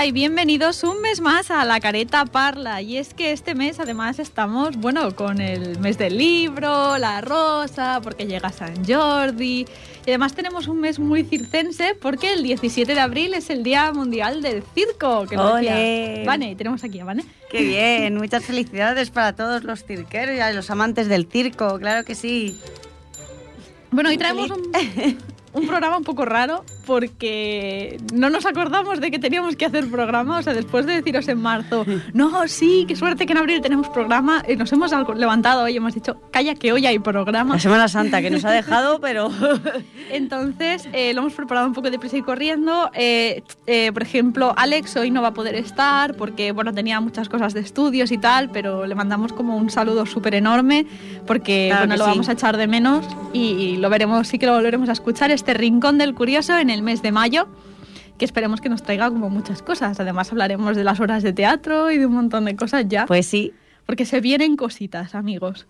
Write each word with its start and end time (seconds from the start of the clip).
Hola 0.00 0.06
y 0.06 0.12
bienvenidos 0.12 0.82
un 0.82 1.02
mes 1.02 1.20
más 1.20 1.50
a 1.50 1.62
La 1.66 1.78
Careta 1.78 2.24
Parla. 2.24 2.80
Y 2.80 2.96
es 2.96 3.12
que 3.12 3.32
este 3.32 3.54
mes 3.54 3.80
además 3.80 4.18
estamos, 4.18 4.78
bueno, 4.78 5.14
con 5.14 5.42
el 5.42 5.78
mes 5.78 5.98
del 5.98 6.16
libro, 6.16 6.96
la 6.96 7.20
rosa, 7.20 8.00
porque 8.02 8.24
llega 8.24 8.50
San 8.50 8.82
Jordi. 8.82 9.66
Y 10.06 10.08
además 10.08 10.32
tenemos 10.32 10.68
un 10.68 10.80
mes 10.80 10.98
muy 10.98 11.22
circense 11.24 11.94
porque 12.00 12.32
el 12.32 12.42
17 12.42 12.94
de 12.94 12.98
abril 12.98 13.34
es 13.34 13.50
el 13.50 13.62
Día 13.62 13.92
Mundial 13.92 14.40
del 14.40 14.62
Circo. 14.74 15.26
Que 15.26 15.36
lo 15.36 15.56
decía 15.56 16.24
Vane, 16.24 16.56
tenemos 16.56 16.82
aquí 16.82 16.98
a 17.00 17.04
Vane. 17.04 17.26
Qué 17.50 17.62
bien, 17.62 18.16
muchas 18.16 18.42
felicidades 18.42 19.10
para 19.10 19.36
todos 19.36 19.64
los 19.64 19.84
cirqueros 19.84 20.34
y 20.34 20.56
los 20.56 20.70
amantes 20.70 21.08
del 21.08 21.26
circo, 21.30 21.78
claro 21.78 22.06
que 22.06 22.14
sí. 22.14 22.58
Bueno, 23.90 24.08
hoy 24.08 24.16
traemos 24.16 24.50
un, 24.50 24.72
un 25.52 25.66
programa 25.66 25.96
un 25.96 26.04
poco 26.04 26.24
raro 26.24 26.64
porque 26.86 28.00
no 28.12 28.30
nos 28.30 28.46
acordamos 28.46 29.00
de 29.00 29.10
que 29.10 29.18
teníamos 29.18 29.56
que 29.56 29.64
hacer 29.64 29.88
programa. 29.90 30.38
O 30.38 30.42
sea, 30.42 30.54
después 30.54 30.86
de 30.86 30.94
deciros 30.94 31.28
en 31.28 31.40
marzo, 31.40 31.84
no, 32.12 32.48
sí, 32.48 32.84
qué 32.88 32.96
suerte 32.96 33.26
que 33.26 33.32
en 33.32 33.38
abril 33.38 33.60
tenemos 33.60 33.88
programa, 33.88 34.42
y 34.48 34.56
nos 34.56 34.72
hemos 34.72 34.92
levantado 35.16 35.68
y 35.68 35.76
hemos 35.76 35.94
dicho, 35.94 36.20
calla 36.30 36.54
que 36.54 36.72
hoy 36.72 36.86
hay 36.86 36.98
programa. 36.98 37.54
La 37.54 37.60
Semana 37.60 37.88
Santa 37.88 38.20
que 38.22 38.30
nos 38.30 38.44
ha 38.44 38.50
dejado, 38.50 39.00
pero... 39.00 39.30
Entonces, 40.10 40.88
eh, 40.92 41.12
lo 41.14 41.20
hemos 41.20 41.34
preparado 41.34 41.66
un 41.66 41.72
poco 41.72 41.90
de 41.90 41.98
prisa 41.98 42.16
y 42.16 42.22
corriendo. 42.22 42.90
Eh, 42.94 43.42
eh, 43.66 43.92
por 43.92 44.02
ejemplo, 44.02 44.52
Alex 44.56 44.96
hoy 44.96 45.10
no 45.10 45.22
va 45.22 45.28
a 45.28 45.34
poder 45.34 45.54
estar 45.54 46.14
porque, 46.16 46.52
bueno, 46.52 46.72
tenía 46.72 47.00
muchas 47.00 47.28
cosas 47.28 47.54
de 47.54 47.60
estudios 47.60 48.10
y 48.10 48.18
tal, 48.18 48.50
pero 48.50 48.86
le 48.86 48.94
mandamos 48.94 49.32
como 49.32 49.56
un 49.56 49.70
saludo 49.70 50.06
súper 50.06 50.34
enorme 50.34 50.86
porque, 51.26 51.72
bueno, 51.76 51.96
lo 51.96 52.06
vamos 52.06 52.28
a 52.28 52.32
echar 52.32 52.56
de 52.56 52.66
menos 52.66 53.06
y, 53.32 53.76
lo 53.76 53.88
veremos, 53.88 54.28
sí 54.28 54.38
que 54.38 54.46
lo 54.46 54.54
volveremos 54.54 54.88
a 54.88 54.92
escuchar, 54.92 55.30
este 55.40 55.54
Rincón 55.54 55.96
del 55.96 56.14
Curioso 56.14 56.58
en 56.58 56.68
el 56.68 56.82
mes 56.82 57.00
de 57.00 57.12
mayo, 57.12 57.48
que 58.18 58.26
esperemos 58.26 58.60
que 58.60 58.68
nos 58.68 58.82
traiga 58.82 59.08
como 59.08 59.30
muchas 59.30 59.62
cosas. 59.62 59.98
Además 59.98 60.30
hablaremos 60.30 60.76
de 60.76 60.84
las 60.84 61.00
horas 61.00 61.22
de 61.22 61.32
teatro 61.32 61.90
y 61.90 61.96
de 61.96 62.04
un 62.04 62.12
montón 62.12 62.44
de 62.44 62.56
cosas 62.56 62.84
ya. 62.86 63.06
Pues 63.06 63.26
sí. 63.26 63.54
Porque 63.86 64.04
se 64.04 64.20
vienen 64.20 64.56
cositas, 64.56 65.14
amigos. 65.14 65.66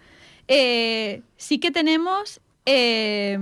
Eh, 0.48 1.22
sí 1.36 1.58
que 1.58 1.70
tenemos... 1.70 2.40
Eh, 2.66 3.38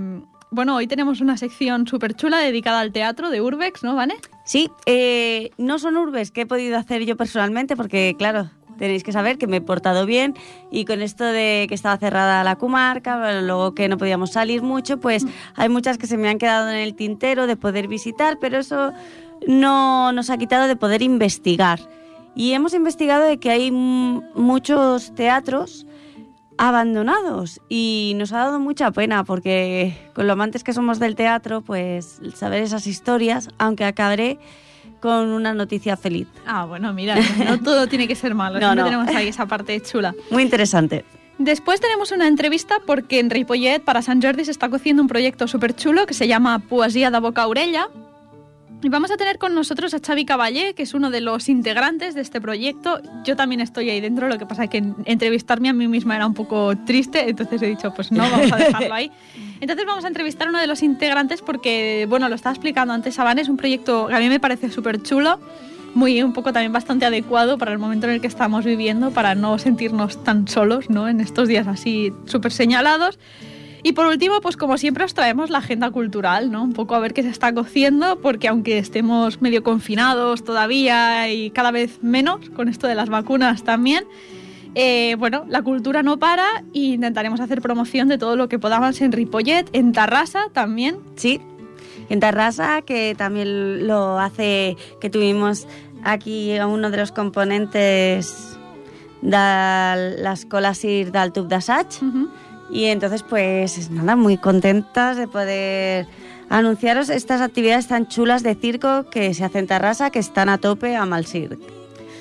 bueno, 0.51 0.75
hoy 0.75 0.85
tenemos 0.85 1.19
una 1.19 1.35
sección 1.35 1.87
súper 1.87 2.13
chula 2.13 2.37
dedicada 2.37 2.79
al 2.79 2.91
teatro 2.91 3.31
de 3.31 3.41
Urbex, 3.41 3.83
¿no, 3.83 3.95
Vane? 3.95 4.15
Sí, 4.45 4.69
eh, 4.85 5.49
no 5.57 5.79
son 5.79 5.97
Urbex 5.97 6.29
que 6.29 6.41
he 6.41 6.45
podido 6.45 6.77
hacer 6.77 7.05
yo 7.05 7.17
personalmente, 7.17 7.75
porque 7.75 8.15
claro, 8.17 8.51
tenéis 8.79 9.03
que 9.03 9.11
saber 9.11 9.37
que 9.37 9.45
me 9.45 9.57
he 9.57 9.61
portado 9.61 10.05
bien 10.07 10.33
y 10.71 10.85
con 10.85 11.01
esto 11.01 11.23
de 11.23 11.67
que 11.69 11.75
estaba 11.75 11.97
cerrada 11.97 12.43
la 12.43 12.55
comarca, 12.55 13.41
luego 13.41 13.75
que 13.75 13.87
no 13.87 13.97
podíamos 13.97 14.31
salir 14.31 14.63
mucho, 14.63 14.99
pues 14.99 15.25
mm. 15.25 15.29
hay 15.55 15.69
muchas 15.69 15.97
que 15.97 16.07
se 16.07 16.17
me 16.17 16.29
han 16.29 16.39
quedado 16.39 16.69
en 16.69 16.77
el 16.77 16.95
tintero 16.95 17.45
de 17.45 17.55
poder 17.55 17.87
visitar, 17.87 18.37
pero 18.39 18.57
eso 18.57 18.91
no 19.47 20.11
nos 20.11 20.29
ha 20.29 20.37
quitado 20.37 20.67
de 20.67 20.75
poder 20.75 21.01
investigar. 21.01 21.79
Y 22.35 22.53
hemos 22.53 22.73
investigado 22.73 23.25
de 23.25 23.37
que 23.37 23.51
hay 23.51 23.71
muchos 23.71 25.13
teatros 25.13 25.85
abandonados 26.57 27.61
y 27.69 28.13
nos 28.17 28.33
ha 28.33 28.39
dado 28.39 28.59
mucha 28.59 28.91
pena 28.91 29.23
porque 29.23 29.97
con 30.13 30.27
lo 30.27 30.33
amantes 30.33 30.63
que 30.63 30.73
somos 30.73 30.99
del 30.99 31.15
teatro, 31.15 31.61
pues 31.61 32.21
saber 32.35 32.63
esas 32.63 32.85
historias, 32.85 33.49
aunque 33.57 33.85
acabaré 33.85 34.39
con 34.99 35.29
una 35.29 35.53
noticia 35.53 35.97
feliz. 35.97 36.27
Ah, 36.45 36.65
bueno, 36.65 36.93
mira, 36.93 37.15
no 37.45 37.59
todo 37.59 37.87
tiene 37.87 38.07
que 38.07 38.15
ser 38.15 38.35
malo, 38.35 38.59
no, 38.59 38.75
no. 38.75 38.85
tenemos 38.85 39.07
ahí 39.09 39.27
esa 39.27 39.45
parte 39.45 39.79
chula. 39.81 40.13
Muy 40.31 40.43
interesante. 40.43 41.05
Después 41.37 41.79
tenemos 41.79 42.11
una 42.11 42.27
entrevista 42.27 42.79
porque 42.85 43.19
en 43.19 43.29
Ripollet 43.29 43.79
para 43.79 44.01
San 44.01 44.21
Jordi 44.21 44.43
se 44.43 44.51
está 44.51 44.69
cociendo 44.69 45.01
un 45.01 45.07
proyecto 45.07 45.47
súper 45.47 45.73
chulo 45.73 46.05
que 46.05 46.13
se 46.13 46.27
llama 46.27 46.59
Poesía 46.59 47.11
de 47.11 47.19
Boca 47.19 47.47
Orella 47.47 47.87
vamos 48.87 49.11
a 49.11 49.17
tener 49.17 49.37
con 49.37 49.53
nosotros 49.53 49.93
a 49.93 49.99
Xavi 49.99 50.23
Caballé, 50.23 50.73
que 50.73 50.83
es 50.83 50.93
uno 50.93 51.09
de 51.09 51.19
los 51.19 51.49
integrantes 51.49 52.15
de 52.15 52.21
este 52.21 52.39
proyecto. 52.39 53.01
Yo 53.25 53.35
también 53.35 53.59
estoy 53.59 53.89
ahí 53.89 53.99
dentro, 53.99 54.29
lo 54.29 54.37
que 54.37 54.45
pasa 54.45 54.63
es 54.63 54.69
que 54.69 54.81
entrevistarme 55.05 55.67
a 55.67 55.73
mí 55.73 55.87
misma 55.89 56.15
era 56.15 56.25
un 56.25 56.33
poco 56.33 56.73
triste, 56.85 57.29
entonces 57.29 57.61
he 57.61 57.67
dicho, 57.67 57.93
pues 57.93 58.11
no, 58.11 58.23
vamos 58.29 58.51
a 58.53 58.55
dejarlo 58.55 58.93
ahí. 58.93 59.11
Entonces 59.61 59.85
vamos 59.85 60.05
a 60.05 60.07
entrevistar 60.07 60.47
a 60.47 60.51
uno 60.51 60.59
de 60.59 60.67
los 60.67 60.81
integrantes 60.83 61.41
porque, 61.41 62.05
bueno, 62.07 62.29
lo 62.29 62.35
estaba 62.35 62.53
explicando 62.53 62.93
antes 62.93 63.15
Sabane, 63.15 63.41
es 63.41 63.49
un 63.49 63.57
proyecto 63.57 64.07
que 64.07 64.15
a 64.15 64.19
mí 64.19 64.29
me 64.29 64.39
parece 64.39 64.71
súper 64.71 65.03
chulo, 65.03 65.37
muy 65.95 66.23
un 66.23 66.31
poco 66.31 66.53
también 66.53 66.71
bastante 66.71 67.05
adecuado 67.05 67.57
para 67.57 67.73
el 67.73 67.77
momento 67.77 68.07
en 68.07 68.13
el 68.13 68.21
que 68.21 68.27
estamos 68.27 68.63
viviendo, 68.63 69.11
para 69.11 69.35
no 69.35 69.59
sentirnos 69.59 70.23
tan 70.23 70.47
solos, 70.47 70.89
¿no? 70.89 71.09
En 71.09 71.19
estos 71.19 71.49
días 71.49 71.67
así 71.67 72.13
súper 72.25 72.53
señalados. 72.53 73.19
Y 73.83 73.93
por 73.93 74.07
último, 74.07 74.41
pues 74.41 74.57
como 74.57 74.77
siempre 74.77 75.05
os 75.05 75.13
traemos 75.13 75.49
la 75.49 75.59
agenda 75.59 75.89
cultural, 75.91 76.51
¿no? 76.51 76.63
Un 76.63 76.73
poco 76.73 76.95
a 76.95 76.99
ver 76.99 77.13
qué 77.13 77.23
se 77.23 77.29
está 77.29 77.53
cociendo, 77.53 78.19
porque 78.19 78.47
aunque 78.47 78.77
estemos 78.77 79.41
medio 79.41 79.63
confinados 79.63 80.43
todavía 80.43 81.31
y 81.31 81.51
cada 81.51 81.71
vez 81.71 82.03
menos 82.03 82.49
con 82.49 82.67
esto 82.67 82.87
de 82.87 82.95
las 82.95 83.09
vacunas 83.09 83.63
también, 83.63 84.05
eh, 84.75 85.15
bueno, 85.17 85.45
la 85.47 85.61
cultura 85.61 86.03
no 86.03 86.19
para 86.19 86.45
e 86.73 86.79
intentaremos 86.79 87.39
hacer 87.39 87.61
promoción 87.61 88.07
de 88.07 88.17
todo 88.17 88.35
lo 88.35 88.49
que 88.49 88.59
podamos 88.59 88.99
en 89.01 89.11
Ripollet, 89.11 89.65
en 89.73 89.93
Tarrasa 89.93 90.45
también. 90.53 90.97
Sí, 91.15 91.41
en 92.09 92.19
Tarrasa, 92.19 92.81
que 92.81 93.15
también 93.17 93.87
lo 93.87 94.19
hace, 94.19 94.77
que 94.99 95.09
tuvimos 95.09 95.67
aquí 96.03 96.57
a 96.57 96.67
uno 96.67 96.91
de 96.91 96.97
los 96.97 97.11
componentes 97.11 98.57
de 99.21 99.31
la 99.31 100.31
Escola 100.33 100.73
Sir 100.73 101.11
del 101.11 101.31
Tub 101.31 101.47
d'Assaig, 101.47 101.87
y 102.71 102.85
entonces, 102.85 103.23
pues 103.23 103.89
nada, 103.89 104.15
muy 104.15 104.37
contentas 104.37 105.17
de 105.17 105.27
poder 105.27 106.07
anunciaros 106.49 107.09
estas 107.09 107.41
actividades 107.41 107.87
tan 107.87 108.07
chulas 108.07 108.43
de 108.43 108.55
circo 108.55 109.09
que 109.09 109.33
se 109.33 109.43
hacen 109.43 109.61
en 109.61 109.67
Tarrasa, 109.67 110.09
que 110.09 110.19
están 110.19 110.49
a 110.49 110.57
tope 110.57 110.95
a 110.95 111.05
Malsir. 111.05 111.57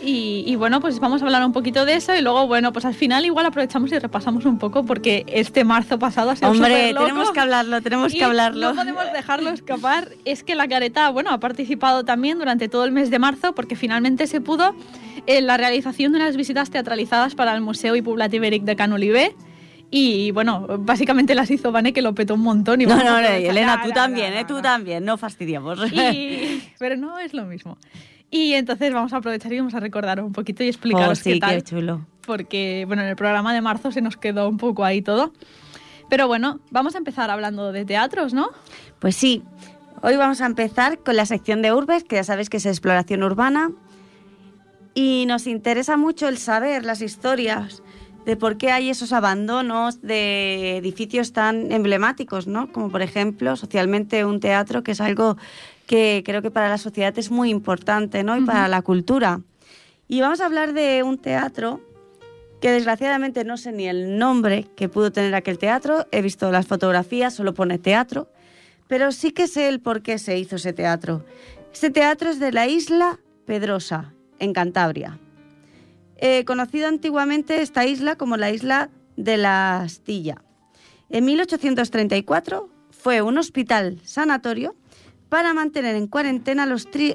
Y, 0.01 0.45
y, 0.47 0.55
bueno, 0.55 0.81
pues 0.81 1.01
vamos 1.01 1.23
a 1.23 1.25
hablar 1.25 1.45
un 1.45 1.53
poquito 1.53 1.85
de 1.85 1.95
eso 1.95 2.15
y 2.15 2.23
luego, 2.23 2.47
bueno, 2.47 2.73
pues 2.73 2.85
al 2.85 2.95
final 2.95 3.25
igual 3.27 3.47
aprovechamos 3.47 3.91
y 3.91 3.99
repasamos 3.99 4.45
un 4.45 4.59
poco 4.59 4.85
porque 4.85 5.25
este 5.27 5.65
marzo 5.65 5.99
pasado 5.99 6.31
ha 6.31 6.37
sido 6.37 6.51
Hombre, 6.51 6.95
tenemos 6.95 7.33
que 7.33 7.41
hablarlo, 7.41 7.83
tenemos 7.83 8.13
que 8.13 8.23
hablarlo. 8.23 8.69
No 8.69 8.77
podemos 8.77 9.13
dejarlo 9.13 9.51
escapar. 9.51 10.11
Es 10.25 10.45
que 10.45 10.55
la 10.55 10.69
careta, 10.69 11.11
bueno, 11.11 11.31
ha 11.31 11.41
participado 11.41 12.05
también 12.05 12.39
durante 12.39 12.69
todo 12.69 12.85
el 12.85 12.93
mes 12.93 13.11
de 13.11 13.19
marzo 13.19 13.55
porque 13.55 13.75
finalmente 13.75 14.29
se 14.29 14.41
pudo 14.41 14.75
en 15.27 15.47
la 15.47 15.57
realización 15.57 16.13
de 16.13 16.21
unas 16.21 16.37
visitas 16.37 16.71
teatralizadas 16.71 17.35
para 17.35 17.55
el 17.55 17.61
Museo 17.61 17.97
y 17.97 17.99
Ibéric 17.99 18.63
de 18.63 18.77
Canolivé 18.77 19.35
y 19.91 20.33
bueno, 20.33 20.67
básicamente 20.81 21.35
las 21.35 21.51
hizo 21.51 21.73
Vane 21.73 21.93
que 21.93 22.03
lo 22.03 22.15
petó 22.15 22.35
un 22.35 22.43
montón. 22.43 22.81
Y 22.81 22.87
no, 22.87 22.97
no, 22.97 23.05
no, 23.05 23.29
Elena, 23.29 23.83
tú 23.83 23.91
también, 23.91 24.35
¿eh? 24.35 24.45
tú 24.47 24.61
también, 24.61 25.05
no 25.05 25.17
fastidiamos. 25.17 25.79
pero 26.79 26.97
no 26.97 27.19
es 27.19 27.33
lo 27.33 27.45
mismo. 27.47 27.79
Y 28.31 28.53
entonces 28.53 28.93
vamos 28.93 29.13
a 29.15 29.19
aprovechar 29.19 29.53
y 29.53 29.59
vamos 29.59 29.75
a 29.75 29.81
recordar 29.81 30.23
un 30.23 30.33
poquito 30.33 30.63
y 30.63 30.69
explicaros 30.69 31.19
oh, 31.21 31.23
sí, 31.23 31.35
qué 31.35 31.41
tal. 31.41 31.55
Qué 31.57 31.63
chulo. 31.63 32.07
Porque, 32.27 32.85
bueno, 32.87 33.03
en 33.03 33.09
el 33.09 33.17
programa 33.17 33.55
de 33.55 33.63
marzo 33.63 33.91
se 33.91 34.03
nos 34.03 34.19
quedó 34.19 34.49
un 34.49 34.59
poco 34.59 34.85
ahí 34.85 35.01
todo. 35.01 35.33
Pero 36.11 36.27
bueno, 36.27 36.61
vamos 36.71 36.95
a 36.95 36.99
empezar 36.99 37.31
hablando 37.31 37.73
de 37.73 37.87
teatros, 37.87 38.35
¿no? 38.35 38.51
Pues 38.99 39.17
sí. 39.17 39.43
Hoy 40.03 40.17
vamos 40.17 40.43
a 40.43 40.47
empezar 40.47 40.99
con 40.99 41.17
la 41.17 41.25
sección 41.25 41.63
de 41.63 41.73
Urbes, 41.73 42.05
que 42.05 42.17
ya 42.17 42.25
sabéis 42.25 42.51
que 42.51 42.59
es 42.59 42.67
exploración 42.67 43.23
urbana. 43.23 43.71
Y 44.95 45.25
nos 45.27 45.47
interesa 45.47 45.97
mucho 45.97 46.29
el 46.29 46.37
saber 46.37 46.85
las 46.85 47.01
historias 47.01 47.83
de 48.29 48.37
por 48.37 48.59
qué 48.59 48.71
hay 48.71 48.91
esos 48.91 49.15
abandonos 49.15 50.03
de 50.03 50.77
edificios 50.77 51.33
tan 51.33 51.73
emblemáticos, 51.73 52.47
¿no? 52.47 52.71
Como 52.71 52.91
por 52.91 53.01
ejemplo, 53.01 53.57
socialmente 53.57 54.27
un 54.27 54.39
teatro, 54.39 54.83
que 54.83 54.93
es 54.93 55.01
algo 55.01 55.39
que 55.87 56.23
creo 56.27 56.43
que 56.43 56.51
para 56.51 56.69
la 56.69 56.77
sociedad 56.77 57.19
es 57.19 57.31
muy 57.31 57.49
importante, 57.49 58.23
¿no? 58.25 58.37
Y 58.37 58.45
para 58.45 58.69
la 58.69 58.83
cultura. 58.83 59.41
Y 60.09 60.21
vamos 60.21 60.43
a 60.43 60.45
hablar 60.45 60.75
de 60.75 61.03
un 61.03 61.17
teatro 61.17 61.81
que 62.61 62.71
desgraciadamente 62.71 63.45
no 63.45 63.57
sé 63.57 63.73
ni 63.73 63.89
el 63.89 64.19
nombre 64.19 64.67
que 64.77 64.91
pudo 64.91 65.11
tener 65.11 65.35
aquel 65.35 65.57
teatro, 65.57 66.07
he 66.13 66.21
visto 66.21 66.53
las 66.53 66.67
fotografías, 66.67 67.33
solo 67.33 67.55
pone 67.55 67.79
teatro, 67.79 68.29
pero 68.89 69.11
sí 69.11 69.31
que 69.31 69.47
sé 69.47 69.69
el 69.69 69.81
por 69.81 70.03
qué 70.03 70.19
se 70.19 70.37
hizo 70.37 70.57
ese 70.57 70.75
teatro. 70.75 71.25
Este 71.73 71.89
teatro 71.89 72.29
es 72.29 72.39
de 72.41 72.53
la 72.53 72.67
isla 72.67 73.21
Pedrosa, 73.47 74.13
en 74.39 74.53
Cantabria. 74.53 75.19
Eh, 76.19 76.45
conocido 76.45 76.89
antiguamente 76.89 77.63
esta 77.63 77.87
isla 77.87 78.17
como 78.17 78.37
la 78.37 78.51
isla 78.51 78.91
de 79.17 79.37
la 79.37 79.83
Astilla. 79.83 80.43
En 81.11 81.25
1834 81.25 82.69
fue 82.91 83.23
un 83.23 83.39
hospital 83.39 84.01
sanatorio 84.05 84.75
para 85.29 85.55
mantener 85.55 85.95
en 85.95 86.09
cuarentena 86.09 86.67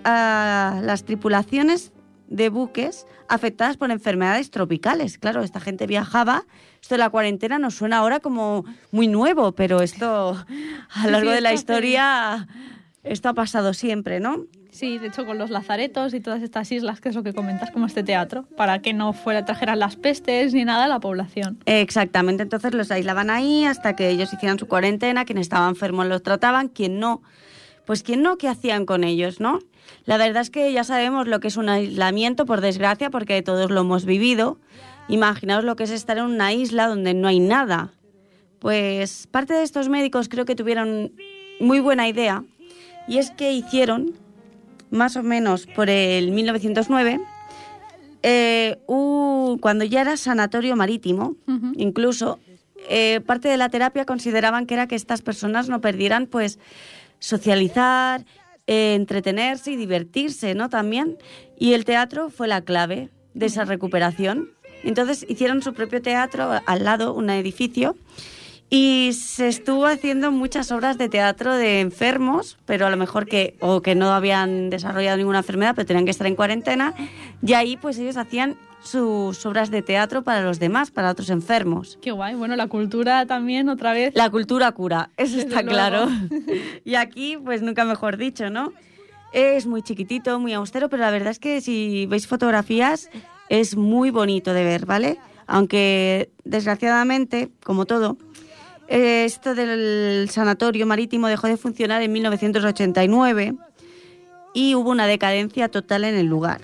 a 0.05 0.79
las 0.81 1.03
tripulaciones 1.03 1.91
de 2.27 2.49
buques 2.49 3.05
afectadas 3.27 3.77
por 3.77 3.91
enfermedades 3.91 4.51
tropicales. 4.51 5.17
Claro, 5.17 5.43
esta 5.43 5.59
gente 5.59 5.85
viajaba. 5.85 6.45
Esto 6.81 6.95
de 6.95 6.99
la 6.99 7.09
cuarentena 7.09 7.59
nos 7.59 7.75
suena 7.75 7.97
ahora 7.97 8.19
como 8.19 8.63
muy 8.91 9.07
nuevo, 9.07 9.51
pero 9.51 9.81
esto 9.81 10.45
a 10.89 11.05
lo 11.05 11.11
largo 11.11 11.31
de 11.31 11.41
la 11.41 11.53
historia, 11.53 12.47
esto 13.03 13.29
ha 13.29 13.33
pasado 13.33 13.73
siempre, 13.73 14.19
¿no? 14.19 14.45
Sí, 14.73 14.97
de 14.97 15.07
hecho 15.07 15.27
con 15.27 15.37
los 15.37 15.51
lazaretos 15.51 16.15
y 16.15 16.19
todas 16.19 16.41
estas 16.41 16.71
islas, 16.71 16.99
que 16.99 17.09
es 17.09 17.15
lo 17.15 17.21
que 17.21 17.31
comentas, 17.31 17.69
como 17.69 17.85
este 17.85 18.01
teatro, 18.01 18.45
para 18.57 18.79
que 18.79 18.91
no 18.91 19.13
fuera 19.13 19.45
trajeran 19.45 19.77
las 19.77 19.95
pestes 19.97 20.51
ni 20.55 20.65
nada 20.65 20.85
a 20.85 20.87
la 20.87 20.99
población. 20.99 21.59
Exactamente, 21.67 22.41
entonces 22.41 22.73
los 22.73 22.89
aislaban 22.89 23.29
ahí 23.29 23.65
hasta 23.65 23.95
que 23.95 24.09
ellos 24.09 24.33
hicieran 24.33 24.57
su 24.57 24.67
cuarentena, 24.67 25.25
quien 25.25 25.37
estaba 25.37 25.69
enfermo 25.69 26.03
los 26.03 26.23
trataban, 26.23 26.69
quien 26.69 26.99
no, 26.99 27.21
pues 27.85 28.01
quién 28.01 28.23
no, 28.23 28.37
qué 28.37 28.47
hacían 28.47 28.87
con 28.87 29.03
ellos, 29.03 29.39
¿no? 29.39 29.59
La 30.05 30.17
verdad 30.17 30.41
es 30.41 30.49
que 30.49 30.73
ya 30.73 30.83
sabemos 30.83 31.27
lo 31.27 31.39
que 31.39 31.49
es 31.49 31.57
un 31.57 31.69
aislamiento, 31.69 32.47
por 32.47 32.59
desgracia, 32.59 33.11
porque 33.11 33.43
todos 33.43 33.69
lo 33.69 33.81
hemos 33.81 34.05
vivido. 34.05 34.57
Imaginaos 35.07 35.63
lo 35.63 35.75
que 35.75 35.83
es 35.83 35.91
estar 35.91 36.17
en 36.17 36.23
una 36.23 36.51
isla 36.51 36.87
donde 36.87 37.13
no 37.13 37.27
hay 37.27 37.39
nada. 37.39 37.91
Pues 38.57 39.27
parte 39.27 39.53
de 39.53 39.61
estos 39.61 39.87
médicos 39.89 40.29
creo 40.29 40.45
que 40.45 40.55
tuvieron 40.55 41.11
muy 41.59 41.79
buena 41.79 42.07
idea 42.07 42.43
y 43.07 43.17
es 43.17 43.31
que 43.31 43.51
hicieron, 43.51 44.13
más 44.93 45.15
o 45.15 45.23
menos 45.23 45.65
por 45.65 45.89
el 45.89 46.31
1909, 46.31 47.19
eh, 48.21 48.77
cuando 48.85 49.83
ya 49.83 50.01
era 50.01 50.15
sanatorio 50.17 50.75
marítimo, 50.75 51.35
incluso 51.75 52.39
eh, 52.89 53.19
parte 53.25 53.49
de 53.49 53.57
la 53.57 53.69
terapia 53.69 54.05
consideraban 54.05 54.65
que 54.65 54.75
era 54.75 54.87
que 54.87 54.95
estas 54.95 55.21
personas 55.21 55.67
no 55.67 55.81
perdieran 55.81 56.27
pues 56.27 56.59
socializar, 57.19 58.25
eh, 58.67 58.93
entretenerse 58.93 59.71
y 59.71 59.77
divertirse, 59.77 60.53
¿no? 60.53 60.69
También. 60.69 61.17
Y 61.57 61.73
el 61.73 61.85
teatro 61.85 62.29
fue 62.29 62.47
la 62.47 62.61
clave 62.61 63.09
de 63.33 63.47
esa 63.47 63.65
recuperación. 63.65 64.51
Entonces 64.83 65.25
hicieron 65.27 65.61
su 65.63 65.73
propio 65.73 66.01
teatro 66.01 66.51
al 66.65 66.83
lado, 66.83 67.13
un 67.13 67.29
edificio, 67.29 67.95
y 68.69 69.11
se 69.13 69.47
estuvo 69.47 69.85
haciendo 69.85 70.31
muchas 70.31 70.71
obras 70.71 70.97
de 70.97 71.09
teatro 71.09 71.55
de 71.55 71.79
enfermos, 71.79 72.57
pero 72.65 72.87
a 72.87 72.89
lo 72.89 72.97
mejor 72.97 73.27
que 73.27 73.55
o 73.59 73.81
que 73.81 73.95
no 73.95 74.11
habían 74.11 74.69
desarrollado 74.69 75.17
ninguna 75.17 75.39
enfermedad, 75.39 75.73
pero 75.75 75.85
tenían 75.85 76.05
que 76.05 76.11
estar 76.11 76.27
en 76.27 76.35
cuarentena, 76.35 76.93
y 77.45 77.53
ahí 77.53 77.77
pues 77.77 77.97
ellos 77.99 78.17
hacían 78.17 78.57
sus 78.83 79.45
obras 79.45 79.71
de 79.71 79.81
teatro 79.81 80.23
para 80.23 80.41
los 80.41 80.59
demás, 80.59 80.91
para 80.91 81.09
otros 81.09 81.29
enfermos. 81.29 81.97
Qué 82.01 82.11
guay. 82.11 82.35
Bueno, 82.35 82.55
la 82.55 82.67
cultura 82.67 83.25
también 83.25 83.69
otra 83.69 83.93
vez. 83.93 84.13
La 84.15 84.29
cultura 84.29 84.71
cura, 84.73 85.09
eso 85.17 85.39
está 85.39 85.63
claro. 85.63 86.07
y 86.85 86.95
aquí, 86.95 87.37
pues 87.37 87.61
nunca 87.61 87.85
mejor 87.85 88.17
dicho, 88.17 88.49
¿no? 88.49 88.73
Es 89.31 89.65
muy 89.65 89.81
chiquitito, 89.81 90.39
muy 90.39 90.53
austero, 90.53 90.89
pero 90.89 91.01
la 91.01 91.11
verdad 91.11 91.31
es 91.31 91.39
que 91.39 91.61
si 91.61 92.05
veis 92.05 92.27
fotografías 92.27 93.09
es 93.49 93.75
muy 93.75 94.11
bonito 94.11 94.53
de 94.53 94.63
ver, 94.63 94.85
¿vale? 94.85 95.17
Aunque 95.47 96.31
desgraciadamente, 96.43 97.49
como 97.63 97.85
todo, 97.85 98.17
esto 98.93 99.55
del 99.55 100.29
sanatorio 100.29 100.85
marítimo 100.85 101.27
dejó 101.27 101.47
de 101.47 101.57
funcionar 101.57 102.03
en 102.03 102.11
1989 102.11 103.55
y 104.53 104.75
hubo 104.75 104.91
una 104.91 105.07
decadencia 105.07 105.67
total 105.67 106.03
en 106.03 106.13
el 106.13 106.27
lugar, 106.27 106.61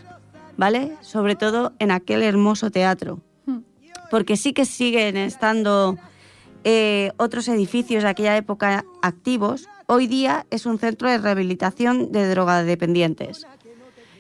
¿vale? 0.56 0.92
Sobre 1.02 1.36
todo 1.36 1.74
en 1.80 1.90
aquel 1.90 2.22
hermoso 2.22 2.70
teatro. 2.70 3.20
Porque 4.12 4.38
sí 4.38 4.54
que 4.54 4.66
siguen 4.66 5.18
estando 5.18 5.98
eh, 6.64 7.12
otros 7.18 7.48
edificios 7.48 8.04
de 8.04 8.10
aquella 8.10 8.38
época 8.38 8.86
activos. 9.02 9.68
Hoy 9.88 10.06
día 10.06 10.46
es 10.52 10.68
un 10.68 10.78
centro 10.78 11.10
de 11.10 11.18
rehabilitación 11.18 12.12
de 12.12 12.30
drogadependientes. 12.30 13.48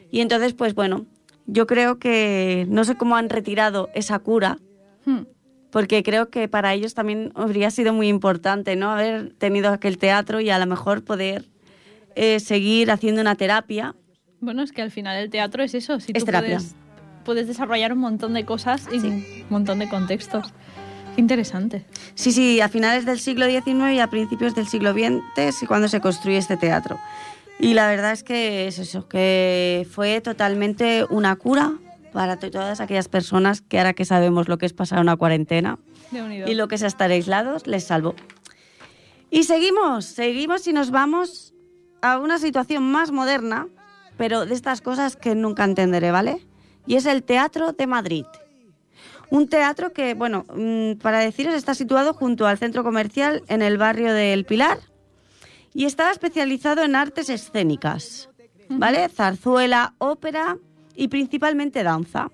Y 0.09 0.21
entonces, 0.21 0.53
pues 0.53 0.73
bueno, 0.73 1.05
yo 1.45 1.67
creo 1.67 1.99
que 1.99 2.65
no 2.69 2.85
sé 2.85 2.95
cómo 2.95 3.15
han 3.17 3.29
retirado 3.29 3.89
esa 3.93 4.17
cura. 4.17 4.57
Hmm 5.05 5.25
porque 5.71 6.03
creo 6.03 6.29
que 6.29 6.47
para 6.47 6.73
ellos 6.73 6.93
también 6.93 7.31
habría 7.35 7.71
sido 7.71 7.93
muy 7.93 8.07
importante, 8.07 8.75
¿no? 8.75 8.91
Haber 8.91 9.33
tenido 9.33 9.71
aquel 9.71 9.97
teatro 9.97 10.39
y 10.39 10.49
a 10.49 10.59
lo 10.59 10.65
mejor 10.65 11.03
poder 11.03 11.45
eh, 12.15 12.39
seguir 12.39 12.91
haciendo 12.91 13.21
una 13.21 13.35
terapia. 13.35 13.95
Bueno, 14.39 14.63
es 14.63 14.71
que 14.71 14.81
al 14.81 14.91
final 14.91 15.17
el 15.17 15.29
teatro 15.29 15.63
es 15.63 15.73
eso, 15.75 15.99
si 15.99 16.11
es 16.13 16.19
tú 16.19 16.25
terapia. 16.25 16.59
Puedes, 17.25 17.47
desarrollar 17.47 17.93
un 17.93 17.99
montón 17.99 18.33
de 18.33 18.45
cosas 18.45 18.87
y 18.91 18.97
un 18.97 19.23
montón 19.49 19.79
de 19.79 19.87
contextos. 19.87 20.51
Qué 21.13 21.21
interesante. 21.21 21.85
Sí, 22.15 22.31
sí, 22.31 22.61
a 22.61 22.69
finales 22.69 23.05
del 23.05 23.19
siglo 23.19 23.45
XIX 23.45 23.93
y 23.93 23.99
a 23.99 24.07
principios 24.07 24.55
del 24.55 24.67
siglo 24.67 24.93
XX 24.93 25.21
es 25.37 25.57
cuando 25.67 25.87
se 25.87 26.01
construye 26.01 26.37
este 26.37 26.57
teatro. 26.57 26.99
Y 27.59 27.73
la 27.73 27.87
verdad 27.87 28.13
es 28.13 28.23
que 28.23 28.67
es 28.67 28.79
eso, 28.79 29.07
que 29.07 29.85
fue 29.91 30.21
totalmente 30.21 31.05
una 31.09 31.35
cura 31.35 31.73
para 32.11 32.37
todas 32.37 32.79
aquellas 32.79 33.07
personas 33.07 33.61
que 33.61 33.77
ahora 33.77 33.93
que 33.93 34.05
sabemos 34.05 34.47
lo 34.47 34.57
que 34.57 34.65
es 34.65 34.73
pasar 34.73 34.99
una 34.99 35.15
cuarentena 35.15 35.79
y 36.45 36.53
lo 36.53 36.67
que 36.67 36.75
es 36.75 36.81
estar 36.81 37.11
aislados, 37.11 37.67
les 37.67 37.83
salvo. 37.83 38.15
Y 39.31 39.43
seguimos, 39.43 40.05
seguimos 40.05 40.67
y 40.67 40.73
nos 40.73 40.91
vamos 40.91 41.53
a 42.01 42.19
una 42.19 42.39
situación 42.39 42.91
más 42.91 43.11
moderna, 43.11 43.67
pero 44.17 44.45
de 44.45 44.55
estas 44.55 44.81
cosas 44.81 45.15
que 45.15 45.35
nunca 45.35 45.63
entenderé, 45.63 46.11
¿vale? 46.11 46.45
Y 46.87 46.95
es 46.95 47.05
el 47.05 47.23
Teatro 47.23 47.73
de 47.73 47.87
Madrid. 47.87 48.25
Un 49.29 49.47
teatro 49.47 49.93
que, 49.93 50.15
bueno, 50.15 50.45
mm, 50.55 50.93
para 51.01 51.19
deciros, 51.19 51.53
está 51.53 51.75
situado 51.75 52.13
junto 52.13 52.47
al 52.47 52.57
centro 52.57 52.83
comercial 52.83 53.43
en 53.47 53.61
el 53.61 53.77
barrio 53.77 54.11
del 54.13 54.43
Pilar 54.43 54.79
y 55.73 55.85
estaba 55.85 56.11
especializado 56.11 56.81
en 56.81 56.95
artes 56.95 57.29
escénicas, 57.29 58.29
¿vale? 58.69 59.07
Zarzuela, 59.09 59.93
ópera 59.99 60.57
y 60.99 61.07
principalmente 61.07 61.81
danza. 61.81 62.29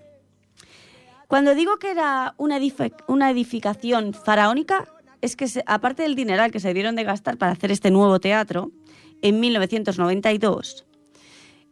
Cuando 1.27 1.53
digo 1.53 1.77
que 1.77 1.91
era 1.91 2.33
una, 2.38 2.59
una 3.07 3.29
edificación 3.29 4.13
faraónica, 4.13 4.85
es 5.21 5.35
que 5.35 5.47
aparte 5.67 6.01
del 6.01 6.15
dineral 6.15 6.51
que 6.51 6.59
se 6.59 6.73
dieron 6.73 6.95
de 6.95 7.03
gastar 7.03 7.38
para 7.38 7.51
hacer 7.51 7.71
este 7.71 7.91
nuevo 7.91 8.19
teatro 8.19 8.71
en 9.21 9.39
1992, 9.39 10.83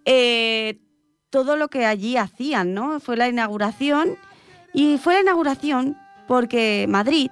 eh, 0.06 0.80
todo 1.32 1.56
lo 1.56 1.68
que 1.68 1.88
allí 1.88 2.16
hacían, 2.16 2.76
¿no? 2.76 3.00
Fue 3.00 3.18
la 3.18 3.28
inauguración 3.28 4.16
y 4.72 5.00
fue 5.00 5.16
la 5.16 5.22
inauguración 5.22 5.98
porque 6.28 6.86
Madrid 6.88 7.32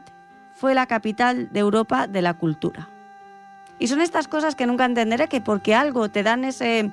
fue 0.55 0.73
la 0.73 0.87
capital 0.87 1.51
de 1.53 1.59
Europa 1.59 2.07
de 2.07 2.23
la 2.23 2.35
cultura. 2.39 2.89
Y 3.77 3.87
son 3.87 4.01
estas 4.01 4.27
cosas 4.27 4.55
que 4.55 4.65
nunca 4.65 4.85
entenderé 4.85 5.27
que 5.27 5.41
porque 5.41 5.75
algo 5.75 6.09
te 6.09 6.23
dan 6.23 6.45
ese 6.45 6.91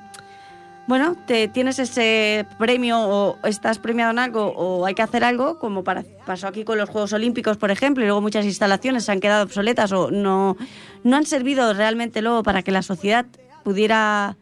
bueno, 0.88 1.16
te 1.26 1.48
tienes 1.48 1.78
ese 1.78 2.46
premio 2.58 2.98
o 2.98 3.38
estás 3.46 3.78
premiado 3.78 4.10
en 4.10 4.18
algo 4.18 4.54
o 4.56 4.86
hay 4.86 4.94
que 4.94 5.02
hacer 5.02 5.22
algo, 5.22 5.58
como 5.58 5.84
para, 5.84 6.02
pasó 6.24 6.48
aquí 6.48 6.64
con 6.64 6.78
los 6.78 6.88
Juegos 6.88 7.12
Olímpicos, 7.12 7.58
por 7.58 7.70
ejemplo, 7.70 8.02
y 8.02 8.06
luego 8.06 8.22
muchas 8.22 8.46
instalaciones 8.46 9.04
se 9.04 9.12
han 9.12 9.20
quedado 9.20 9.44
obsoletas 9.44 9.92
o 9.92 10.10
no, 10.10 10.56
no 11.04 11.16
han 11.16 11.26
servido 11.26 11.74
realmente 11.74 12.22
luego 12.22 12.42
para 12.42 12.62
que 12.62 12.72
la 12.72 12.80
sociedad 12.80 13.26
pudiera 13.64 14.38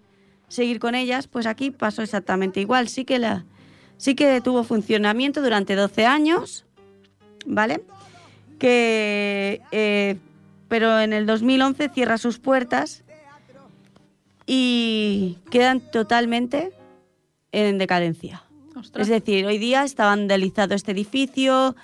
seguir 0.47 0.79
con 0.79 0.95
ellas, 0.95 1.27
pues 1.27 1.47
aquí 1.47 1.73
pasó 1.73 2.03
exactamente 2.03 2.61
igual. 2.61 2.87
Sí 2.87 3.05
que, 3.05 3.19
la, 3.19 3.45
sí 3.97 4.15
que 4.15 4.41
tuvo 4.41 4.63
funcionamiento 4.63 5.43
durante 5.43 5.75
12 5.75 6.07
años, 6.07 6.65
¿vale? 7.45 7.83
Que, 8.61 9.63
eh, 9.73 10.17
pero 10.69 11.01
en 11.01 11.13
el 11.13 11.27
2011 11.27 11.89
cierra 11.89 12.19
sus 12.19 12.39
puertas 12.39 13.03
y 14.47 15.39
quedan 15.51 15.81
totalmente 15.81 16.73
en 17.53 17.79
decadencia. 17.79 18.43
Es 18.95 19.09
decir, 19.09 19.47
hoy 19.47 19.59
día 19.59 19.85
está 19.85 20.05
vandalizado 20.07 20.75
este 20.75 20.93
edificio, 20.93 21.75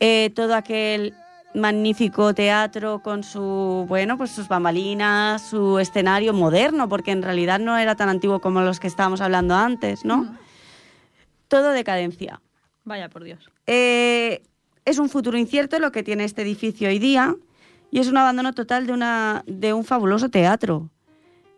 eh, 0.00 0.30
todo 0.34 0.54
aquel 0.54 1.14
magnífico 1.54 2.32
teatro 2.32 3.02
con 3.02 3.24
su 3.24 3.84
bueno 3.88 4.16
pues 4.16 4.30
sus 4.30 4.46
bambalinas 4.46 5.42
su 5.42 5.80
escenario 5.80 6.32
moderno 6.32 6.88
porque 6.88 7.10
en 7.10 7.22
realidad 7.22 7.58
no 7.58 7.76
era 7.76 7.96
tan 7.96 8.08
antiguo 8.08 8.38
como 8.38 8.60
los 8.60 8.78
que 8.78 8.86
estábamos 8.86 9.20
hablando 9.20 9.56
antes 9.56 10.04
no 10.04 10.32
todo 11.50 11.72
decadencia. 11.72 12.40
Vaya 12.84 13.08
por 13.08 13.24
Dios. 13.24 13.50
Eh, 13.66 14.42
es 14.84 14.98
un 14.98 15.10
futuro 15.10 15.36
incierto 15.36 15.78
lo 15.80 15.92
que 15.92 16.02
tiene 16.02 16.24
este 16.24 16.42
edificio 16.42 16.88
hoy 16.88 16.98
día 16.98 17.34
y 17.90 17.98
es 17.98 18.08
un 18.08 18.16
abandono 18.16 18.54
total 18.54 18.86
de 18.86 18.92
una 18.92 19.42
de 19.46 19.74
un 19.74 19.84
fabuloso 19.84 20.30
teatro 20.30 20.88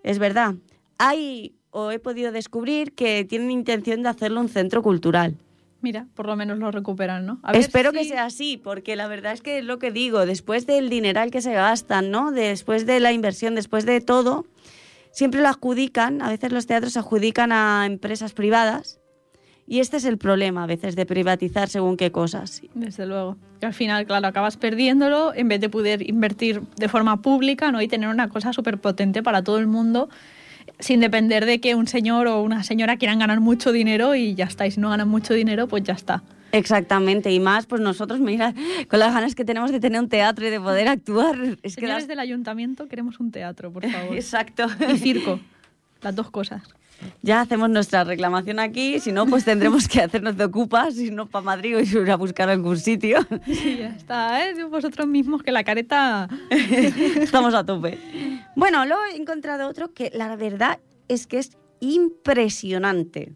es 0.02 0.18
verdad. 0.18 0.54
Hay, 0.98 1.54
o 1.70 1.90
he 1.90 1.98
podido 1.98 2.32
descubrir, 2.32 2.92
que 2.92 3.24
tienen 3.24 3.50
intención 3.50 4.02
de 4.02 4.08
hacerlo 4.08 4.40
un 4.40 4.48
centro 4.48 4.82
cultural. 4.82 5.36
Mira, 5.80 6.06
por 6.14 6.26
lo 6.26 6.36
menos 6.36 6.58
lo 6.58 6.70
recuperan, 6.70 7.26
¿no? 7.26 7.40
Espero 7.54 7.92
que 7.92 8.04
sea 8.04 8.24
así, 8.24 8.56
porque 8.56 8.94
la 8.94 9.08
verdad 9.08 9.32
es 9.32 9.42
que 9.42 9.58
es 9.58 9.64
lo 9.64 9.80
que 9.80 9.90
digo, 9.90 10.26
después 10.26 10.64
del 10.64 10.88
dineral 10.88 11.32
que 11.32 11.42
se 11.42 11.54
gastan, 11.54 12.12
¿no? 12.12 12.30
Después 12.30 12.86
de 12.86 13.00
la 13.00 13.12
inversión, 13.12 13.56
después 13.56 13.84
de 13.84 14.00
todo, 14.00 14.46
siempre 15.10 15.40
lo 15.40 15.48
adjudican, 15.48 16.22
a 16.22 16.28
veces 16.28 16.52
los 16.52 16.66
teatros 16.66 16.92
se 16.92 17.00
adjudican 17.00 17.50
a 17.50 17.84
empresas 17.86 18.32
privadas 18.32 19.01
y 19.66 19.80
este 19.80 19.96
es 19.96 20.04
el 20.04 20.18
problema 20.18 20.64
a 20.64 20.66
veces 20.66 20.96
de 20.96 21.06
privatizar 21.06 21.68
según 21.68 21.96
qué 21.96 22.10
cosas. 22.10 22.62
Desde 22.74 23.06
luego. 23.06 23.36
Que 23.60 23.66
al 23.66 23.74
final, 23.74 24.06
claro, 24.06 24.26
acabas 24.26 24.56
perdiéndolo 24.56 25.32
en 25.34 25.48
vez 25.48 25.60
de 25.60 25.68
poder 25.68 26.08
invertir 26.08 26.62
de 26.76 26.88
forma 26.88 27.22
pública 27.22 27.70
¿no? 27.70 27.80
y 27.80 27.88
tener 27.88 28.08
una 28.08 28.28
cosa 28.28 28.52
súper 28.52 28.78
potente 28.78 29.22
para 29.22 29.42
todo 29.42 29.58
el 29.58 29.68
mundo 29.68 30.08
sin 30.78 31.00
depender 31.00 31.46
de 31.46 31.60
que 31.60 31.74
un 31.74 31.86
señor 31.86 32.26
o 32.26 32.42
una 32.42 32.64
señora 32.64 32.96
quieran 32.96 33.18
ganar 33.18 33.40
mucho 33.40 33.72
dinero 33.72 34.14
y 34.14 34.34
ya 34.34 34.44
está. 34.44 34.66
Y 34.66 34.72
si 34.72 34.80
no 34.80 34.90
ganan 34.90 35.08
mucho 35.08 35.32
dinero, 35.34 35.68
pues 35.68 35.84
ya 35.84 35.94
está. 35.94 36.22
Exactamente, 36.52 37.32
y 37.32 37.40
más, 37.40 37.64
pues 37.64 37.80
nosotros, 37.80 38.20
mira, 38.20 38.52
con 38.88 38.98
las 38.98 39.14
ganas 39.14 39.34
que 39.34 39.44
tenemos 39.44 39.72
de 39.72 39.80
tener 39.80 39.98
un 39.98 40.10
teatro 40.10 40.46
y 40.46 40.50
de 40.50 40.60
poder 40.60 40.86
actuar. 40.86 41.56
Es 41.62 41.74
Señores 41.74 42.06
del 42.06 42.18
ayuntamiento, 42.18 42.88
queremos 42.88 43.20
un 43.20 43.30
teatro, 43.30 43.72
por 43.72 43.88
favor. 43.90 44.14
Exacto. 44.14 44.66
Y 44.92 44.98
circo, 44.98 45.40
las 46.02 46.14
dos 46.14 46.30
cosas 46.30 46.62
ya 47.22 47.40
hacemos 47.40 47.70
nuestra 47.70 48.04
reclamación 48.04 48.58
aquí, 48.58 49.00
si 49.00 49.12
no, 49.12 49.26
pues 49.26 49.44
tendremos 49.44 49.88
que 49.88 50.00
hacernos 50.00 50.36
de 50.36 50.44
ocupas, 50.44 50.94
si 50.94 51.10
no 51.10 51.28
para 51.28 51.44
Madrid 51.44 51.76
o 51.76 51.80
ir 51.80 52.10
a 52.10 52.16
buscar 52.16 52.48
algún 52.48 52.78
sitio. 52.78 53.18
Sí, 53.46 53.78
ya 53.78 53.88
está, 53.88 54.48
¿eh? 54.48 54.64
Vosotros 54.64 55.06
mismos 55.06 55.42
que 55.42 55.52
la 55.52 55.64
careta... 55.64 56.28
Estamos 56.50 57.54
a 57.54 57.64
tope. 57.64 57.98
Bueno, 58.56 58.84
luego 58.86 59.02
he 59.12 59.16
encontrado 59.16 59.68
otro 59.68 59.92
que 59.92 60.10
la 60.14 60.36
verdad 60.36 60.80
es 61.08 61.26
que 61.26 61.38
es 61.38 61.56
impresionante. 61.80 63.32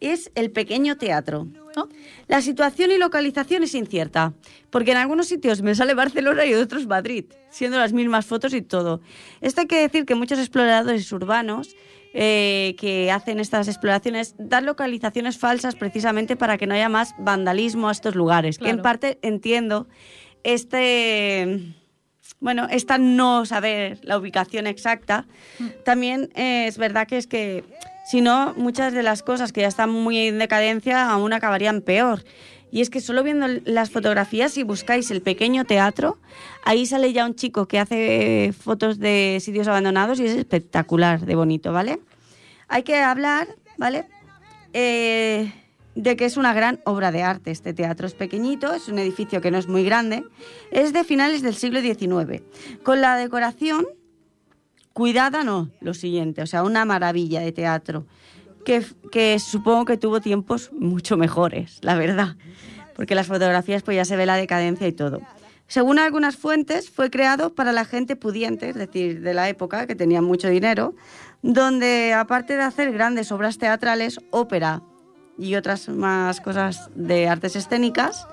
Es 0.00 0.30
el 0.34 0.50
pequeño 0.50 0.96
teatro. 0.96 1.46
¿No? 1.76 1.88
La 2.26 2.40
situación 2.40 2.90
y 2.90 2.96
localización 2.96 3.62
es 3.62 3.74
incierta, 3.74 4.32
porque 4.70 4.92
en 4.92 4.96
algunos 4.96 5.28
sitios 5.28 5.60
me 5.60 5.74
sale 5.74 5.92
Barcelona 5.92 6.46
y 6.46 6.54
en 6.54 6.60
otros 6.60 6.86
Madrid, 6.86 7.26
siendo 7.50 7.78
las 7.78 7.92
mismas 7.92 8.24
fotos 8.24 8.54
y 8.54 8.62
todo. 8.62 9.02
Esto 9.42 9.60
hay 9.60 9.66
que 9.66 9.80
decir 9.80 10.06
que 10.06 10.14
muchos 10.14 10.38
exploradores 10.38 11.12
urbanos 11.12 11.76
eh, 12.14 12.76
que 12.78 13.10
hacen 13.10 13.40
estas 13.40 13.68
exploraciones 13.68 14.34
dan 14.38 14.64
localizaciones 14.64 15.36
falsas 15.36 15.74
precisamente 15.74 16.34
para 16.34 16.56
que 16.56 16.66
no 16.66 16.72
haya 16.72 16.88
más 16.88 17.14
vandalismo 17.18 17.90
a 17.90 17.92
estos 17.92 18.14
lugares, 18.14 18.58
que 18.58 18.70
en 18.70 18.80
parte 18.80 19.18
entiendo 19.20 19.86
este... 20.42 21.74
Bueno, 22.40 22.66
esta 22.70 22.98
no 22.98 23.46
saber 23.46 23.98
la 24.02 24.18
ubicación 24.18 24.66
exacta, 24.66 25.26
también 25.84 26.30
eh, 26.34 26.66
es 26.66 26.76
verdad 26.76 27.06
que 27.06 27.18
es 27.18 27.26
que 27.26 27.64
si 28.06 28.20
no, 28.20 28.54
muchas 28.56 28.92
de 28.92 29.02
las 29.02 29.24
cosas 29.24 29.52
que 29.52 29.62
ya 29.62 29.66
están 29.66 29.90
muy 29.90 30.16
en 30.18 30.38
decadencia 30.38 31.10
aún 31.10 31.32
acabarían 31.32 31.80
peor. 31.80 32.22
Y 32.70 32.80
es 32.80 32.88
que 32.88 33.00
solo 33.00 33.24
viendo 33.24 33.46
las 33.64 33.90
fotografías, 33.90 34.52
si 34.52 34.62
buscáis 34.62 35.10
el 35.10 35.22
pequeño 35.22 35.64
teatro, 35.64 36.18
ahí 36.64 36.86
sale 36.86 37.12
ya 37.12 37.26
un 37.26 37.34
chico 37.34 37.66
que 37.66 37.80
hace 37.80 38.54
fotos 38.56 39.00
de 39.00 39.38
sitios 39.40 39.66
abandonados 39.66 40.20
y 40.20 40.26
es 40.26 40.36
espectacular 40.36 41.26
de 41.26 41.34
bonito, 41.34 41.72
¿vale? 41.72 41.98
Hay 42.68 42.84
que 42.84 42.96
hablar, 42.96 43.48
¿vale? 43.76 44.06
Eh, 44.72 45.52
de 45.96 46.16
que 46.16 46.26
es 46.26 46.36
una 46.36 46.54
gran 46.54 46.80
obra 46.84 47.10
de 47.10 47.24
arte. 47.24 47.50
Este 47.50 47.74
teatro 47.74 48.06
es 48.06 48.14
pequeñito, 48.14 48.72
es 48.72 48.86
un 48.86 49.00
edificio 49.00 49.40
que 49.40 49.50
no 49.50 49.58
es 49.58 49.66
muy 49.66 49.84
grande, 49.84 50.24
es 50.70 50.92
de 50.92 51.02
finales 51.02 51.42
del 51.42 51.56
siglo 51.56 51.80
XIX, 51.80 52.42
con 52.84 53.00
la 53.00 53.16
decoración 53.16 53.84
cuidada, 54.96 55.44
no, 55.44 55.68
lo 55.82 55.92
siguiente, 55.92 56.40
o 56.40 56.46
sea, 56.46 56.62
una 56.62 56.86
maravilla 56.86 57.40
de 57.40 57.52
teatro, 57.52 58.06
que, 58.64 58.82
que 59.12 59.38
supongo 59.38 59.84
que 59.84 59.98
tuvo 59.98 60.22
tiempos 60.22 60.70
mucho 60.72 61.18
mejores, 61.18 61.80
la 61.82 61.96
verdad, 61.96 62.36
porque 62.94 63.14
las 63.14 63.26
fotografías 63.26 63.82
pues 63.82 63.94
ya 63.94 64.06
se 64.06 64.16
ve 64.16 64.24
la 64.24 64.36
decadencia 64.36 64.88
y 64.88 64.92
todo. 64.92 65.20
Según 65.66 65.98
algunas 65.98 66.38
fuentes, 66.38 66.88
fue 66.88 67.10
creado 67.10 67.54
para 67.54 67.72
la 67.72 67.84
gente 67.84 68.16
pudiente, 68.16 68.70
es 68.70 68.74
decir, 68.74 69.20
de 69.20 69.34
la 69.34 69.50
época, 69.50 69.86
que 69.86 69.96
tenía 69.96 70.22
mucho 70.22 70.48
dinero, 70.48 70.94
donde 71.42 72.14
aparte 72.14 72.56
de 72.56 72.62
hacer 72.62 72.90
grandes 72.90 73.30
obras 73.32 73.58
teatrales, 73.58 74.18
ópera 74.30 74.80
y 75.36 75.56
otras 75.56 75.90
más 75.90 76.40
cosas 76.40 76.88
de 76.94 77.28
artes 77.28 77.54
escénicas, 77.54 78.26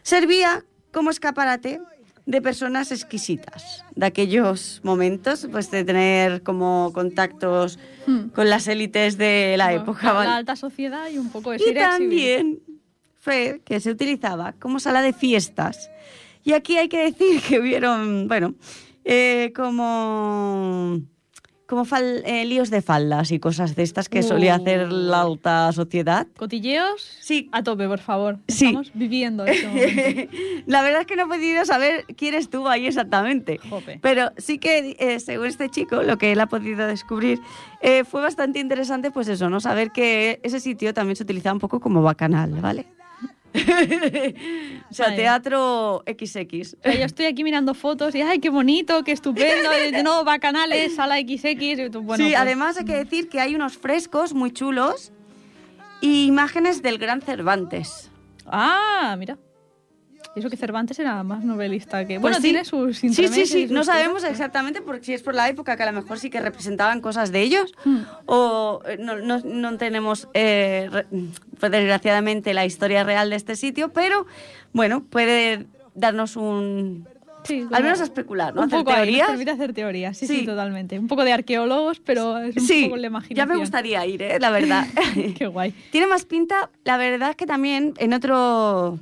servía 0.00 0.64
como 0.90 1.10
escaparate 1.10 1.82
de 2.28 2.42
personas 2.42 2.92
exquisitas, 2.92 3.84
de 3.96 4.04
aquellos 4.04 4.80
momentos, 4.84 5.48
pues 5.50 5.70
de 5.70 5.82
tener 5.82 6.42
como 6.42 6.90
contactos 6.92 7.78
Hmm. 8.06 8.28
con 8.34 8.48
las 8.50 8.68
élites 8.68 9.16
de 9.16 9.54
la 9.56 9.66
Bueno, 9.68 9.82
época. 9.82 10.12
¿vale? 10.12 10.28
La 10.28 10.36
alta 10.36 10.54
sociedad 10.56 11.08
y 11.10 11.16
un 11.18 11.30
poco 11.30 11.50
de 11.52 11.56
Y 11.56 11.74
también 11.74 12.60
fue 13.18 13.60
que 13.64 13.80
se 13.80 13.90
utilizaba 13.90 14.52
como 14.60 14.78
sala 14.78 15.00
de 15.02 15.12
fiestas. 15.14 15.90
Y 16.44 16.52
aquí 16.52 16.76
hay 16.76 16.88
que 16.88 17.04
decir 17.10 17.40
que 17.42 17.60
hubieron, 17.60 18.28
bueno, 18.28 18.54
eh, 19.04 19.52
como, 19.56 21.00
como 21.68 21.84
fal- 21.84 22.22
eh, 22.24 22.46
líos 22.46 22.70
de 22.70 22.80
faldas 22.80 23.30
y 23.30 23.38
cosas 23.38 23.76
de 23.76 23.82
estas 23.82 24.08
que 24.08 24.22
solía 24.22 24.54
hacer 24.54 24.90
la 24.90 25.20
alta 25.20 25.70
sociedad. 25.72 26.26
Cotilleos 26.38 27.02
Sí, 27.20 27.50
a 27.52 27.62
tope, 27.62 27.86
por 27.86 27.98
favor. 27.98 28.38
Sí. 28.48 28.66
Estamos 28.68 28.90
viviendo 28.94 29.44
este 29.44 30.30
la 30.66 30.80
verdad 30.82 31.02
es 31.02 31.06
que 31.06 31.14
no 31.16 31.24
he 31.24 31.26
podido 31.26 31.64
saber 31.66 32.06
quién 32.16 32.32
estuvo 32.34 32.68
ahí 32.70 32.86
exactamente. 32.86 33.58
Jope. 33.68 33.98
Pero 34.00 34.32
sí 34.38 34.58
que, 34.58 34.96
eh, 34.98 35.20
según 35.20 35.46
este 35.46 35.68
chico, 35.68 36.02
lo 36.02 36.16
que 36.16 36.32
él 36.32 36.40
ha 36.40 36.46
podido 36.46 36.86
descubrir, 36.86 37.38
eh, 37.82 38.04
fue 38.04 38.22
bastante 38.22 38.60
interesante, 38.60 39.10
pues 39.10 39.28
eso, 39.28 39.50
¿no? 39.50 39.60
Saber 39.60 39.90
que 39.92 40.40
ese 40.42 40.60
sitio 40.60 40.94
también 40.94 41.16
se 41.16 41.24
utilizaba 41.24 41.52
un 41.52 41.60
poco 41.60 41.80
como 41.80 42.00
bacanal, 42.00 42.50
¿vale? 42.62 42.86
o 44.90 44.94
sea, 44.94 45.06
Vale. 45.06 45.16
teatro 45.16 46.02
XX. 46.06 46.74
O 46.74 46.82
sea, 46.82 46.94
yo 46.94 47.04
estoy 47.04 47.26
aquí 47.26 47.44
mirando 47.44 47.74
fotos 47.74 48.14
y 48.14 48.22
¡ay, 48.22 48.38
qué 48.38 48.50
bonito, 48.50 49.02
qué 49.04 49.12
estupendo! 49.12 49.70
De 49.70 50.02
nuevo, 50.02 50.24
bacanales, 50.24 50.94
sala 50.94 51.16
XX. 51.16 51.44
y 51.44 51.88
bueno, 51.88 52.16
sí, 52.16 52.30
pues, 52.30 52.36
además 52.36 52.76
hay 52.78 52.84
que 52.84 52.96
decir 52.96 53.28
que 53.28 53.40
hay 53.40 53.54
unos 53.54 53.76
frescos 53.76 54.34
muy 54.34 54.52
chulos 54.52 55.12
y 56.00 56.26
imágenes 56.26 56.82
del 56.82 56.98
gran 56.98 57.20
Cervantes. 57.20 58.10
Ah, 58.46 59.16
mira. 59.18 59.36
Eso 60.38 60.50
que 60.50 60.56
Cervantes 60.56 60.98
era 60.98 61.22
más 61.22 61.44
novelista 61.44 62.00
que... 62.06 62.14
Pues 62.14 62.22
Bueno, 62.22 62.36
sí. 62.36 62.42
tiene 62.42 62.64
sus 62.64 62.98
Sí, 62.98 63.12
sí, 63.12 63.46
sí. 63.46 63.66
No 63.70 63.84
sabemos 63.84 64.24
exactamente 64.24 64.80
por 64.82 65.02
si 65.04 65.14
es 65.14 65.22
por 65.22 65.34
la 65.34 65.48
época 65.48 65.76
que 65.76 65.82
a 65.82 65.86
lo 65.90 66.00
mejor 66.00 66.18
sí 66.18 66.30
que 66.30 66.40
representaban 66.40 67.00
cosas 67.00 67.32
de 67.32 67.42
ellos 67.42 67.72
Hmm. 67.84 67.98
o 68.26 68.80
eh, 68.86 68.96
no, 68.98 69.16
no- 69.16 69.40
no 69.44 69.76
tenemos, 69.78 70.28
eh, 70.34 70.88
pues, 71.58 71.72
desgraciadamente, 71.72 72.54
la 72.54 72.64
historia 72.66 73.04
real 73.04 73.30
de 73.30 73.36
este 73.36 73.56
sitio, 73.56 73.92
pero 73.92 74.26
bueno, 74.72 75.02
puede 75.04 75.66
darnos 75.94 76.36
un... 76.36 77.06
Sí, 77.44 77.64
Al 77.72 77.82
menos 77.84 78.00
a 78.00 78.04
especular, 78.04 78.54
¿no? 78.54 78.62
Un 78.62 78.66
Hacer 78.66 78.80
poco 78.80 78.90
ahí, 78.90 78.96
nos 78.98 79.04
teorías. 79.06 79.28
permite 79.28 79.50
hacer 79.52 79.72
teorías, 79.72 80.18
sí, 80.18 80.26
sí, 80.26 80.40
Sí. 80.40 80.44
totalmente. 80.44 80.98
Un 80.98 81.06
poco 81.06 81.24
de 81.24 81.32
arqueólogos, 81.32 82.00
pero 82.00 82.36
es 82.38 82.56
un 82.56 82.62
Sí, 82.66 82.84
poco 82.84 82.96
la 82.96 83.22
ya 83.30 83.46
me 83.46 83.56
gustaría 83.56 84.04
ir, 84.04 84.20
¿eh? 84.22 84.38
la 84.40 84.50
verdad. 84.50 84.84
Qué 85.38 85.46
guay. 85.46 85.72
Tiene 85.90 86.08
más 86.08 86.24
pinta, 86.24 86.68
la 86.84 86.96
verdad 86.98 87.30
es 87.30 87.36
que 87.36 87.46
también 87.46 87.94
en 87.98 88.12
otro, 88.12 88.98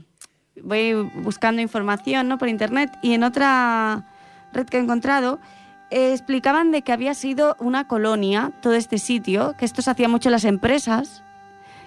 voy 0.62 0.94
buscando 0.94 1.62
información 1.62 2.28
¿no? 2.28 2.38
por 2.38 2.48
internet 2.48 2.96
y 3.02 3.12
en 3.12 3.22
otra 3.22 4.04
red 4.52 4.66
que 4.66 4.78
he 4.78 4.80
encontrado, 4.80 5.38
eh, 5.90 6.12
explicaban 6.12 6.72
de 6.72 6.82
que 6.82 6.92
había 6.92 7.14
sido 7.14 7.56
una 7.58 7.86
colonia 7.86 8.52
todo 8.60 8.74
este 8.74 8.98
sitio, 8.98 9.54
que 9.58 9.64
esto 9.64 9.82
se 9.82 9.90
hacía 9.90 10.08
mucho 10.08 10.28
en 10.28 10.32
las 10.32 10.44
empresas, 10.44 11.22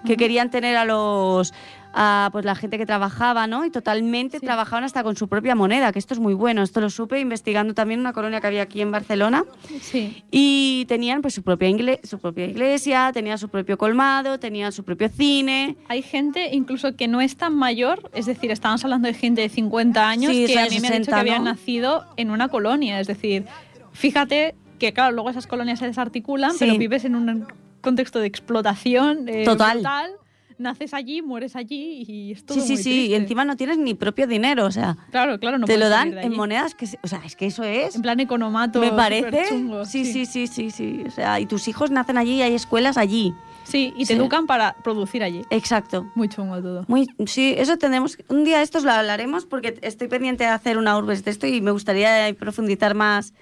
que 0.05 0.15
querían 0.15 0.49
tener 0.49 0.77
a 0.77 0.85
los 0.85 1.53
a 1.93 2.29
pues 2.31 2.45
la 2.45 2.53
gente 2.55 2.77
que 2.77 2.85
trabajaba, 2.85 3.47
¿no? 3.47 3.65
Y 3.65 3.71
totalmente 3.71 4.39
Sí. 4.39 4.45
trabajaban 4.45 4.83
hasta 4.83 5.03
con 5.03 5.15
su 5.15 5.27
propia 5.27 5.55
moneda, 5.55 5.91
que 5.91 5.99
esto 5.99 6.13
es 6.13 6.19
muy 6.19 6.33
bueno. 6.33 6.61
Esto 6.61 6.81
lo 6.81 6.89
supe 6.89 7.19
investigando 7.19 7.73
también 7.73 7.99
una 7.99 8.13
colonia 8.13 8.39
que 8.41 8.47
había 8.47 8.61
aquí 8.61 8.81
en 8.81 8.91
Barcelona. 8.91 9.43
Sí. 9.81 10.23
Y 10.29 10.85
tenían 10.87 11.21
pues 11.21 11.33
su 11.33 11.41
propia, 11.43 11.69
su 12.03 12.19
propia 12.19 12.45
iglesia, 12.45 13.11
tenían 13.13 13.37
su 13.37 13.49
propio 13.49 13.77
colmado, 13.77 14.39
tenían 14.39 14.71
su 14.71 14.83
propio 14.83 15.09
cine. 15.09 15.77
Hay 15.87 16.01
gente 16.03 16.49
incluso 16.53 16.95
que 16.95 17.07
no 17.07 17.21
es 17.21 17.35
tan 17.37 17.55
mayor, 17.55 18.09
es 18.13 18.25
decir, 18.27 18.51
estábamos 18.51 18.83
hablando 18.83 19.07
de 19.07 19.13
gente 19.15 19.41
de 19.41 19.49
50 19.49 20.07
años 20.07 20.31
Sí, 20.31 20.45
que 20.45 20.59
a 20.59 20.65
mí 20.67 20.79
me 20.79 20.87
han 20.87 20.93
dicho 20.93 21.05
60, 21.05 21.11
que 21.15 21.19
habían 21.19 21.43
¿no? 21.43 21.51
nacido 21.51 22.05
en 22.17 22.29
una 22.31 22.49
colonia, 22.49 22.99
es 22.99 23.07
decir, 23.07 23.45
fíjate 23.93 24.55
que 24.77 24.93
claro, 24.93 25.13
luego 25.13 25.29
esas 25.29 25.47
colonias 25.47 25.79
se 25.79 25.85
desarticulan, 25.85 26.51
pero 26.57 26.77
vives 26.77 27.03
en 27.05 27.15
un 27.15 27.47
contexto 27.81 28.19
de 28.19 28.27
explotación 28.27 29.27
eh, 29.27 29.43
Total. 29.43 29.77
brutal, 29.79 30.11
naces 30.59 30.93
allí, 30.93 31.21
mueres 31.21 31.55
allí 31.55 32.03
y 32.07 32.31
es 32.33 32.45
todo 32.45 32.55
sí, 32.59 32.61
sí, 32.61 32.73
muy 32.73 32.77
sí. 32.77 32.83
triste. 32.89 33.05
Y 33.11 33.13
encima 33.15 33.45
no 33.45 33.55
tienes 33.55 33.77
ni 33.77 33.93
propio 33.93 34.27
dinero, 34.27 34.65
o 34.65 34.71
sea, 34.71 34.97
Claro, 35.11 35.39
claro, 35.39 35.57
no 35.57 35.65
te 35.65 35.77
lo 35.77 35.89
dan 35.89 36.17
en 36.17 36.35
monedas 36.35 36.75
que, 36.75 36.87
o 37.01 37.07
sea, 37.07 37.21
es 37.25 37.35
que 37.35 37.45
eso 37.47 37.63
es. 37.63 37.95
En 37.95 38.01
plan 38.01 38.19
economato. 38.19 38.79
Me 38.79 38.91
parece. 38.91 39.25
superchungo, 39.29 39.85
Sí, 39.85 40.05
sí, 40.05 40.25
sí, 40.25 40.47
sí, 40.47 40.71
sí. 40.71 41.03
O 41.07 41.11
sea, 41.11 41.39
y 41.39 41.45
tus 41.45 41.67
hijos 41.67 41.91
nacen 41.91 42.17
allí 42.17 42.35
y 42.35 42.41
hay 42.41 42.53
escuelas 42.53 42.97
allí. 42.97 43.33
Sí, 43.63 43.93
y 43.95 43.99
te 44.05 44.13
Sí. 44.13 44.13
educan 44.13 44.47
para 44.47 44.73
producir 44.83 45.23
allí. 45.23 45.43
Exacto. 45.51 46.09
Muy 46.15 46.27
chungo 46.27 46.59
todo. 46.61 46.85
Muy, 46.87 47.05
sí, 47.27 47.53
eso 47.57 47.77
tendremos. 47.77 48.17
Un 48.27 48.43
día 48.43 48.61
estos 48.63 48.83
lo 48.83 48.91
hablaremos 48.91 49.45
porque 49.45 49.77
estoy 49.83 50.07
pendiente 50.07 50.43
de 50.43 50.49
hacer 50.49 50.77
una 50.79 50.97
urbes 50.97 51.23
de 51.23 51.29
esto 51.31 51.45
y 51.45 51.61
me 51.61 51.69
gustaría 51.71 52.33
profundizar 52.39 52.95
más 52.95 53.33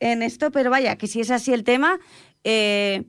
en 0.00 0.22
esto, 0.22 0.50
pero 0.50 0.70
vaya, 0.70 0.96
que 0.96 1.06
si 1.06 1.20
es 1.20 1.30
así 1.30 1.52
el 1.52 1.62
tema, 1.62 2.00
eh, 2.42 3.04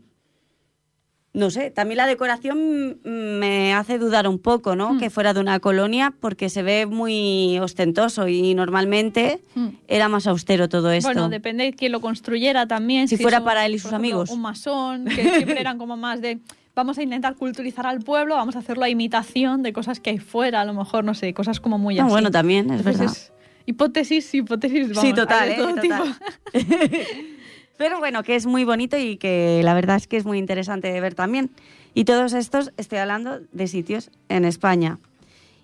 no 1.36 1.50
sé, 1.52 1.70
también 1.70 1.98
la 1.98 2.08
decoración 2.08 2.98
me 3.04 3.74
hace 3.74 3.98
dudar 4.00 4.28
un 4.28 4.40
poco, 4.40 4.76
¿no? 4.76 4.94
Hmm. 4.94 5.00
Que 5.00 5.10
fuera 5.10 5.34
de 5.34 5.42
una 5.42 5.60
colonia 5.60 6.14
porque 6.20 6.50
se 6.50 6.64
ve 6.64 6.86
muy 6.86 7.60
ostentoso 7.60 8.28
y 8.28 8.56
normalmente 8.56 9.42
Hmm. 9.54 9.70
era 9.88 10.08
más 10.10 10.28
austero 10.28 10.70
todo 10.70 10.92
esto. 10.92 11.08
Bueno, 11.10 11.30
depende 11.30 11.66
de 11.66 11.74
quién 11.74 11.92
lo 11.92 12.00
construyera 12.02 12.68
también. 12.68 13.08
Si 13.08 13.18
fuera 13.18 13.38
son, 13.38 13.46
para 13.46 13.66
él 13.66 13.76
y 13.76 13.80
sus 13.80 13.92
ejemplo, 13.92 14.08
amigos. 14.08 14.30
Un 14.32 14.42
masón, 14.42 15.06
que 15.06 15.22
siempre 15.36 15.60
eran 15.60 15.78
como 15.78 15.98
más 15.98 16.22
de. 16.22 16.40
Vamos 16.74 16.98
a 16.98 17.04
intentar 17.04 17.36
culturizar 17.36 17.86
al 17.86 18.00
pueblo, 18.00 18.36
vamos 18.36 18.56
a 18.56 18.60
hacerlo 18.60 18.84
a 18.84 18.90
imitación 18.90 19.62
de 19.64 19.72
cosas 19.74 20.00
que 20.00 20.10
hay 20.10 20.18
fuera, 20.20 20.62
a 20.62 20.66
lo 20.66 20.74
mejor, 20.74 21.04
no 21.06 21.14
sé, 21.14 21.34
cosas 21.34 21.60
como 21.60 21.78
muy 21.78 22.00
Ah, 22.00 22.04
así. 22.04 22.12
bueno, 22.12 22.32
también, 22.32 22.66
es 22.70 22.80
Entonces, 22.80 23.00
verdad. 23.00 23.16
es 23.16 23.32
hipótesis, 23.66 24.34
hipótesis, 24.36 24.90
vamos, 24.90 25.02
sí, 25.02 25.14
total, 25.14 25.50
¿eh? 25.52 25.56
Total. 25.58 26.16
Pero 27.78 28.00
bueno, 28.00 28.24
que 28.24 28.36
es 28.36 28.46
muy 28.46 28.64
bonito 28.64 28.98
y 28.98 29.18
que 29.18 29.62
la 29.64 29.74
verdad 29.74 29.98
es 29.98 30.08
que 30.08 30.18
es 30.18 30.26
muy 30.26 30.38
interesante 30.38 30.92
de 30.92 31.02
ver 31.02 31.14
también. 31.16 31.52
Y 31.94 32.06
todos 32.06 32.34
estos, 32.34 32.72
estoy 32.78 33.00
hablando 33.00 33.40
de 33.52 33.68
sitios 33.68 34.12
en 34.30 34.46
España. 34.46 35.00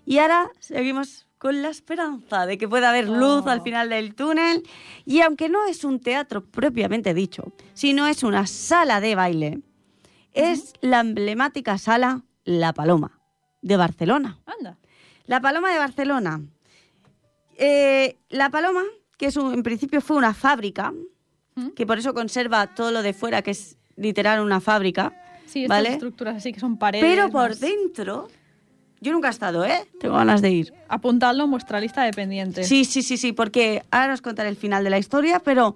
Y 0.06 0.18
ahora 0.20 0.50
seguimos 0.60 1.28
con 1.38 1.62
la 1.62 1.70
esperanza 1.70 2.46
de 2.46 2.58
que 2.58 2.68
pueda 2.68 2.90
haber 2.90 3.08
luz 3.08 3.44
Oh. 3.46 3.50
al 3.50 3.62
final 3.62 3.90
del 3.90 4.14
túnel. 4.14 4.64
Y 5.06 5.22
aunque 5.22 5.50
no 5.50 5.66
es 5.66 5.84
un 5.84 6.00
teatro 6.00 6.44
propiamente 6.44 7.14
dicho, 7.14 7.52
sino 7.74 8.08
es 8.08 8.24
una 8.24 8.46
sala 8.46 9.00
de 9.02 9.16
baile, 9.16 9.60
es 10.34 10.74
la 10.82 11.00
emblemática 11.00 11.78
sala 11.78 12.24
La 12.44 12.74
Paloma 12.74 13.20
de 13.62 13.78
Barcelona. 13.78 14.40
Anda. 14.46 14.78
La 15.26 15.40
Paloma 15.42 15.72
de 15.72 15.80
Barcelona. 15.80 16.42
Eh, 17.58 18.18
la 18.30 18.50
Paloma, 18.50 18.84
que 19.18 19.28
es 19.28 19.38
un- 19.38 19.54
en 19.54 19.64
principio 19.64 20.02
fue 20.02 20.18
una 20.18 20.34
fábrica 20.34 20.94
¿Mm? 21.56 21.70
que 21.70 21.86
por 21.86 21.98
eso 22.00 22.14
conserva 22.14 22.68
todo 22.68 22.92
lo 22.92 23.02
de 23.04 23.14
fuera, 23.14 23.42
que 23.42 23.52
es 23.52 23.78
literal 23.96 24.40
una 24.42 24.62
fábrica. 24.62 25.14
Sí, 25.46 25.64
estas 25.64 25.78
¿Vale? 25.78 25.90
estructuras 25.94 26.38
así 26.38 26.54
que 26.54 26.60
son 26.60 26.78
paredes. 26.78 27.06
Pero 27.06 27.30
por 27.30 27.50
más- 27.50 27.60
dentro, 27.60 28.30
yo 29.02 29.12
nunca 29.12 29.28
he 29.28 29.32
estado, 29.32 29.66
¿eh? 29.66 29.86
Tengo 30.00 30.16
ganas 30.16 30.42
de 30.42 30.50
ir. 30.52 30.74
Apuntadlo 30.88 31.44
en 31.44 31.52
vuestra 31.52 31.80
lista 31.82 32.04
de 32.04 32.12
pendientes. 32.14 32.68
Sí, 32.68 32.86
sí, 32.86 33.02
sí, 33.02 33.18
sí, 33.18 33.34
porque 33.34 33.84
ahora 33.92 34.14
os 34.14 34.22
contaré 34.22 34.48
el 34.50 34.56
final 34.56 34.84
de 34.84 34.90
la 34.92 34.98
historia, 34.98 35.40
pero 35.40 35.76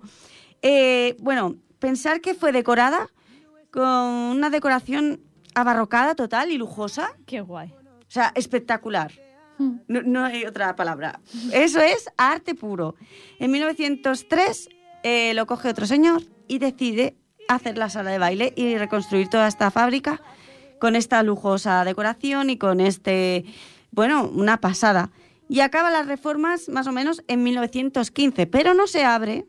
eh, 0.61 1.17
bueno, 1.19 1.55
pensar 1.79 2.21
que 2.21 2.33
fue 2.35 2.51
decorada 2.53 3.09
con 3.71 3.83
una 3.85 4.49
decoración 4.49 5.19
abarrocada 5.53 6.15
total 6.15 6.51
y 6.51 6.57
lujosa, 6.57 7.11
Qué 7.25 7.41
guay. 7.41 7.69
o 7.71 8.11
sea, 8.11 8.31
espectacular. 8.35 9.11
Mm. 9.57 9.71
No, 9.87 10.01
no 10.03 10.23
hay 10.25 10.45
otra 10.45 10.75
palabra. 10.75 11.19
Eso 11.51 11.79
es 11.81 12.09
arte 12.17 12.55
puro. 12.55 12.95
En 13.39 13.51
1903 13.51 14.69
eh, 15.05 15.35
lo 15.35 15.45
coge 15.45 15.69
otro 15.69 15.85
señor 15.85 16.23
y 16.47 16.57
decide 16.57 17.15
hacer 17.47 17.77
la 17.77 17.91
sala 17.91 18.09
de 18.09 18.17
baile 18.17 18.53
y 18.55 18.75
reconstruir 18.75 19.29
toda 19.29 19.47
esta 19.47 19.69
fábrica 19.69 20.19
con 20.79 20.95
esta 20.95 21.21
lujosa 21.21 21.85
decoración 21.85 22.49
y 22.49 22.57
con 22.57 22.79
este, 22.79 23.45
bueno, 23.91 24.27
una 24.27 24.59
pasada. 24.59 25.11
Y 25.47 25.59
acaba 25.59 25.91
las 25.91 26.07
reformas 26.07 26.69
más 26.69 26.87
o 26.87 26.91
menos 26.91 27.23
en 27.27 27.43
1915, 27.43 28.47
pero 28.47 28.73
no 28.73 28.87
se 28.87 29.05
abre 29.05 29.45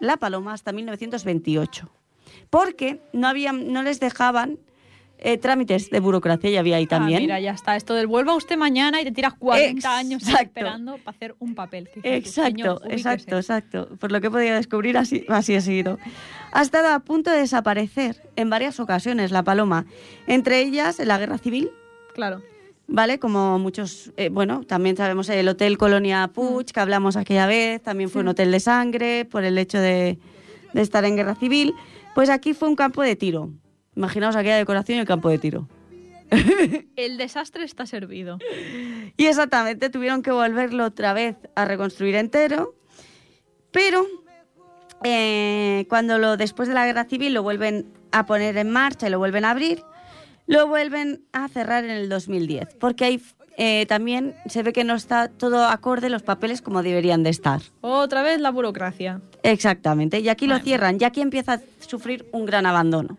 la 0.00 0.16
paloma 0.16 0.52
hasta 0.52 0.72
1928, 0.72 1.88
porque 2.50 3.00
no, 3.12 3.28
había, 3.28 3.52
no 3.52 3.84
les 3.84 4.00
dejaban 4.00 4.58
eh, 5.18 5.38
trámites 5.38 5.88
de 5.90 6.00
burocracia, 6.00 6.50
ya 6.50 6.60
había 6.60 6.76
ahí 6.76 6.86
también. 6.86 7.18
Ah, 7.18 7.20
mira, 7.22 7.40
ya 7.40 7.52
está. 7.52 7.74
Esto 7.76 7.94
del 7.94 8.06
vuelva 8.06 8.34
usted 8.36 8.56
mañana 8.56 9.00
y 9.00 9.04
te 9.04 9.12
tiras 9.12 9.34
40 9.34 9.96
años 9.96 10.22
Exacto. 10.22 10.44
esperando 10.44 10.98
para 10.98 11.16
hacer 11.16 11.34
un 11.38 11.54
papel. 11.54 11.88
Tú, 11.92 12.00
Exacto, 12.02 12.80
exacto, 12.88 13.36
exacto. 13.36 13.88
Por 13.98 14.12
lo 14.12 14.20
que 14.20 14.26
he 14.26 14.30
podido 14.30 14.54
descubrir, 14.56 14.96
así, 14.98 15.24
así 15.28 15.54
ha 15.54 15.60
sido. 15.60 15.98
Ha 16.52 16.62
estado 16.62 16.88
a 16.90 16.98
punto 17.00 17.30
de 17.30 17.38
desaparecer 17.38 18.28
en 18.36 18.50
varias 18.50 18.78
ocasiones 18.80 19.30
la 19.30 19.42
paloma, 19.42 19.86
entre 20.26 20.60
ellas 20.60 21.00
en 21.00 21.08
la 21.08 21.18
Guerra 21.18 21.38
Civil, 21.38 21.70
Claro. 22.14 22.42
¿vale? 22.86 23.18
Como 23.18 23.58
muchos, 23.58 24.12
eh, 24.16 24.28
bueno, 24.28 24.62
también 24.64 24.96
sabemos 24.96 25.28
el 25.28 25.48
Hotel 25.48 25.76
Colonia 25.78 26.28
Puig, 26.28 26.66
que 26.66 26.80
hablamos 26.80 27.16
aquella 27.16 27.46
vez, 27.46 27.82
también 27.82 28.10
fue 28.10 28.20
un 28.22 28.28
Sí. 28.28 28.30
hotel 28.32 28.52
de 28.52 28.60
sangre 28.60 29.24
por 29.24 29.44
el 29.44 29.58
hecho 29.58 29.78
de, 29.78 30.18
de 30.72 30.80
estar 30.82 31.04
en 31.04 31.16
Guerra 31.16 31.34
Civil. 31.34 31.74
Pues 32.14 32.30
aquí 32.30 32.54
fue 32.54 32.68
un 32.68 32.76
campo 32.76 33.02
de 33.02 33.16
tiro. 33.16 33.50
Imaginaos 33.96 34.36
aquella 34.36 34.56
decoración 34.56 34.98
y 34.98 35.00
el 35.00 35.06
campo 35.06 35.28
de 35.30 35.38
tiro. 35.38 35.68
El 36.96 37.16
desastre 37.16 37.64
está 37.64 37.86
servido. 37.86 38.38
Y 39.16 39.26
exactamente, 39.26 39.90
tuvieron 39.90 40.22
que 40.22 40.30
volverlo 40.30 40.84
otra 40.84 41.12
vez 41.12 41.36
a 41.54 41.64
reconstruir 41.64 42.16
entero, 42.16 42.74
pero 43.70 44.06
eh, 45.04 45.86
cuando 45.88 46.18
lo, 46.18 46.36
después 46.36 46.68
de 46.68 46.74
la 46.74 46.86
guerra 46.86 47.04
civil 47.04 47.34
lo 47.34 47.42
vuelven 47.42 47.86
a 48.12 48.26
poner 48.26 48.56
en 48.56 48.70
marcha 48.70 49.06
y 49.06 49.10
lo 49.10 49.18
vuelven 49.18 49.44
a 49.44 49.50
abrir, 49.50 49.82
lo 50.46 50.66
vuelven 50.68 51.24
a 51.32 51.48
cerrar 51.48 51.84
en 51.84 51.90
el 51.90 52.08
2010, 52.08 52.74
porque 52.78 53.04
ahí 53.04 53.22
eh, 53.56 53.86
también 53.86 54.34
se 54.46 54.62
ve 54.62 54.72
que 54.72 54.84
no 54.84 54.94
está 54.94 55.28
todo 55.28 55.66
acorde 55.66 56.10
los 56.10 56.22
papeles 56.22 56.60
como 56.60 56.82
deberían 56.82 57.22
de 57.22 57.30
estar. 57.30 57.62
Otra 57.80 58.22
vez 58.22 58.40
la 58.40 58.50
burocracia. 58.50 59.20
Exactamente, 59.42 60.20
y 60.20 60.28
aquí 60.28 60.46
lo 60.46 60.58
cierran, 60.58 60.98
y 61.00 61.04
aquí 61.04 61.20
empieza 61.20 61.54
a 61.54 61.60
sufrir 61.80 62.26
un 62.32 62.46
gran 62.46 62.66
abandono. 62.66 63.16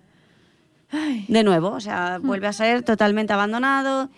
Ay, 0.91 1.25
De 1.27 1.43
nuevo, 1.43 1.69
o 1.71 1.79
sea, 1.79 2.19
vuelve 2.21 2.47
a 2.47 2.53
ser 2.53 2.83
totalmente 2.83 3.33
abandonado. 3.33 4.09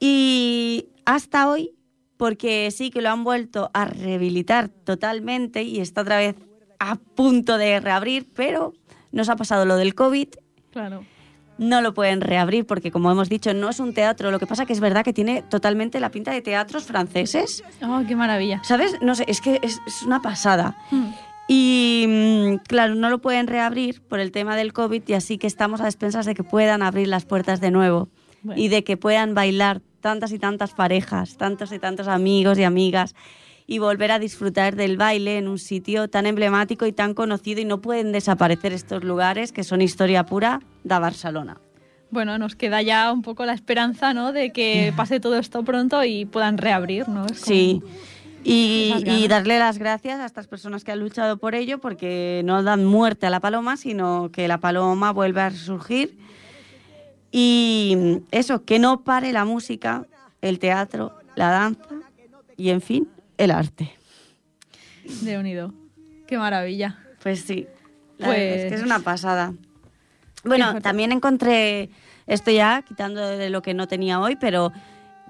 Y 0.00 0.86
hasta 1.04 1.48
hoy, 1.48 1.74
porque 2.16 2.70
sí 2.70 2.90
que 2.90 3.00
lo 3.00 3.10
han 3.10 3.24
vuelto 3.24 3.70
a 3.72 3.86
rehabilitar 3.86 4.68
totalmente 4.68 5.62
y 5.62 5.80
está 5.80 6.02
otra 6.02 6.18
vez 6.18 6.36
a 6.78 6.96
punto 6.96 7.58
de 7.58 7.80
reabrir, 7.80 8.28
pero 8.34 8.74
nos 9.12 9.28
ha 9.28 9.36
pasado 9.36 9.64
lo 9.64 9.76
del 9.76 9.94
COVID, 9.94 10.28
claro. 10.70 11.04
no 11.56 11.80
lo 11.80 11.94
pueden 11.94 12.20
reabrir 12.20 12.66
porque, 12.66 12.92
como 12.92 13.10
hemos 13.10 13.28
dicho, 13.28 13.52
no 13.54 13.70
es 13.70 13.80
un 13.80 13.94
teatro. 13.94 14.30
Lo 14.30 14.38
que 14.38 14.46
pasa 14.46 14.66
que 14.66 14.72
es 14.72 14.80
verdad 14.80 15.04
que 15.04 15.12
tiene 15.12 15.42
totalmente 15.42 15.98
la 15.98 16.10
pinta 16.10 16.30
de 16.30 16.42
teatros 16.42 16.84
franceses. 16.84 17.64
Oh, 17.82 18.02
qué 18.06 18.14
maravilla. 18.14 18.60
¿Sabes? 18.62 18.96
No 19.00 19.14
sé, 19.14 19.24
es 19.26 19.40
que 19.40 19.58
es, 19.62 19.80
es 19.86 20.02
una 20.02 20.20
pasada. 20.22 20.76
Mm. 20.90 21.08
Y 21.48 22.04
mm, 22.06 22.56
claro, 22.68 22.94
no 22.94 23.08
lo 23.10 23.18
pueden 23.20 23.46
reabrir 23.46 24.02
por 24.02 24.20
el 24.20 24.30
tema 24.32 24.54
del 24.56 24.72
COVID 24.72 25.02
y 25.06 25.14
así 25.14 25.38
que 25.38 25.46
estamos 25.46 25.80
a 25.80 25.86
expensas 25.86 26.26
de 26.26 26.34
que 26.34 26.44
puedan 26.44 26.82
abrir 26.82 27.08
las 27.08 27.24
puertas 27.24 27.60
de 27.60 27.70
nuevo 27.70 28.08
Bueno. 28.42 28.60
y 28.60 28.68
de 28.68 28.84
que 28.84 28.96
puedan 28.98 29.34
bailar 29.34 29.80
tantas 30.00 30.30
y 30.32 30.38
tantas 30.38 30.72
parejas, 30.74 31.36
tantos 31.38 31.72
y 31.72 31.78
tantos 31.78 32.06
amigos 32.06 32.58
y 32.58 32.64
amigas 32.64 33.14
y 33.66 33.78
volver 33.78 34.12
a 34.12 34.18
disfrutar 34.18 34.76
del 34.76 34.96
baile 34.96 35.38
en 35.38 35.48
un 35.48 35.58
sitio 35.58 36.08
tan 36.08 36.26
emblemático 36.26 36.86
y 36.86 36.92
tan 36.92 37.14
conocido 37.14 37.60
y 37.60 37.64
no 37.64 37.80
pueden 37.80 38.12
desaparecer 38.12 38.72
estos 38.72 39.02
lugares 39.02 39.50
que 39.52 39.64
son 39.64 39.80
historia 39.82 40.24
pura 40.26 40.60
de 40.84 40.98
Barcelona. 40.98 41.58
Bueno, 42.10 42.38
nos 42.38 42.56
queda 42.56 42.80
ya 42.80 43.12
un 43.12 43.20
poco 43.20 43.44
la 43.44 43.52
esperanza, 43.52 44.14
¿no? 44.14 44.32
De 44.32 44.50
que 44.52 44.94
pase 44.96 45.20
todo 45.20 45.38
esto 45.38 45.62
pronto 45.64 46.02
y 46.04 46.24
puedan 46.24 46.56
reabrir, 46.56 47.06
¿no? 47.08 47.22
Como- 47.26 47.34
Sí. 47.34 47.82
Y, 48.44 49.26
darle 49.28 49.58
las 49.58 49.78
gracias 49.78 50.20
a 50.20 50.26
estas 50.26 50.46
personas 50.46 50.84
que 50.84 50.92
han 50.92 51.00
luchado 51.00 51.36
por 51.36 51.54
ello, 51.54 51.78
porque 51.78 52.42
no 52.44 52.62
dan 52.62 52.84
muerte 52.84 53.26
a 53.26 53.30
la 53.30 53.40
paloma, 53.40 53.76
sino 53.76 54.30
que 54.32 54.48
la 54.48 54.58
paloma 54.58 55.12
vuelve 55.12 55.40
a 55.40 55.50
resurgir. 55.50 56.18
Y 57.30 58.20
eso, 58.30 58.64
que 58.64 58.78
no 58.78 59.04
pare 59.04 59.32
la 59.32 59.44
música, 59.44 60.06
el 60.40 60.58
teatro, 60.58 61.18
la 61.34 61.50
danza 61.50 61.94
y, 62.56 62.70
en 62.70 62.80
fin, 62.80 63.08
el 63.36 63.50
arte. 63.50 63.92
De 65.22 65.38
unido. 65.38 65.74
Qué 66.26 66.38
maravilla. 66.38 66.98
Pues 67.22 67.40
sí, 67.40 67.66
la 68.18 68.28
verdad 68.28 68.44
es 68.44 68.62
que 68.62 68.68
Pues- 68.68 68.80
es 68.80 68.86
una 68.86 69.00
pasada. 69.00 69.52
Qué 70.42 70.48
Bueno, 70.48 70.80
también 70.80 71.12
encontré, 71.12 71.90
esto 72.26 72.50
ya 72.50 72.82
quitando 72.82 73.26
de 73.26 73.50
lo 73.50 73.60
que 73.60 73.74
no 73.74 73.88
tenía 73.88 74.20
hoy, 74.20 74.36
pero 74.36 74.72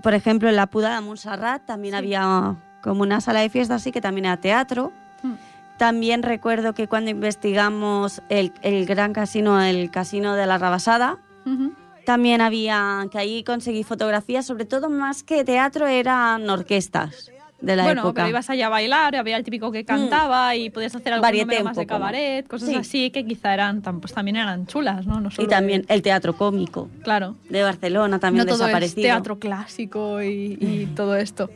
por 0.02 0.14
ejemplo 0.14 0.48
en 0.48 0.56
la 0.56 0.66
Puda 0.66 0.94
de 0.94 1.00
Montserrat 1.00 1.66
también 1.66 1.94
había 1.94 2.56
como 2.82 3.02
una 3.02 3.20
sala 3.20 3.40
de 3.40 3.48
fiesta 3.50 3.74
así 3.76 3.92
que 3.92 4.00
también 4.00 4.26
era 4.26 4.36
teatro. 4.38 4.92
Mm. 5.22 5.32
También 5.78 6.22
recuerdo 6.22 6.74
que 6.74 6.88
cuando 6.88 7.10
investigamos 7.10 8.20
el, 8.28 8.52
el 8.62 8.84
gran 8.86 9.12
casino, 9.12 9.60
el 9.62 9.90
casino 9.90 10.34
de 10.34 10.46
la 10.46 10.58
Rabasada, 10.58 11.18
también 12.04 12.40
había, 12.40 13.06
que 13.10 13.18
ahí 13.18 13.44
conseguí 13.44 13.84
fotografías, 13.84 14.44
sobre 14.46 14.64
todo 14.64 14.90
más 14.90 15.22
que 15.22 15.44
teatro 15.44 15.86
eran 15.86 16.48
orquestas 16.50 17.30
de 17.60 17.76
la 17.76 17.84
bueno, 17.84 18.02
época. 18.02 18.12
Mm. 18.12 18.14
pero 18.24 18.28
ibas 18.28 18.50
allá 18.50 18.66
a 18.66 18.70
bailar, 18.70 19.16
había 19.16 19.36
el 19.36 19.44
típico 19.44 19.72
que 19.72 19.84
cantaba 19.84 20.54
y 20.56 20.70
podías 20.70 20.94
hacer 20.94 21.12
un 21.14 21.64
más 21.64 21.76
de 21.76 21.86
cabaret, 21.86 22.46
cosas 22.46 22.68
Sí. 22.68 22.74
así 22.76 23.10
que 23.10 23.24
quizá 23.26 23.52
eran, 23.54 23.82
pues 23.82 24.12
también 24.12 24.36
eran 24.36 24.66
chulas, 24.66 25.06
¿no? 25.06 25.20
no 25.20 25.28
Y 25.38 25.46
también 25.46 25.84
el 25.88 26.02
teatro 26.02 26.36
cómico 26.36 26.88
claro. 27.02 27.36
de 27.48 27.62
Barcelona, 27.62 28.18
también 28.18 28.46
no 28.46 28.52
todo 28.52 28.54
es 28.54 28.66
desaparecido. 28.66 29.02
teatro 29.02 29.38
clásico 29.38 30.22
y, 30.22 30.56
y 30.60 30.86
todo 30.94 31.16
esto. 31.16 31.50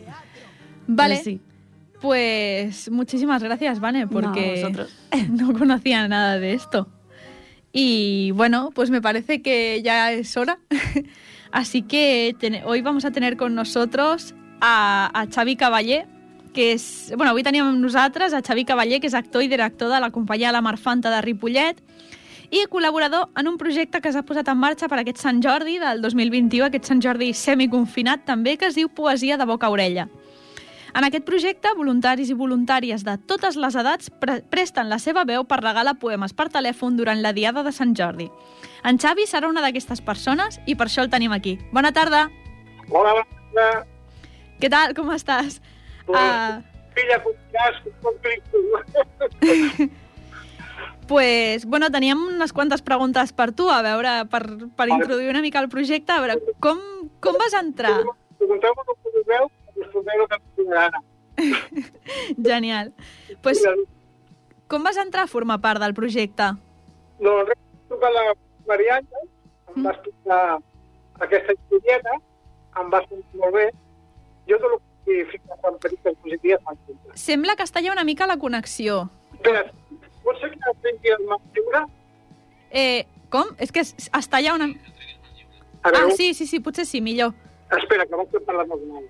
Vale, 0.96 1.16
sí. 1.22 1.40
pues 2.00 2.90
muchísimas 2.90 3.42
gracias, 3.42 3.80
Vane, 3.80 4.06
porque 4.06 4.64
No, 5.30 5.46
no 5.52 5.58
conocía 5.58 6.06
nada 6.08 6.38
de 6.38 6.54
esto. 6.54 6.88
Y 7.72 8.32
bueno, 8.32 8.70
pues 8.74 8.90
me 8.90 9.00
parece 9.00 9.40
que 9.40 9.80
ya 9.82 10.12
es 10.12 10.36
hora. 10.36 10.58
Así 11.52 11.82
que 11.82 12.34
hoy 12.64 12.80
vamos 12.82 13.04
a 13.04 13.10
tener 13.10 13.36
con 13.36 13.54
nosotros 13.54 14.34
a, 14.60 15.10
a 15.12 15.26
Xavi 15.26 15.56
Cavaller, 15.56 16.06
que 16.52 16.72
és... 16.72 17.12
Bueno, 17.16 17.32
avui 17.32 17.42
teníem 17.42 17.66
amb 17.66 17.80
nosaltres 17.80 18.36
a 18.36 18.42
Xavi 18.44 18.64
Cavaller, 18.68 19.00
que 19.00 19.08
és 19.08 19.16
actor 19.16 19.42
i 19.42 19.50
director 19.50 19.90
de 19.90 20.00
la 20.00 20.12
companyia 20.12 20.52
La 20.52 20.62
Marfanta 20.62 21.10
de 21.10 21.20
Ripollet 21.24 21.80
i 22.52 22.66
col·laborador 22.68 23.30
en 23.40 23.48
un 23.48 23.56
projecte 23.56 24.02
que 24.04 24.12
s'ha 24.12 24.22
posat 24.28 24.50
en 24.52 24.58
marxa 24.60 24.88
per 24.92 25.00
aquest 25.00 25.22
Sant 25.22 25.40
Jordi 25.44 25.78
del 25.80 26.02
2021, 26.04 26.66
aquest 26.68 26.90
Sant 26.90 27.00
Jordi 27.00 27.32
semiconfinat 27.32 28.26
també, 28.28 28.58
que 28.60 28.68
es 28.68 28.76
diu 28.76 28.92
Poesia 28.92 29.38
de 29.40 29.48
boca 29.48 29.66
a 29.66 29.72
orella. 29.72 30.06
En 30.92 31.06
aquest 31.06 31.24
projecte, 31.24 31.70
voluntaris 31.76 32.28
i 32.28 32.34
voluntàries 32.36 33.00
de 33.06 33.14
totes 33.28 33.56
les 33.56 33.76
edats 33.80 34.10
pre 34.20 34.40
presten 34.52 34.90
la 34.92 34.98
seva 35.00 35.24
veu 35.24 35.46
per 35.48 35.62
regalar 35.62 35.94
poemes 36.00 36.34
per 36.36 36.50
telèfon 36.52 36.98
durant 36.98 37.22
la 37.24 37.32
Diada 37.32 37.62
de 37.64 37.72
Sant 37.72 37.94
Jordi. 37.96 38.28
En 38.84 38.98
Xavi 39.00 39.24
serà 39.30 39.48
una 39.48 39.62
d'aquestes 39.64 40.02
persones 40.04 40.60
i 40.66 40.76
per 40.76 40.90
això 40.90 41.00
el 41.06 41.08
tenim 41.12 41.32
aquí. 41.32 41.56
Bona 41.72 41.94
tarda! 41.96 42.26
Hola, 42.90 43.14
bona 43.54 43.86
Què 44.60 44.68
tal? 44.68 44.92
Com 44.94 45.08
estàs? 45.16 45.62
Pues, 46.04 46.60
filla, 46.92 47.18
com 47.24 47.32
estàs? 47.40 47.74
Com 48.04 48.14
pues, 51.08 51.64
bueno, 51.64 51.88
teníem 51.90 52.20
unes 52.34 52.52
quantes 52.52 52.84
preguntes 52.84 53.32
per 53.32 53.52
tu, 53.56 53.70
a 53.72 53.80
veure, 53.82 54.26
per, 54.28 54.42
per 54.76 54.88
introduir 54.90 55.32
una 55.32 55.40
mica 55.40 55.64
el 55.64 55.72
projecte, 55.72 56.12
a 56.12 56.20
veure, 56.20 56.54
com, 56.60 56.78
com 57.24 57.40
vas 57.40 57.56
entrar? 57.58 57.96
Pregunteu-me 58.38 58.86
com 58.86 58.96
vulgueu, 59.08 59.50
el 60.22 60.28
que 60.28 60.38
em. 60.38 61.00
Genial. 62.42 62.92
Pues, 63.42 63.62
com 64.68 64.82
vas 64.84 64.96
entrar 65.02 65.24
a 65.24 65.30
formar 65.30 65.60
part 65.60 65.80
del 65.82 65.94
projecte? 65.94 66.52
No, 67.20 67.40
en 67.40 67.46
res, 67.46 67.58
trucar 67.88 68.10
la 68.12 68.24
Mariana, 68.68 69.22
em 69.74 69.86
va 69.86 69.92
explicar 69.94 70.40
aquesta 71.20 71.52
historieta, 71.56 72.16
em 72.80 72.90
va 72.92 73.02
sentir 73.08 73.40
molt 73.40 73.54
bé. 73.56 73.66
Jo 74.48 74.58
tot 74.58 74.72
el 74.74 74.80
que 75.06 75.18
fica 75.30 75.58
en 75.68 75.78
perites 75.82 76.16
positives 76.22 76.62
m'ha 76.64 76.72
encantat. 76.76 77.16
Sembla 77.18 77.56
que 77.56 77.66
està 77.66 77.82
ja 77.84 77.92
una 77.94 78.04
mica 78.04 78.26
la 78.26 78.38
connexió. 78.42 79.04
Espera, 79.34 79.64
pot 80.24 80.38
ser 80.40 80.50
que 80.54 80.74
tingui 80.86 81.12
el 81.14 81.26
lliure? 81.54 81.84
Eh, 82.70 83.06
com? 83.30 83.50
És 83.58 83.72
que 83.72 83.80
es- 83.84 83.94
està 84.10 84.38
allà 84.40 84.54
una... 84.56 84.68
Ah, 85.84 86.10
sí, 86.16 86.32
sí, 86.34 86.46
sí, 86.46 86.60
potser 86.60 86.84
sí, 86.86 87.00
millor. 87.00 87.32
Espera, 87.76 88.06
que 88.06 88.14
vaig 88.14 88.34
parlar 88.46 88.66
normal. 88.70 89.02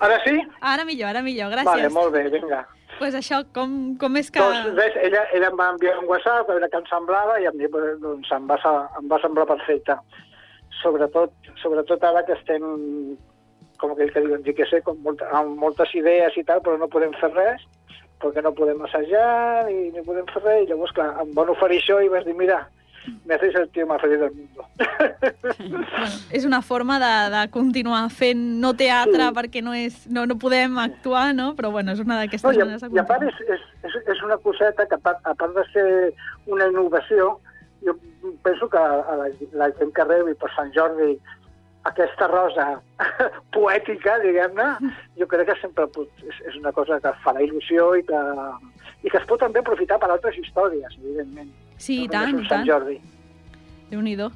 Ara 0.00 0.18
sí? 0.24 0.36
Ara 0.60 0.84
millor, 0.88 1.10
ara 1.12 1.22
millor, 1.22 1.50
gràcies. 1.52 1.70
Vale, 1.70 1.90
molt 1.92 2.14
bé, 2.14 2.28
vinga. 2.32 2.64
pues 2.98 3.14
això, 3.16 3.40
com, 3.56 3.96
com 4.00 4.16
és 4.20 4.28
que... 4.32 4.42
Doncs 4.44 4.76
res, 4.76 4.96
ella, 5.06 5.22
ella 5.36 5.48
em 5.48 5.56
va 5.56 5.70
enviar 5.72 5.94
un 6.02 6.08
WhatsApp 6.08 6.44
a 6.44 6.52
veure 6.52 6.68
què 6.68 6.80
em 6.80 6.88
semblava 6.90 7.38
i 7.40 7.46
em, 7.48 7.56
diu, 7.56 7.78
doncs, 8.02 8.28
em, 8.36 8.48
va, 8.50 8.58
em 9.00 9.06
va 9.08 9.18
semblar 9.22 9.46
perfecte. 9.48 9.96
Sobretot, 10.82 11.32
sobretot 11.62 12.04
ara 12.04 12.22
que 12.28 12.36
estem, 12.36 12.66
com 13.80 13.94
aquell 13.94 14.12
que 14.12 14.24
diuen, 14.26 14.44
que 14.44 14.68
sé, 14.68 14.82
com 14.84 15.00
molta, 15.04 15.28
amb 15.36 15.56
moltes 15.60 15.94
idees 15.96 16.36
i 16.36 16.44
tal, 16.48 16.60
però 16.64 16.76
no 16.80 16.90
podem 16.92 17.16
fer 17.20 17.32
res, 17.32 17.64
perquè 18.20 18.44
no 18.44 18.52
podem 18.56 18.84
assajar 18.84 19.64
ni, 19.70 19.88
ni 19.94 20.04
podem 20.04 20.28
fer 20.34 20.44
res, 20.44 20.66
i 20.66 20.70
llavors, 20.72 20.92
clar, 20.96 21.10
em 21.24 21.32
van 21.36 21.52
oferir 21.56 21.80
això 21.80 22.02
i 22.04 22.12
vas 22.12 22.28
dir, 22.28 22.36
mira, 22.36 22.66
me 23.24 23.34
haces 23.34 23.54
el 23.54 23.68
tío 23.70 23.86
más 23.86 24.00
feliz 24.00 24.20
del 24.20 24.32
mundo. 24.34 24.66
Bueno, 25.58 25.86
és 26.30 26.44
una 26.44 26.60
forma 26.62 26.98
de, 27.00 27.12
de 27.36 27.42
continuar 27.50 28.10
fent 28.10 28.40
no 28.60 28.74
teatre 28.76 29.28
Sí. 29.28 29.34
perquè 29.36 29.62
no, 29.62 29.74
és, 29.74 30.06
no, 30.08 30.26
no 30.26 30.36
podem 30.38 30.78
actuar, 30.78 31.34
no? 31.34 31.54
Però 31.56 31.70
bueno, 31.70 31.92
és 31.92 32.00
una 32.00 32.14
No, 32.14 32.20
d'aquestes 32.20 32.56
i, 32.56 32.60
a, 32.60 32.64
maneres 32.64 32.82
de 32.82 32.90
I 32.94 32.98
a 33.02 33.06
part 33.06 33.24
continuar. 33.24 33.58
és, 33.58 33.60
és, 33.84 33.90
és, 33.96 34.08
és 34.16 34.22
una 34.26 34.36
coseta 34.38 34.86
que 34.86 34.94
a 34.94 34.98
part, 34.98 35.20
a 35.24 35.34
part 35.34 35.54
de 35.56 35.64
ser 35.72 35.88
una 36.46 36.66
innovació, 36.68 37.38
jo 37.84 37.94
penso 38.42 38.68
que 38.68 38.78
a 38.78 39.16
la, 39.16 39.28
la 39.52 39.70
gent 39.78 39.92
que 39.96 40.04
rebi 40.04 40.34
per 40.34 40.50
Sant 40.56 40.72
Jordi 40.76 41.14
aquesta 41.88 42.26
rosa 42.28 42.66
poètica, 43.56 44.18
diguem-ne, 44.20 44.66
jo 45.16 45.26
crec 45.30 45.48
que 45.48 45.56
sempre 45.62 45.86
pot, 45.88 46.10
és, 46.28 46.36
és 46.50 46.58
una 46.60 46.72
cosa 46.76 46.98
que 47.00 47.12
farà 47.24 47.40
il·lusió 47.40 47.94
i 47.96 48.04
que, 48.04 48.20
i 49.02 49.08
que 49.08 49.16
es 49.16 49.24
pot 49.30 49.40
també 49.40 49.62
aprofitar 49.64 49.96
per 49.98 50.10
altres 50.12 50.36
històries, 50.36 50.92
evidentment. 51.00 51.48
Sí, 51.80 52.04
i 52.04 52.08
tant, 52.12 52.36
i 52.36 52.44
Sant 52.44 52.48
tant. 52.60 52.68
Jordi. 52.68 53.00
Déu-n'hi-do. 53.90 54.30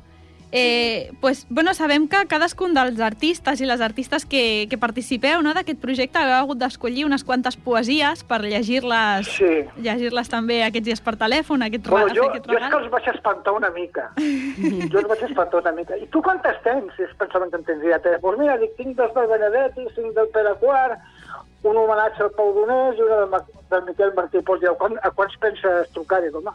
Eh, 0.57 1.11
pues, 1.21 1.49
bueno, 1.51 1.75
sabem 1.75 2.05
que 2.07 2.21
cadascun 2.31 2.77
dels 2.77 3.01
artistes 3.03 3.59
i 3.61 3.67
les 3.67 3.81
artistes 3.83 4.23
que, 4.25 4.69
que 4.71 4.79
participeu 4.79 5.41
no, 5.43 5.51
d'aquest 5.51 5.81
projecte 5.83 6.21
heu 6.23 6.31
hagut 6.31 6.61
d'escollir 6.61 7.03
unes 7.09 7.25
quantes 7.27 7.57
poesies 7.59 8.23
per 8.23 8.39
llegir-les 8.45 9.27
Sí. 9.35 9.65
llegir-les 9.83 10.31
també 10.31 10.61
aquests 10.63 10.87
dies 10.87 11.01
per 11.03 11.17
telèfon, 11.19 11.65
aquest, 11.67 11.89
Bueno, 11.91 12.15
jo, 12.15 12.29
aquest 12.29 12.47
jo 12.47 12.55
és 12.55 12.69
que 12.71 12.79
els 12.79 12.91
vaig 12.93 13.09
espantar 13.17 13.55
una 13.57 13.71
mica. 13.75 14.05
jo 14.93 15.01
els 15.03 15.09
vaig 15.11 15.25
espantar 15.27 15.61
una 15.65 15.73
mica. 15.73 15.99
I 15.99 16.07
tu 16.07 16.23
quantes 16.23 16.63
tens? 16.63 16.95
Es 17.03 17.17
pensaven 17.19 17.51
que 17.51 17.59
en 17.59 17.65
tindria 17.73 17.99
tres. 17.99 18.23
Doncs 18.23 18.39
mira, 18.39 18.55
dic, 18.63 18.77
tinc 18.79 18.95
dos 18.97 19.11
del 19.19 19.27
Benedetti, 19.35 19.89
cinc 19.97 20.15
del 20.15 20.29
Pere 20.29 20.55
Quart, 20.63 21.03
un 21.65 21.77
homenatge 21.83 22.23
al 22.23 22.31
Pau 22.39 22.55
Donés 22.55 22.95
i 22.95 23.03
una 23.03 23.25
del, 23.27 23.51
del 23.75 23.85
Miquel 23.91 24.15
Martí 24.15 24.39
Pol. 24.47 24.63
Diu, 24.63 24.79
quan, 24.79 24.95
a 25.03 25.11
quants 25.11 25.35
penses 25.43 25.91
trucar? 25.99 26.23
Dic, 26.23 26.39
home, 26.39 26.55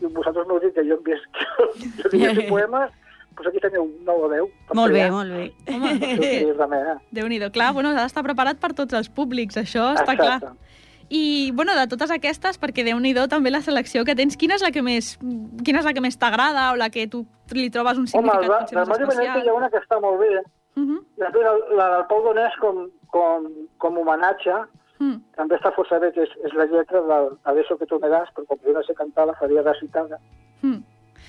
diu, 0.00 0.12
vosaltres 0.14 0.46
m'heu 0.48 0.60
dit 0.62 0.74
que 0.74 0.84
jo 0.86 1.00
jo 2.02 2.12
digués 2.12 2.42
poemes, 2.52 2.92
doncs 3.36 3.48
aquí 3.50 3.62
teniu 3.64 3.88
9 4.04 4.26
o 4.26 4.28
10. 4.32 4.52
per 4.68 4.76
Molt 4.78 4.92
bé, 4.96 5.08
molt 5.10 5.32
bé. 5.32 5.46
Home? 5.72 6.98
Déu-n'hi-do. 7.18 7.50
Clar, 7.52 7.72
bueno, 7.76 7.92
ha 7.94 8.06
d'estar 8.06 8.24
preparat 8.24 8.60
per 8.62 8.72
tots 8.74 8.96
els 8.96 9.08
públics, 9.08 9.58
això 9.60 9.92
està 9.94 10.16
clar. 10.16 10.38
Exacte. 10.42 10.66
I, 11.08 11.52
bueno, 11.54 11.74
de 11.78 11.86
totes 11.86 12.10
aquestes, 12.10 12.58
perquè 12.58 12.82
déu 12.82 12.98
nhi 12.98 13.12
també 13.30 13.52
la 13.52 13.62
selecció 13.62 14.02
que 14.04 14.16
tens, 14.18 14.34
quina 14.36 14.56
és 14.56 14.62
la 14.64 14.72
que 14.74 14.82
més 14.82 15.14
quina 15.62 15.78
és 15.78 15.86
la 15.86 15.92
que 15.94 16.02
més 16.02 16.18
t'agrada 16.18 16.72
o 16.72 16.76
la 16.76 16.90
que 16.90 17.06
tu 17.06 17.24
li 17.52 17.70
trobes 17.70 18.00
un 18.00 18.08
Home, 18.10 18.10
significat 18.10 18.50
la, 18.50 18.58
potser 18.58 18.74
del 18.74 18.80
més 18.80 18.90
Mario 18.90 19.06
Benedetti 19.06 19.26
hi 19.26 19.30
ha 19.30 19.36
especial? 19.36 19.56
una 19.60 19.70
que 19.70 19.78
està 19.78 20.00
molt 20.02 20.18
bé. 20.18 20.42
Uh 20.76 20.82
-huh. 20.82 21.00
Després, 21.16 21.44
la, 21.44 21.76
la 21.76 21.86
del 21.94 22.06
Pau 22.10 22.22
Donés 22.24 22.56
com, 22.60 22.90
com, 23.14 23.46
com 23.78 23.98
homenatge, 23.98 24.56
mm. 24.98 25.16
també 25.36 25.56
està 25.58 25.72
força 25.76 25.98
bé, 26.02 26.12
que 26.14 26.24
és, 26.26 26.34
és 26.46 26.54
la 26.58 26.66
lletra 26.70 27.02
del 27.06 27.30
Adesso 27.44 27.78
que 27.78 27.86
tu 27.86 27.98
me 28.02 28.08
das, 28.12 28.28
però 28.34 28.46
com 28.50 28.60
jo 28.64 28.74
no 28.76 28.82
sé 28.86 28.94
cantar, 28.98 29.26
la 29.30 29.34
faria 29.40 29.62
recitada. 29.66 30.20
Mm. 30.62 30.82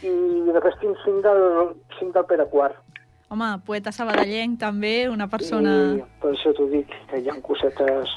I 0.03 0.13
després 0.53 0.75
tinc 0.81 0.99
cinc 1.05 1.23
del, 1.25 1.73
cinc 1.99 2.13
del 2.13 2.25
Pere 2.29 2.45
Quart. 2.51 2.77
Home, 3.33 3.47
poeta 3.67 3.91
sabadellenc 3.91 4.59
també, 4.61 5.09
una 5.11 5.27
persona... 5.27 5.73
I 5.97 6.03
per 6.21 6.31
això 6.31 6.53
t'ho 6.55 6.67
dic, 6.71 6.93
que 7.09 7.19
hi 7.19 7.27
ha 7.29 7.35
cosetes 7.43 8.13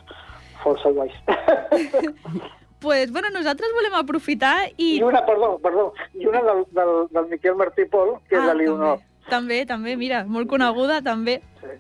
força 0.62 0.92
guais. 0.94 1.14
Pues, 2.80 3.10
bueno, 3.12 3.28
nosaltres 3.28 3.74
volem 3.76 3.92
aprofitar 3.98 4.70
i... 4.78 4.94
I 4.96 5.02
una, 5.04 5.20
perdó, 5.26 5.58
perdó, 5.60 5.82
i 6.16 6.24
una 6.24 6.40
del, 6.40 6.62
del, 6.72 6.92
del 7.12 7.26
Miquel 7.28 7.54
Martí 7.54 7.84
Pol, 7.84 8.14
que 8.26 8.38
és 8.38 8.40
Ah, 8.40 8.46
la 8.46 8.54
Leonor. 8.56 9.02
també, 9.28 9.28
també, 9.28 9.58
també, 9.68 9.96
mira, 10.00 10.22
molt 10.24 10.48
coneguda, 10.48 11.02
també. 11.04 11.42
Sí. 11.60 11.74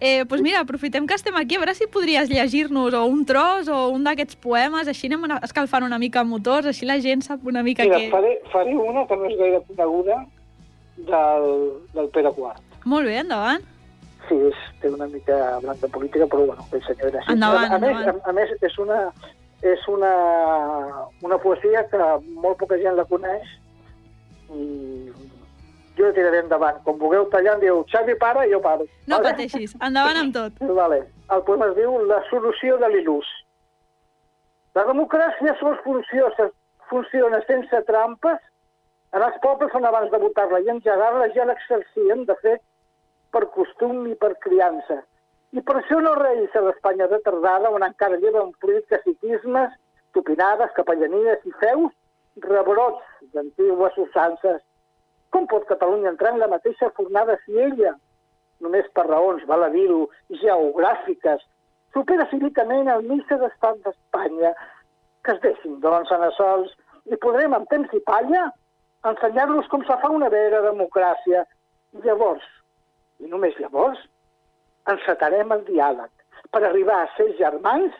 Eh, 0.00 0.24
pues 0.24 0.40
mira, 0.40 0.60
aprofitem 0.60 1.06
que 1.06 1.12
estem 1.14 1.36
aquí, 1.36 1.56
a 1.56 1.60
veure 1.60 1.74
si 1.76 1.86
podries 1.86 2.30
llegir-nos 2.30 2.94
o 2.96 3.04
un 3.04 3.26
tros 3.28 3.68
o 3.68 3.90
un 3.92 4.06
d'aquests 4.08 4.38
poemes, 4.40 4.88
així 4.88 5.10
anem 5.10 5.26
escalfant 5.44 5.84
una 5.84 5.98
mica 6.00 6.24
motors, 6.24 6.70
així 6.70 6.88
la 6.88 6.96
gent 7.04 7.20
sap 7.26 7.44
una 7.44 7.60
mica 7.62 7.84
Mira, 7.84 7.98
què... 8.00 8.08
faré, 8.14 8.30
faré 8.48 8.72
una 8.72 9.04
que 9.04 9.18
no 9.20 9.28
és 9.28 9.36
gaire 9.36 9.60
coneguda 9.68 10.16
del, 11.10 11.52
del 11.92 12.08
Pere 12.16 12.32
Quart. 12.32 12.64
Molt 12.88 13.10
bé, 13.10 13.18
endavant. 13.20 13.66
Sí, 14.30 14.38
és, 14.48 14.64
té 14.80 14.88
una 14.88 15.10
mica 15.12 15.36
blanca 15.60 15.92
política, 15.92 16.24
però 16.32 16.46
bueno, 16.48 16.64
el 16.72 16.82
senyor 16.88 17.12
era 17.12 17.20
així. 17.20 17.34
Endavant, 17.36 17.68
a, 17.68 17.76
a, 17.76 17.84
més, 17.84 18.00
endavant. 18.00 18.24
a, 18.24 18.30
a 18.32 18.36
més, 18.40 18.56
és 18.70 18.78
una, 18.80 19.00
és 19.74 19.88
una, 19.92 20.14
una 21.28 21.38
poesia 21.44 21.84
que 21.92 22.12
molt 22.40 22.56
poca 22.62 22.80
gent 22.80 22.96
la 22.96 23.04
coneix 23.10 23.52
i 24.56 24.64
jo 26.00 26.12
tiraré 26.16 26.40
endavant. 26.44 26.80
Com 26.86 26.98
vulgueu 26.98 27.28
tallar, 27.32 27.56
em 27.58 27.64
diu 27.66 27.84
Xavi 27.92 28.16
para 28.20 28.46
i 28.46 28.52
jo 28.52 28.60
paro. 28.64 28.86
No 29.10 29.20
pateixis, 29.24 29.76
endavant 29.80 30.20
amb 30.22 30.34
tot. 30.36 30.62
Vale. 30.80 31.04
El 31.30 31.44
poema 31.46 31.70
es 31.70 31.76
diu 31.78 31.98
La 32.10 32.22
solució 32.30 32.78
de 32.80 32.90
l'il·lús. 32.92 33.28
La 34.78 34.86
democràcia 34.86 35.56
sols 35.58 35.80
funciona, 35.84 36.48
funciona 36.90 37.40
sense 37.46 37.82
trampes 37.88 38.38
en 39.12 39.22
els 39.26 39.38
pobles 39.42 39.72
on 39.74 39.86
abans 39.86 40.10
de 40.12 40.18
votar-la 40.22 40.60
i 40.62 40.70
engegar-la 40.70 41.30
ja 41.34 41.46
l'exercien, 41.48 42.24
de 42.28 42.36
fet, 42.42 42.62
per 43.34 43.46
costum 43.54 44.04
i 44.10 44.14
per 44.18 44.36
criança. 44.44 45.00
I 45.50 45.62
per 45.66 45.80
això 45.80 45.98
no 46.02 46.14
reis 46.18 46.54
a 46.54 46.62
l'Espanya 46.62 47.08
retardada, 47.10 47.72
on 47.74 47.82
encara 47.82 48.20
lleven 48.22 48.52
fruit 48.62 48.86
caciquismes, 48.92 49.74
tupinades, 50.14 50.70
capellanies 50.76 51.42
i 51.46 51.54
feus, 51.62 51.90
rebrots 52.46 53.02
d'antigues 53.34 53.98
usances. 54.04 54.62
Com 55.34 55.46
pot 55.50 55.66
Catalunya 55.68 56.10
entrar 56.12 56.34
en 56.34 56.40
la 56.42 56.50
mateixa 56.50 56.90
fornada 56.96 57.36
si 57.44 57.58
ella, 57.58 57.94
només 58.64 58.88
per 58.94 59.06
raons, 59.06 59.46
val 59.48 59.64
a 59.64 59.70
dir-ho, 59.72 60.04
geogràfiques, 60.42 61.42
supera 61.94 62.26
cívicament 62.30 62.90
el 62.92 63.06
mitjà 63.08 63.38
d'estat 63.40 63.80
d'Espanya, 63.84 64.52
que 65.24 65.34
es 65.36 65.42
deixin 65.44 65.78
doncs 65.84 66.10
en 66.16 66.26
sols 66.36 66.72
i 67.10 67.18
podrem, 67.22 67.54
amb 67.54 67.68
temps 67.70 67.92
i 67.96 68.00
palla, 68.06 68.48
ensenyar-los 69.10 69.68
com 69.72 69.84
se 69.86 69.96
fa 70.02 70.10
una 70.12 70.28
vera 70.32 70.62
democràcia. 70.66 71.44
I 71.96 72.04
llavors, 72.04 72.44
i 73.18 73.30
només 73.30 73.56
llavors, 73.58 74.02
encetarem 74.90 75.52
el 75.56 75.64
diàleg 75.66 76.10
per 76.54 76.62
arribar 76.64 77.00
a 77.02 77.08
ser 77.16 77.30
germans, 77.38 77.96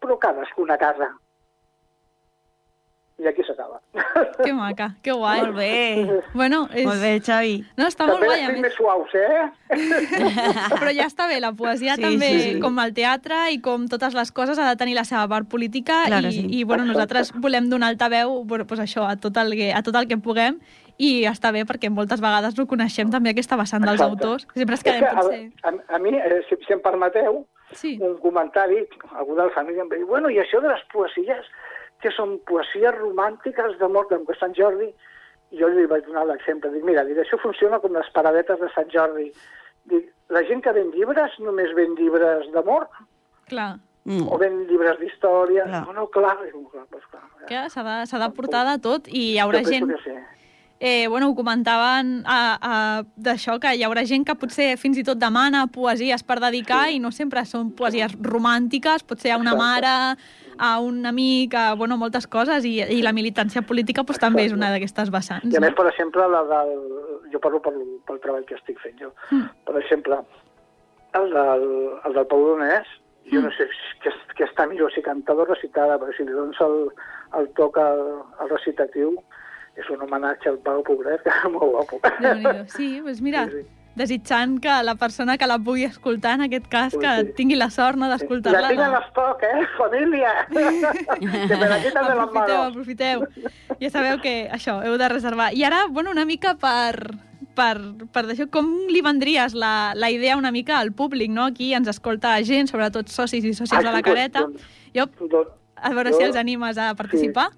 però 0.00 0.16
cadascun 0.20 0.72
a 0.72 0.78
casa. 0.80 1.10
I 3.20 3.26
aquí 3.28 3.42
s'acaba. 3.44 3.80
Que 4.44 4.52
maca, 4.56 4.94
que 5.04 5.12
guai. 5.12 5.40
Molt 5.42 5.56
bé. 5.56 6.22
Bueno, 6.32 6.62
és... 6.72 6.86
Molt 6.86 7.00
bé, 7.02 7.10
Xavi. 7.20 7.58
No, 7.76 7.86
està 7.90 8.06
molt 8.08 8.16
També 8.22 8.30
guai, 8.30 8.40
les 8.40 8.48
a 8.48 8.52
tinc 8.54 8.64
més. 8.64 8.74
suaus, 8.78 9.14
eh? 9.14 9.50
Però 10.80 10.92
ja 10.96 11.06
està 11.08 11.26
bé, 11.28 11.38
la 11.42 11.52
poesia 11.56 11.96
Sí, 11.98 12.02
també, 12.04 12.30
sí, 12.32 12.40
sí. 12.54 12.60
com 12.62 12.78
el 12.82 12.94
teatre 12.96 13.42
i 13.52 13.60
com 13.64 13.84
totes 13.92 14.16
les 14.16 14.32
coses, 14.32 14.58
ha 14.58 14.68
de 14.70 14.76
tenir 14.80 14.96
la 14.96 15.04
seva 15.08 15.26
part 15.28 15.48
política 15.52 16.02
Clar 16.08 16.22
que 16.24 16.32
i, 16.32 16.38
sí. 16.40 16.46
i 16.60 16.64
bueno, 16.64 16.86
nosaltres 16.88 17.32
volem 17.36 17.68
donar 17.70 17.90
altaveu 17.92 18.40
bueno, 18.48 18.66
pues 18.66 18.80
això, 18.80 19.04
a, 19.08 19.16
tot 19.20 19.36
el 19.42 19.52
que, 19.58 19.70
a 19.76 19.82
tot 19.86 19.96
el 20.00 20.08
que 20.10 20.16
puguem 20.18 20.58
i 21.00 21.24
està 21.28 21.52
bé 21.52 21.64
perquè 21.68 21.88
moltes 21.92 22.20
vegades 22.20 22.56
no 22.58 22.66
coneixem 22.68 23.10
també 23.12 23.32
aquesta 23.32 23.56
vessant 23.60 23.84
dels 23.84 24.00
Exacte. 24.00 24.16
autors. 24.24 24.46
Sempre 24.56 24.76
es 24.76 24.80
És 24.80 24.84
que 24.84 24.96
quedem 24.96 25.08
a, 25.08 25.22
potser... 25.22 25.42
a, 25.64 25.96
a 25.96 25.98
mi, 26.02 26.12
eh, 26.16 26.40
si, 26.48 26.58
si 26.66 26.76
em 26.76 26.80
permeteu, 26.84 27.44
Sí. 27.70 27.92
un 28.02 28.16
comentari, 28.18 28.80
algú 29.14 29.36
de 29.38 29.44
la 29.46 29.52
família 29.54 29.84
em 29.84 29.88
va 29.92 29.94
dir, 29.94 30.04
bueno, 30.04 30.26
i 30.28 30.40
això 30.42 30.58
de 30.60 30.66
les 30.72 30.80
poesies, 30.92 31.46
que 32.02 32.10
són 32.16 32.38
poesies 32.48 32.94
romàntiques 32.98 33.76
d'amor, 33.80 34.08
com 34.08 34.24
que 34.26 34.36
Sant 34.38 34.54
Jordi, 34.56 34.88
i 35.50 35.58
jo 35.58 35.68
li 35.68 35.86
vaig 35.90 36.04
donar 36.06 36.24
l'exemple, 36.28 36.70
dic, 36.70 36.84
mira, 36.86 37.04
dic, 37.04 37.18
això 37.18 37.38
funciona 37.42 37.80
com 37.82 37.92
les 37.96 38.08
paradetes 38.14 38.60
de 38.60 38.68
Sant 38.74 38.90
Jordi. 38.92 39.30
Dic, 39.90 40.10
la 40.30 40.42
gent 40.46 40.62
que 40.62 40.72
ven 40.76 40.90
llibres 40.94 41.38
només 41.42 41.72
ven 41.74 41.96
llibres 41.98 42.50
d'amor 42.54 42.86
Clar, 43.50 43.78
Mm. 44.04 44.28
o 44.32 44.38
ven 44.38 44.66
llibres 44.66 44.98
d'història. 44.98 45.64
Clar. 45.64 45.80
No, 45.86 45.92
no, 45.92 46.06
clar. 46.08 46.36
Clar, 46.38 46.86
doncs, 46.90 47.06
clar. 47.10 47.22
que 47.46 47.64
s'ha 47.68 47.82
de, 47.84 47.96
s'ha 48.08 48.18
de 48.18 48.28
portar 48.32 48.64
de 48.70 48.78
tot 48.80 49.08
i 49.08 49.34
hi 49.34 49.38
haurà 49.38 49.60
gent... 49.66 49.88
que 49.90 49.98
sí. 50.04 50.14
Eh, 50.82 51.06
bueno, 51.08 51.28
ho 51.28 51.34
comentaven 51.36 52.22
a, 52.24 52.56
a, 52.56 52.76
d'això, 53.14 53.58
que 53.60 53.74
hi 53.76 53.82
haurà 53.84 54.06
gent 54.08 54.24
que 54.24 54.32
potser 54.40 54.78
fins 54.80 54.96
i 54.96 55.04
tot 55.04 55.18
demana 55.20 55.66
poesies 55.68 56.22
per 56.24 56.38
dedicar 56.40 56.86
i 56.88 56.96
no 56.98 57.10
sempre 57.12 57.42
són 57.44 57.74
poesies 57.76 58.14
romàntiques, 58.16 59.04
potser 59.04 59.34
a 59.34 59.36
una 59.36 59.52
Exacte. 59.52 59.60
mare, 59.60 60.49
a 60.60 60.78
un 60.84 61.06
amic, 61.08 61.56
a 61.56 61.72
bueno, 61.74 61.96
moltes 61.96 62.28
coses, 62.30 62.66
i, 62.68 62.76
i 62.80 63.00
la 63.02 63.14
militància 63.16 63.62
política 63.66 64.04
pues, 64.04 64.20
també 64.20 64.44
és 64.44 64.54
una 64.56 64.70
d'aquestes 64.74 65.10
vessants. 65.10 65.48
I 65.48 65.58
a 65.58 65.64
més, 65.64 65.74
per 65.78 65.88
exemple, 65.90 66.28
la 66.28 66.44
del... 66.52 66.76
jo 67.32 67.40
parlo 67.42 67.62
pel, 67.64 67.80
pel 68.06 68.20
treball 68.22 68.44
que 68.48 68.58
estic 68.58 68.80
fent 68.84 68.98
jo. 69.00 69.12
Mm. 69.30 69.48
Per 69.68 69.76
exemple, 69.80 70.20
el 71.18 71.30
del, 71.32 71.68
el 72.04 72.18
del 72.18 72.28
Pau 72.30 72.44
Donés, 72.52 72.98
Jo 73.30 73.42
no 73.44 73.50
sé 73.54 73.66
què, 74.02 74.10
què 74.38 74.46
està 74.46 74.64
millor, 74.66 74.90
si 74.94 75.02
cantada 75.06 75.44
o 75.44 75.48
recitada, 75.48 75.98
perquè 76.00 76.16
si 76.16 76.24
li 76.26 76.34
dones 76.34 76.58
el, 76.64 76.78
el 77.38 77.50
toc 77.58 77.76
al, 77.78 78.00
al 78.42 78.48
recitatiu, 78.50 79.12
és 79.78 79.90
un 79.92 80.02
homenatge 80.02 80.50
al 80.50 80.58
Pau 80.64 80.82
Pobret, 80.86 81.22
que 81.22 81.30
és 81.30 81.52
molt 81.52 81.70
guapo. 81.76 82.00
Sí, 82.74 82.96
doncs 83.04 83.20
mira, 83.24 83.44
Sí, 83.52 83.60
sí. 83.60 83.79
Desitjant 83.96 84.58
que 84.60 84.82
la 84.82 84.94
persona 84.94 85.36
que 85.36 85.46
la 85.46 85.58
pugui 85.58 85.84
escoltar, 85.84 86.34
en 86.38 86.42
aquest 86.46 86.66
cas, 86.68 86.94
Ui, 86.94 87.00
que 87.02 87.14
sí. 87.26 87.32
tingui 87.36 87.56
la 87.56 87.70
sort 87.70 87.96
no, 87.98 88.06
La 88.08 88.16
d'escoltar-la. 88.16 88.68
tinc 88.68 88.80
en 88.80 88.94
estoc, 89.02 89.42
eh, 89.42 89.66
família! 89.76 90.32
que 90.50 91.56
me 91.56 91.68
la 91.68 91.78
quiten 91.82 92.06
de 92.06 92.14
les 92.14 92.32
manos. 92.32 92.66
aprofiteu. 92.70 93.26
Ja 93.80 93.90
sabeu 93.90 94.20
que 94.22 94.48
això, 94.52 94.78
heu 94.86 94.96
de 94.98 95.08
reservar. 95.08 95.52
I 95.54 95.64
ara, 95.64 95.86
bueno, 95.90 96.10
una 96.10 96.24
mica 96.24 96.54
per, 96.54 97.14
per, 97.54 97.76
per 98.12 98.24
això, 98.30 98.46
com 98.50 98.70
li 98.88 99.00
vendries 99.02 99.54
la, 99.54 99.92
la 99.94 100.10
idea 100.10 100.36
una 100.36 100.52
mica 100.52 100.78
al 100.78 100.92
públic, 100.92 101.30
no? 101.30 101.46
Aquí 101.50 101.72
ens 101.74 101.88
escolta 101.88 102.36
gent, 102.44 102.68
sobretot 102.70 103.08
socis 103.08 103.44
i 103.44 103.52
sòcies 103.54 103.78
Ah, 103.80 103.82
de 103.82 103.90
la 103.90 103.98
sí, 103.98 104.02
careta. 104.10 104.40
doncs, 104.46 104.62
Jo, 104.94 105.06
Doncs, 105.20 105.50
a 105.76 105.90
veure 105.94 106.10
jo- 106.10 106.18
si 106.18 106.24
els 106.24 106.36
animes 106.36 106.78
a 106.78 106.94
participar. 106.94 107.50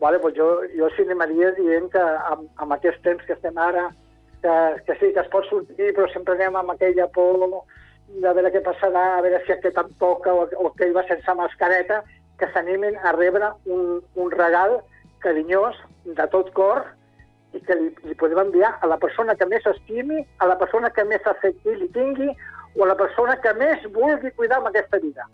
Vale, 0.00 0.18
doncs 0.18 0.36
jo, 0.36 0.46
jo 0.76 0.88
sí 0.96 1.02
animaria 1.02 1.50
dient 1.58 1.90
que 1.92 2.00
amb, 2.00 2.48
amb 2.56 2.72
aquest 2.72 3.02
temps 3.04 3.22
que 3.26 3.34
estem 3.34 3.56
ara, 3.58 3.90
que, 4.42 4.82
que 4.86 4.94
sí, 5.00 5.12
que 5.12 5.22
es 5.24 5.30
pot 5.32 5.46
sortir, 5.48 5.92
però 5.96 6.08
sempre 6.12 6.36
anem 6.36 6.56
amb 6.60 6.74
aquella 6.74 7.08
por 7.14 7.38
de 8.10 8.32
veure 8.34 8.50
què 8.50 8.62
passarà, 8.66 9.04
a 9.16 9.20
veure 9.24 9.40
si 9.44 9.52
aquest 9.54 9.76
em 9.78 9.90
toca 10.00 10.32
o, 10.34 10.46
o 10.58 10.70
que 10.74 10.88
ell 10.88 10.96
va 10.96 11.06
sense 11.08 11.34
mascareta, 11.38 12.00
que 12.40 12.48
s'animin 12.52 12.96
a 13.04 13.12
rebre 13.16 13.52
un, 13.66 14.00
un 14.16 14.32
regal 14.32 14.80
carinyós, 15.20 15.76
de 16.04 16.26
tot 16.32 16.50
cor, 16.56 16.86
i 17.52 17.60
que 17.66 17.76
li, 17.76 17.90
li 18.06 18.16
podem 18.18 18.40
enviar 18.46 18.72
a 18.80 18.88
la 18.90 18.98
persona 19.02 19.36
que 19.36 19.46
més 19.50 19.66
estimi, 19.66 20.24
a 20.38 20.48
la 20.50 20.56
persona 20.58 20.90
que 20.94 21.04
més 21.04 21.26
afecti 21.26 21.76
li 21.76 21.90
tingui, 21.94 22.30
o 22.78 22.84
a 22.84 22.90
la 22.92 22.98
persona 22.98 23.36
que 23.42 23.52
més 23.58 23.84
vulgui 23.94 24.32
cuidar 24.38 24.60
amb 24.60 24.70
aquesta 24.70 25.00
vida. 25.02 25.26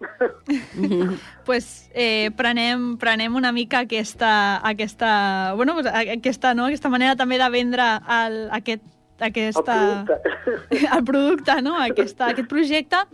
pues, 1.46 1.90
eh, 1.94 2.30
prenem, 2.36 2.96
prenem 2.98 3.34
una 3.36 3.52
mica 3.52 3.80
aquesta, 3.84 4.60
aquesta, 4.66 5.52
bueno, 5.56 5.74
pues, 5.74 5.86
aquesta, 5.86 6.54
no? 6.54 6.66
aquesta 6.66 6.88
manera 6.92 7.16
també 7.16 7.38
de 7.38 7.48
vendre 7.50 7.88
el, 8.20 8.38
aquest, 8.56 8.82
aquesta, 9.20 9.76
El 9.76 10.06
producte. 10.06 10.86
el 10.96 11.04
producte, 11.04 11.60
no? 11.62 11.76
aquesta, 11.80 12.30
aquest 12.32 12.48
projecte 12.48 13.04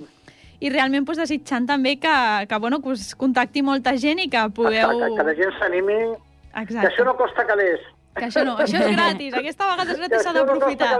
i 0.60 0.70
realment 0.72 1.04
pues, 1.04 1.18
desitjant 1.20 1.66
també 1.68 1.96
que, 2.00 2.14
que, 2.48 2.58
bueno, 2.62 2.80
que 2.82 2.94
us 2.94 3.10
contacti 3.18 3.62
molta 3.66 3.96
gent 4.00 4.22
i 4.24 4.30
que 4.32 4.46
pugueu... 4.56 4.96
Que, 5.02 5.12
que 5.18 5.26
la 5.28 5.36
gent 5.36 5.52
s'animi, 5.58 6.00
que 6.54 6.62
Exacte. 6.64 6.88
això 6.88 7.04
no 7.04 7.16
costa 7.18 7.44
calés. 7.48 7.82
Que 8.16 8.24
això 8.30 8.44
no, 8.46 8.54
això 8.56 8.78
és 8.80 8.92
gratis. 8.94 9.34
Aquesta 9.36 9.66
vegada 9.70 9.92
és 9.92 9.98
gratis, 10.00 10.22
s'ha 10.24 10.32
d'aprofitar. 10.32 10.92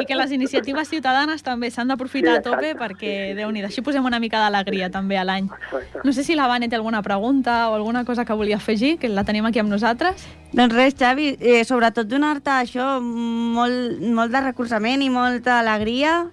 I 0.00 0.04
que 0.06 0.14
les 0.16 0.30
iniciatives 0.32 0.88
ciutadanes 0.88 1.42
també 1.42 1.68
s'han 1.70 1.88
d'aprofitar 1.90 2.36
a 2.38 2.42
tope 2.44 2.70
perquè, 2.78 3.10
sí. 3.30 3.34
déu-n'hi-do, 3.36 3.66
així 3.68 3.82
posem 3.84 4.04
una 4.06 4.20
mica 4.22 4.38
d'alegria 4.40 4.88
també 4.94 5.18
a 5.18 5.24
l'any. 5.26 5.48
No 6.04 6.12
sé 6.16 6.22
si 6.24 6.36
la 6.38 6.46
Vane 6.48 6.68
té 6.70 6.76
alguna 6.78 7.02
pregunta 7.02 7.68
o 7.70 7.74
alguna 7.74 8.04
cosa 8.06 8.24
que 8.24 8.32
volia 8.32 8.56
afegir, 8.56 8.98
que 8.98 9.08
la 9.10 9.24
tenim 9.24 9.44
aquí 9.50 9.58
amb 9.60 9.68
nosaltres. 9.68 10.24
Doncs 10.52 10.74
res, 10.74 10.94
Xavi, 10.96 11.36
eh, 11.40 11.64
sobretot 11.68 12.06
donar-te 12.08 12.50
això 12.54 13.00
molt, 13.02 13.98
molt 14.00 14.32
de 14.32 14.40
recolzament 14.46 15.02
i 15.02 15.10
molta 15.10 15.58
alegria, 15.60 16.30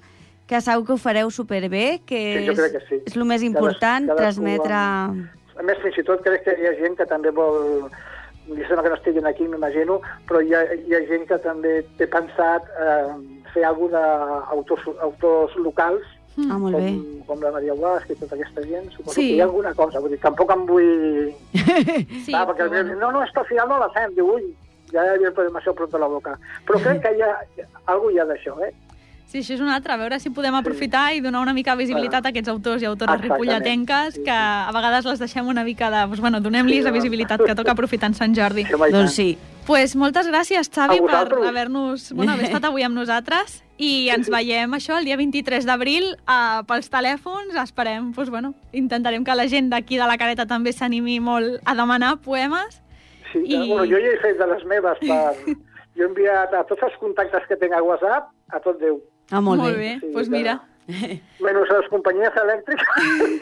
que 0.47 0.61
segur 0.61 0.85
que 0.87 0.93
ho 0.93 0.97
fareu 1.01 1.31
superbé, 1.31 1.99
que 2.05 2.21
Sí, 2.39 2.45
jo 2.45 2.53
és, 2.53 2.59
crec 2.61 2.71
que 2.77 2.83
sí. 2.87 3.01
és 3.07 3.17
el 3.17 3.25
més 3.25 3.41
important, 3.43 4.05
cadascú 4.07 4.21
transmetre... 4.21 4.77
amb- 4.77 5.33
A 5.57 5.63
més, 5.65 5.79
fins 5.81 5.97
i 5.97 6.03
tot 6.05 6.21
crec 6.21 6.43
que 6.45 6.53
hi 6.61 6.67
ha 6.69 6.75
gent 6.77 6.95
que 6.95 7.05
també 7.09 7.31
vol... 7.33 7.89
Em 8.47 8.61
sembla 8.67 8.83
que 8.83 8.89
no 8.89 8.95
estiguin 8.95 9.25
aquí, 9.27 9.47
m'imagino, 9.47 9.99
però 10.27 10.39
hi 10.41 10.53
ha, 10.55 10.61
hi 10.73 10.93
ha 10.95 11.01
gent 11.09 11.25
que 11.27 11.37
també 11.43 11.81
té 11.99 12.07
pensat 12.07 12.63
eh, 12.79 13.15
fer 13.53 13.65
alguna 13.67 14.03
d'autors 14.53 14.87
autors 15.01 15.55
locals, 15.57 16.05
Ah, 16.37 16.53
molt 16.61 16.75
bé. 16.77 16.91
com, 16.93 17.23
com 17.25 17.39
la 17.41 17.49
Maria 17.51 17.73
Guasca 17.73 18.13
i 18.13 18.15
tota 18.15 18.35
aquesta 18.35 18.61
gent. 18.61 18.91
Suposo 18.93 19.15
Sí. 19.15 19.23
que 19.31 19.35
hi 19.35 19.39
ha 19.41 19.45
alguna 19.47 19.71
cosa. 19.73 19.99
Vull 19.99 20.11
dir, 20.13 20.19
tampoc 20.21 20.51
em 20.53 20.65
vull... 20.69 21.33
Sí, 22.27 22.31
ah, 22.37 22.43
perquè 22.45 22.67
però 22.69 22.83
no, 22.99 23.09
no, 23.11 23.23
esto 23.23 23.39
al 23.41 23.47
final 23.49 23.67
no 23.71 23.79
la 23.81 23.89
fem. 23.89 24.13
Diu, 24.13 24.27
ui, 24.35 24.43
ja 24.93 25.01
hi 25.03 25.15
havia 25.15 25.31
demasiado 25.31 25.73
pronto 25.75 25.97
a 25.97 25.99
la 26.03 26.07
boca. 26.07 26.35
Però 26.67 26.77
crec 26.83 27.01
que 27.07 27.15
hi 27.17 27.23
ha... 27.25 27.31
Algú 27.89 28.11
hi 28.13 28.19
ha 28.21 28.25
d'això, 28.29 28.53
eh? 28.67 28.69
Sí, 29.27 29.41
això 29.41 29.57
és 29.57 29.59
una 29.59 29.73
altra, 29.75 29.97
a 29.97 29.99
veure 29.99 30.21
si 30.23 30.29
podem 30.31 30.55
aprofitar 30.55 31.09
i 31.11 31.19
donar 31.19 31.41
una 31.43 31.51
mica 31.53 31.73
de 31.75 31.81
visibilitat 31.83 32.23
a 32.25 32.29
aquests 32.31 32.47
autors 32.47 32.81
i 32.81 32.87
autores 32.87 33.17
Exactament. 33.17 33.41
ripolletenques 33.41 34.13
Sí, 34.15 34.21
que 34.23 34.31
sí. 34.31 34.69
a 34.69 34.71
vegades 34.71 35.05
les 35.05 35.19
deixem 35.19 35.47
una 35.51 35.65
mica 35.67 35.89
de... 35.91 36.05
Doncs, 36.07 36.21
bueno, 36.23 36.39
donem-los 36.39 36.77
Sí, 36.77 36.81
la 36.85 36.93
visibilitat 36.95 37.43
que 37.43 37.55
toca 37.55 37.73
aprofitar 37.75 38.07
en 38.07 38.15
Sant 38.15 38.35
Jordi. 38.37 38.63
Sí, 38.63 38.79
Doncs 38.93 39.13
sí. 39.13 39.37
pues 39.67 39.97
moltes 39.99 40.29
gràcies, 40.31 40.71
Xavi, 40.71 41.01
per 41.03 41.27
haver-nos 41.43 42.13
bueno, 42.13 42.31
haver 42.31 42.47
estat 42.47 42.69
avui 42.69 42.87
amb 42.87 42.95
nosaltres 42.95 43.61
i 43.77 44.07
ens 44.15 44.29
veiem 44.31 44.71
això 44.73 44.95
el 44.97 45.03
dia 45.05 45.17
23 45.19 45.67
d'abril 45.67 46.07
uh, 46.23 46.63
pels 46.63 46.87
telèfons. 46.89 47.51
Esperem, 47.59 48.13
doncs, 48.15 48.31
bueno, 48.31 48.53
intentarem 48.71 49.27
que 49.27 49.35
la 49.35 49.49
gent 49.51 49.67
d'aquí 49.69 49.99
de 49.99 50.07
la 50.07 50.15
careta 50.17 50.47
també 50.47 50.71
s'animi 50.71 51.19
molt 51.19 51.59
a 51.65 51.75
demanar 51.75 52.15
poemes. 52.23 52.79
Sí, 53.33 53.43
I... 53.43 53.67
bueno, 53.67 53.83
jo 53.91 53.99
ja 53.99 54.15
he 54.15 54.19
fet 54.23 54.39
de 54.39 54.47
les 54.55 54.63
meves 54.63 55.03
per... 55.03 55.57
Jo 55.97 56.05
he 56.05 56.09
enviat 56.11 56.51
a 56.53 56.59
tots 56.69 56.83
els 56.85 56.93
contactes 57.01 57.47
que 57.49 57.55
tinc 57.57 57.73
a 57.73 57.81
WhatsApp 57.81 58.27
a 58.53 58.59
tot 58.61 58.77
Déu. 58.77 58.99
Ah, 59.31 59.41
molt, 59.41 59.59
molt 59.61 59.75
bé. 59.75 59.81
bé. 59.81 59.99
Sí, 60.01 60.07
pues 60.13 60.27
que- 60.29 60.35
mira, 60.37 60.61
Menys 61.43 61.69
a 61.69 61.73
les 61.81 61.89
companyies 61.91 62.31
elèctriques. 62.31 62.87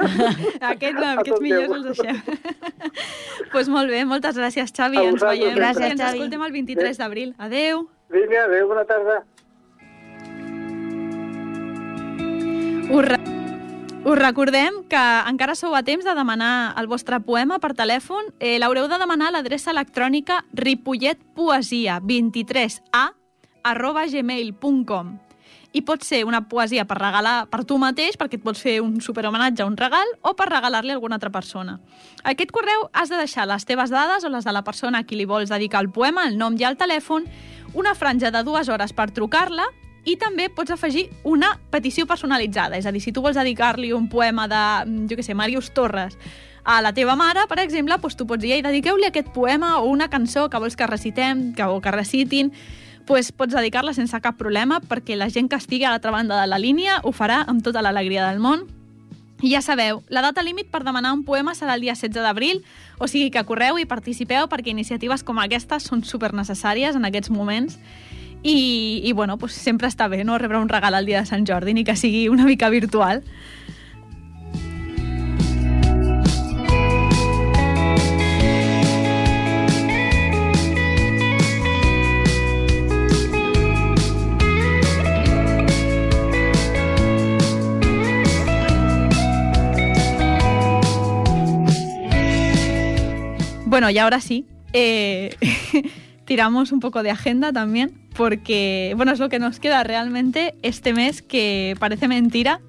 aquests, 0.71 1.01
A 1.03 1.11
aquests 1.19 1.41
millors 1.41 1.71
els 1.75 1.85
deixem. 1.91 2.15
pues 3.51 3.69
molt 3.75 3.89
bé, 3.93 4.01
moltes 4.05 4.35
gràcies, 4.37 4.71
Xavi. 4.73 4.97
A 4.97 5.03
Ens 5.11 5.21
veiem 5.21 5.53
Gràcies, 5.55 5.91
ens 5.91 6.01
Xavi. 6.01 6.17
escoltem 6.17 6.41
el 6.41 6.51
23 6.51 6.97
d'abril. 6.97 7.35
Adeu. 7.37 7.87
Vinga, 8.09 8.43
adéu, 8.45 8.67
bona 8.67 8.85
tarda. 8.85 9.23
Us, 12.89 13.05
re 13.05 13.17
us 14.05 14.17
recordem 14.19 14.83
que 14.89 15.03
encara 15.29 15.55
sou 15.57 15.73
a 15.75 15.81
temps 15.83 16.05
de 16.05 16.13
demanar 16.13 16.73
el 16.77 16.85
vostre 16.87 17.19
poema 17.19 17.57
per 17.59 17.73
telèfon. 17.73 18.23
Eh, 18.39 18.59
L'haureu 18.59 18.87
de 18.87 18.97
demanar 19.01 19.27
a 19.29 19.31
l'adreça 19.37 19.71
electrònica 19.73 20.43
ripolletpoesia23a 20.53 23.13
arroba 23.63 24.05
gmail.com 24.05 25.17
i 25.75 25.81
pot 25.83 26.05
ser 26.07 26.23
una 26.23 26.45
poesia 26.47 26.85
per 26.87 26.95
regalar 27.01 27.49
per 27.51 27.65
tu 27.67 27.75
mateix, 27.81 28.15
perquè 28.15 28.39
et 28.39 28.43
pots 28.45 28.61
fer 28.63 28.77
un 28.79 29.01
superhomenatge, 29.03 29.65
un 29.67 29.75
regal, 29.75 30.13
o 30.23 30.31
per 30.39 30.47
regalar-li 30.47 30.93
a 30.93 30.95
alguna 30.95 31.19
altra 31.19 31.33
persona. 31.33 31.81
A 32.23 32.31
aquest 32.31 32.53
correu 32.55 32.87
has 32.93 33.11
de 33.11 33.19
deixar 33.19 33.43
les 33.49 33.67
teves 33.67 33.91
dades 33.91 34.23
o 34.23 34.31
les 34.31 34.47
de 34.47 34.53
la 34.55 34.63
persona 34.63 35.03
a 35.03 35.07
qui 35.07 35.19
li 35.19 35.27
vols 35.27 35.51
dedicar 35.51 35.83
el 35.83 35.91
poema, 35.91 36.29
el 36.29 36.39
nom 36.39 36.55
i 36.55 36.63
el 36.63 36.79
telèfon, 36.79 37.27
una 37.75 37.91
franja 37.93 38.31
de 38.31 38.43
dues 38.47 38.71
hores 38.71 38.95
per 38.95 39.09
trucar-la 39.11 39.67
i 40.05 40.15
també 40.21 40.47
pots 40.53 40.71
afegir 40.71 41.09
una 41.27 41.51
petició 41.73 42.05
personalitzada. 42.07 42.77
És 42.77 42.85
a 42.85 42.93
dir, 42.95 43.01
si 43.03 43.11
tu 43.11 43.25
vols 43.25 43.35
dedicar-li 43.35 43.91
un 43.91 44.07
poema 44.07 44.47
de, 44.47 44.63
mm, 44.85 45.09
jo 45.09 45.17
què 45.19 45.27
sé, 45.27 45.35
Màrius 45.35 45.73
Torres 45.73 46.15
a 46.63 46.81
la 46.81 46.93
teva 46.93 47.15
mare, 47.15 47.45
per 47.49 47.59
exemple, 47.59 47.97
doncs 48.01 48.15
tu 48.15 48.25
pots 48.25 48.41
dir, 48.41 48.53
ei, 48.53 48.61
dediqueu-li 48.61 49.05
aquest 49.05 49.27
poema 49.33 49.79
o 49.81 49.89
una 49.91 50.07
cançó 50.09 50.49
que 50.49 50.57
vols 50.57 50.75
que 50.75 50.87
recitem, 50.87 51.53
que, 51.53 51.63
o 51.63 51.81
que 51.81 51.91
recitin, 51.91 52.51
pues 53.05 53.31
pots 53.31 53.53
dedicar-la 53.53 53.93
sense 53.93 54.19
cap 54.21 54.37
problema 54.37 54.81
perquè 54.81 55.17
la 55.17 55.29
gent 55.29 55.49
que 55.49 55.59
estigui 55.59 55.85
a 55.85 55.93
l'altra 55.93 56.11
banda 56.11 56.39
de 56.41 56.47
la 56.49 56.59
línia 56.59 56.99
ho 57.03 57.13
farà 57.13 57.43
amb 57.47 57.63
tota 57.63 57.83
l'alegria 57.85 58.27
del 58.29 58.41
món. 58.43 58.65
I 59.43 59.51
ja 59.51 59.61
sabeu, 59.61 60.01
la 60.09 60.23
data 60.23 60.43
límit 60.43 60.69
per 60.71 60.83
demanar 60.83 61.11
un 61.13 61.25
poema 61.27 61.53
serà 61.53 61.75
el 61.75 61.83
dia 61.83 61.93
16 61.93 62.23
d'abril, 62.23 62.63
o 62.97 63.07
sigui 63.11 63.29
que 63.31 63.43
correu 63.43 63.77
i 63.77 63.85
participeu 63.85 64.47
perquè 64.47 64.71
iniciatives 64.71 65.25
com 65.27 65.41
aquestes 65.43 65.89
són 65.91 66.05
super 66.07 66.31
necessàries 66.33 66.95
en 66.95 67.05
aquests 67.05 67.29
moments 67.29 67.77
i, 68.45 69.01
i 69.03 69.11
bueno, 69.11 69.37
pues 69.37 69.53
sempre 69.57 69.89
està 69.89 70.07
bé 70.07 70.23
no 70.23 70.37
rebre 70.37 70.59
un 70.61 70.69
regal 70.69 70.95
el 70.95 71.05
dia 71.05 71.19
de 71.19 71.27
Sant 71.29 71.45
Jordi, 71.49 71.73
ni 71.73 71.83
que 71.83 71.97
sigui 71.97 72.27
una 72.29 72.45
mica 72.45 72.69
virtual. 72.69 73.23
Bueno, 93.75 93.89
y 93.89 93.97
ahora 93.97 94.21
sí, 94.21 94.45
eh, 94.71 95.35
tiramos 96.25 96.71
un 96.71 96.79
poco 96.79 97.03
de 97.03 97.11
agenda 97.11 97.51
también, 97.51 98.07
porque, 98.15 98.93
bueno, 98.95 99.11
es 99.11 99.19
lo 99.19 99.27
que 99.27 99.37
nos 99.37 99.59
queda 99.59 99.83
realmente 99.83 100.55
este 100.61 100.93
mes 100.93 101.21
que 101.21 101.75
parece 101.77 102.07
mentira, 102.07 102.61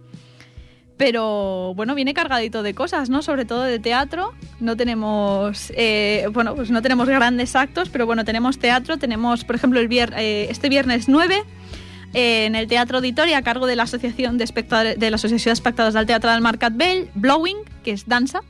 pero 0.97 1.75
bueno, 1.77 1.95
viene 1.95 2.13
cargadito 2.13 2.65
de 2.65 2.75
cosas, 2.75 3.09
¿no? 3.09 3.23
Sobre 3.23 3.45
todo 3.45 3.63
de 3.63 3.79
teatro. 3.79 4.33
No 4.59 4.77
tenemos, 4.77 5.73
eh, 5.77 6.27
bueno, 6.33 6.57
pues 6.57 6.73
no 6.73 6.83
tenemos 6.83 7.09
grandes 7.09 7.55
actos, 7.55 7.89
pero 7.89 8.05
bueno, 8.05 8.25
tenemos 8.25 8.59
teatro. 8.59 8.97
Tenemos, 8.97 9.45
por 9.45 9.55
ejemplo, 9.55 9.79
el 9.79 9.89
eh, 9.93 10.49
este 10.51 10.69
viernes 10.69 11.09
9 11.09 11.45
eh, 12.15 12.47
en 12.47 12.57
el 12.57 12.67
Teatro 12.67 12.97
Auditoria 12.97 13.39
a 13.39 13.43
cargo 13.43 13.67
de 13.67 13.77
la 13.77 13.85
Asociación 13.85 14.39
de, 14.39 14.43
Espectadores, 14.43 14.99
de 14.99 15.09
del 15.09 16.07
Teatre 16.07 16.31
del 16.33 16.41
Mercat 16.41 16.73
Vell, 16.75 17.11
Blowing, 17.15 17.59
que 17.85 17.93
és 17.93 18.09
dansa. 18.09 18.43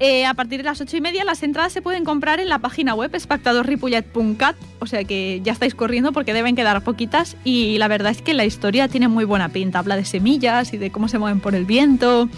Eh, 0.00 0.26
a 0.26 0.34
partir 0.34 0.58
de 0.58 0.64
las 0.64 0.80
ocho 0.80 0.96
y 0.96 1.00
media 1.00 1.24
las 1.24 1.42
entradas 1.44 1.72
se 1.72 1.80
pueden 1.80 2.04
comprar 2.04 2.40
en 2.40 2.48
la 2.48 2.58
página 2.58 2.94
web 2.94 3.14
espectadorripollet.cat, 3.14 4.56
o 4.80 4.86
sea 4.86 5.04
que 5.04 5.40
ya 5.44 5.52
estáis 5.52 5.74
corriendo 5.76 6.12
porque 6.12 6.34
deben 6.34 6.56
quedar 6.56 6.82
poquitas 6.82 7.36
y 7.44 7.78
la 7.78 7.86
verdad 7.86 8.10
es 8.10 8.20
que 8.20 8.34
la 8.34 8.44
historia 8.44 8.88
tiene 8.88 9.06
muy 9.06 9.24
buena 9.24 9.50
pinta, 9.50 9.78
habla 9.78 9.96
de 9.96 10.04
semillas 10.04 10.74
y 10.74 10.78
de 10.78 10.90
cómo 10.90 11.06
se 11.06 11.18
mueven 11.18 11.40
por 11.40 11.54
el 11.54 11.64
viento. 11.64 12.28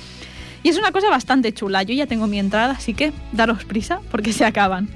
Y 0.63 0.69
es 0.69 0.79
una 0.79 0.93
cosa 0.93 1.09
bastante 1.09 1.55
chula, 1.55 1.83
yo 1.83 1.95
ya 1.95 2.07
tengo 2.07 2.27
mi 2.27 2.39
entrada, 2.39 2.75
así 2.75 2.93
que 2.93 3.13
daros 3.33 3.65
prisa 3.65 4.01
porque 4.11 4.33
se 4.35 4.45
acaban. 4.45 4.89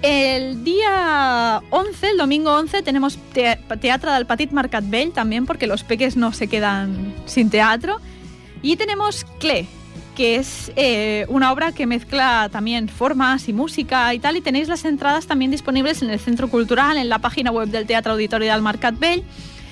El 0.00 0.62
día 0.62 1.60
11, 1.70 2.10
el 2.10 2.16
domingo 2.18 2.52
11, 2.52 2.82
tenemos 2.82 3.18
Teatro 3.32 4.12
del 4.12 4.26
Petit 4.26 4.52
Marcat 4.52 4.84
Vell 4.88 5.10
también 5.10 5.44
porque 5.44 5.66
los 5.66 5.82
peques 5.82 6.16
no 6.16 6.32
se 6.32 6.46
quedan 6.46 7.12
sin 7.26 7.50
teatro. 7.50 8.00
Y 8.62 8.76
tenemos 8.76 9.26
Cle, 9.40 9.66
que 10.18 10.34
es 10.34 10.72
eh, 10.74 11.26
una 11.28 11.52
obra 11.52 11.70
que 11.70 11.86
mezcla 11.86 12.48
también 12.50 12.88
formas 12.88 13.48
y 13.48 13.52
música 13.52 14.12
y 14.12 14.18
tal, 14.18 14.36
y 14.36 14.40
tenéis 14.40 14.66
las 14.66 14.84
entradas 14.84 15.28
también 15.28 15.52
disponibles 15.52 16.02
en 16.02 16.10
el 16.10 16.18
Centro 16.18 16.48
Cultural, 16.48 16.96
en 16.96 17.08
la 17.08 17.20
página 17.20 17.52
web 17.52 17.68
del 17.68 17.86
Teatro 17.86 18.14
Auditorio 18.14 18.50
del 18.52 18.60
Marcat 18.60 18.98
Bell, 18.98 19.22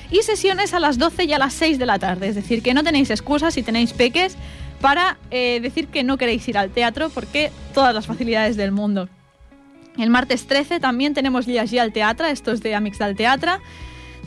y 0.09 0.23
sesiones 0.23 0.73
a 0.73 0.79
las 0.79 0.99
12 0.99 1.25
y 1.25 1.33
a 1.33 1.41
las 1.41 1.53
6 1.55 1.81
de 1.81 1.87
la 1.87 1.99
tarde, 1.99 2.29
es 2.29 2.37
decir, 2.37 2.63
que 2.63 2.75
no 2.75 2.85
tenéis 2.85 3.11
excusas 3.11 3.55
si 3.55 3.65
tenéis 3.65 3.93
peques 3.93 4.37
para 4.81 5.19
eh, 5.33 5.59
decir 5.61 5.89
que 5.89 6.05
no 6.05 6.17
queréis 6.17 6.47
ir 6.47 6.57
al 6.59 6.71
teatro, 6.71 7.11
porque 7.11 7.51
todas 7.75 7.93
las 7.93 8.07
facilidades 8.07 8.57
del 8.57 8.71
mundo. 8.71 9.09
El 9.99 10.11
martes 10.11 10.47
13 10.47 10.79
también 10.79 11.13
tenemos 11.13 11.47
Llegi 11.47 11.81
al 11.81 11.93
Teatro, 11.93 12.25
esto 12.25 12.53
es 12.53 12.63
de 12.63 12.77
Amics 12.77 13.01
del 13.01 13.17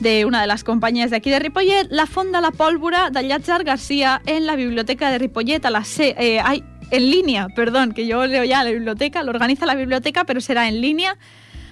Teatro, 0.01 0.29
de 0.31 0.41
de 0.41 0.47
las 0.47 0.63
compañías 0.63 1.09
de 1.09 1.17
aquí 1.17 1.29
de 1.29 1.39
Ripollet, 1.39 1.87
la 1.89 2.05
Fonda 2.05 2.39
La 2.39 2.51
Pólvora 2.51 3.09
de 3.09 3.27
García 3.63 4.21
en 4.25 4.45
la 4.45 4.55
biblioteca 4.55 5.11
de 5.11 5.17
Ripollet 5.17 5.65
a 5.65 5.69
las 5.69 5.99
eh, 5.99 6.39
hay, 6.43 6.63
en 6.91 7.11
línea, 7.11 7.47
perdón, 7.53 7.91
que 7.91 8.07
yo 8.07 8.25
leo 8.25 8.45
ya 8.45 8.63
la 8.63 8.71
biblioteca, 8.71 9.23
lo 9.23 9.31
organiza 9.31 9.65
la 9.65 9.75
biblioteca, 9.75 10.23
pero 10.23 10.39
será 10.39 10.69
en 10.69 10.79
línea 10.79 11.17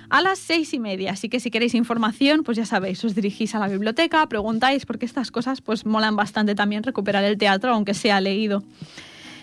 a 0.09 0.21
las 0.21 0.39
seis 0.39 0.73
y 0.73 0.79
media. 0.79 1.13
Así 1.13 1.29
que 1.29 1.39
si 1.39 1.51
queréis 1.51 1.73
información, 1.73 2.43
pues 2.43 2.57
ya 2.57 2.65
sabéis, 2.65 3.03
os 3.05 3.15
dirigís 3.15 3.55
a 3.55 3.59
la 3.59 3.67
biblioteca, 3.67 4.27
preguntáis, 4.27 4.85
porque 4.85 5.05
estas 5.05 5.31
cosas 5.31 5.61
pues 5.61 5.85
molan 5.85 6.15
bastante 6.15 6.53
también 6.53 6.83
recuperar 6.83 7.23
el 7.23 7.37
teatro, 7.37 7.73
aunque 7.73 7.93
sea 7.93 8.19
leído. 8.19 8.63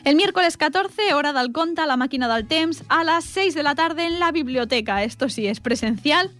El 0.04 0.16
miércoles 0.16 0.58
14, 0.58 1.14
hora 1.14 1.32
del 1.32 1.52
conta, 1.52 1.86
la 1.86 1.96
máquina 1.96 2.34
del 2.34 2.46
temps, 2.46 2.84
a 2.90 3.04
las 3.04 3.24
6 3.24 3.54
de 3.54 3.62
la 3.62 3.74
tarde 3.74 4.04
en 4.04 4.20
la 4.20 4.30
biblioteca. 4.30 5.02
Esto 5.02 5.30
sí 5.30 5.46
es 5.46 5.60
presencial, 5.60 6.30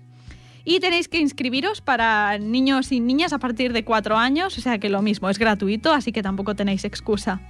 y 0.64 0.80
tenéis 0.80 1.08
que 1.08 1.18
inscribiros 1.18 1.80
para 1.80 2.38
niños 2.38 2.90
y 2.92 3.00
niñas 3.00 3.32
a 3.32 3.38
partir 3.38 3.72
de 3.72 3.84
4 3.84 4.16
años, 4.16 4.56
o 4.56 4.60
sea 4.60 4.78
que 4.78 4.88
lo 4.88 5.02
mismo, 5.02 5.28
es 5.28 5.38
gratuito, 5.38 5.92
así 5.92 6.12
que 6.12 6.22
tampoco 6.22 6.54
tenéis 6.54 6.84
excusa. 6.84 7.40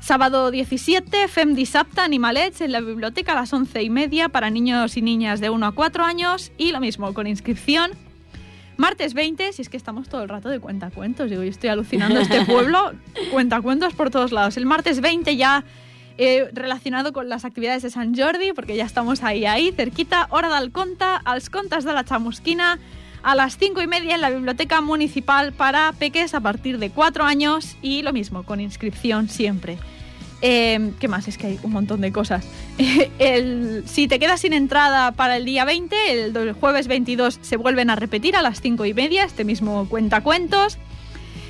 Sábado 0.00 0.50
17, 0.50 1.28
FEM 1.28 1.54
Dissabte, 1.54 2.02
Animalets, 2.02 2.60
en 2.60 2.72
la 2.72 2.80
biblioteca 2.80 3.32
a 3.32 3.36
las 3.36 3.52
11 3.52 3.82
y 3.82 3.88
media 3.88 4.28
para 4.28 4.50
niños 4.50 4.98
y 4.98 5.02
niñas 5.02 5.40
de 5.40 5.48
1 5.48 5.66
a 5.66 5.72
4 5.72 6.04
años 6.04 6.52
y 6.58 6.72
lo 6.72 6.80
mismo, 6.80 7.14
con 7.14 7.26
inscripción. 7.26 7.92
Martes 8.76 9.14
20, 9.14 9.52
si 9.54 9.62
es 9.62 9.70
que 9.70 9.78
estamos 9.78 10.10
todo 10.10 10.22
el 10.22 10.28
rato 10.28 10.50
de 10.50 10.60
cuentacuentos, 10.60 11.30
digo, 11.30 11.42
yo 11.42 11.48
estoy 11.48 11.70
alucinando 11.70 12.20
este 12.20 12.44
pueblo, 12.44 12.92
cuentacuentos 13.30 13.94
por 13.94 14.10
todos 14.10 14.32
lados. 14.32 14.58
El 14.58 14.66
martes 14.66 15.00
20 15.00 15.36
ya 15.36 15.64
relacionado 16.16 17.12
con 17.12 17.28
las 17.28 17.44
actividades 17.44 17.82
de 17.82 17.90
San 17.90 18.14
Jordi, 18.16 18.52
porque 18.52 18.76
ya 18.76 18.84
estamos 18.84 19.22
ahí, 19.22 19.46
ahí, 19.46 19.72
cerquita, 19.72 20.28
hora 20.30 20.60
del 20.60 20.70
conta, 20.70 21.16
als 21.24 21.50
contas 21.50 21.84
de 21.84 21.92
la 21.92 22.04
chamusquina, 22.04 22.78
a 23.22 23.34
las 23.34 23.56
cinco 23.56 23.82
y 23.82 23.86
media 23.86 24.14
en 24.14 24.20
la 24.20 24.30
biblioteca 24.30 24.80
municipal 24.80 25.52
para 25.52 25.92
peques 25.92 26.34
a 26.34 26.40
partir 26.40 26.78
de 26.78 26.90
cuatro 26.90 27.24
años 27.24 27.76
y 27.82 28.02
lo 28.02 28.12
mismo, 28.12 28.44
con 28.44 28.60
inscripción 28.60 29.28
siempre. 29.28 29.78
Eh, 30.42 30.92
¿Qué 31.00 31.08
más? 31.08 31.26
Es 31.26 31.38
que 31.38 31.46
hay 31.46 31.58
un 31.62 31.72
montón 31.72 32.02
de 32.02 32.12
cosas. 32.12 32.44
si 33.86 34.08
te 34.08 34.18
quedas 34.18 34.42
sin 34.42 34.52
entrada 34.52 35.12
para 35.12 35.38
el 35.38 35.46
día 35.46 35.64
20, 35.64 35.96
el, 36.12 36.52
jueves 36.52 36.86
22 36.86 37.38
se 37.40 37.56
vuelven 37.56 37.88
a 37.88 37.96
repetir 37.96 38.36
a 38.36 38.42
las 38.42 38.60
cinco 38.60 38.84
y 38.84 38.92
media, 38.92 39.24
este 39.24 39.44
mismo 39.44 39.88
cuentacuentos. 39.88 40.76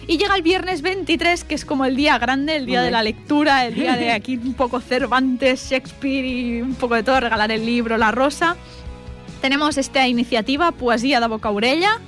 Y 0.07 0.19
llega 0.19 0.37
el 0.37 0.43
viernes 0.43 0.83
23, 0.83 1.45
que 1.45 1.55
es 1.55 1.65
como 1.65 1.85
el 1.85 1.97
día 1.97 2.19
grande, 2.19 2.57
el 2.57 2.67
día 2.67 2.83
de 2.83 2.91
la 2.91 3.03
lectura, 3.03 3.67
el 3.67 3.75
día 3.75 3.97
de 3.97 4.13
aquí 4.13 4.37
un 4.37 4.55
poco 4.55 4.81
Cervantes, 4.81 5.71
Shakespeare 5.71 6.27
y 6.27 6.63
un 6.63 6.75
poco 6.75 6.95
de 6.95 7.03
todo, 7.03 7.21
regalar 7.21 7.51
el 7.51 7.65
libro, 7.65 7.97
la 7.97 8.11
rosa. 8.11 8.57
Tenemos 9.41 9.79
esta 9.79 10.07
iniciativa, 10.07 10.73
Poesía 10.73 11.21
de 11.21 11.29
Boca 11.29 11.51
Orella. 11.51 12.01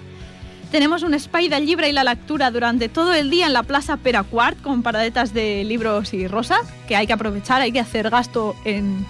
Tenemos 0.70 1.04
un 1.04 1.14
espai 1.14 1.48
del 1.48 1.64
llibre 1.64 1.88
y 1.88 1.92
la 1.92 2.04
lectura 2.04 2.50
durante 2.50 2.88
todo 2.88 3.14
el 3.14 3.30
día 3.30 3.46
en 3.46 3.52
la 3.52 3.62
Plaza 3.62 3.96
Peracuart 3.96 4.60
con 4.60 4.82
paradetas 4.82 5.32
de 5.32 5.64
libros 5.64 6.12
y 6.12 6.26
rosas, 6.26 6.60
que 6.88 6.96
hay 6.96 7.06
que 7.06 7.12
aprovechar, 7.12 7.62
hay 7.62 7.72
que 7.72 7.80
hacer 7.80 8.10
gasto 8.10 8.56
en, 8.64 9.06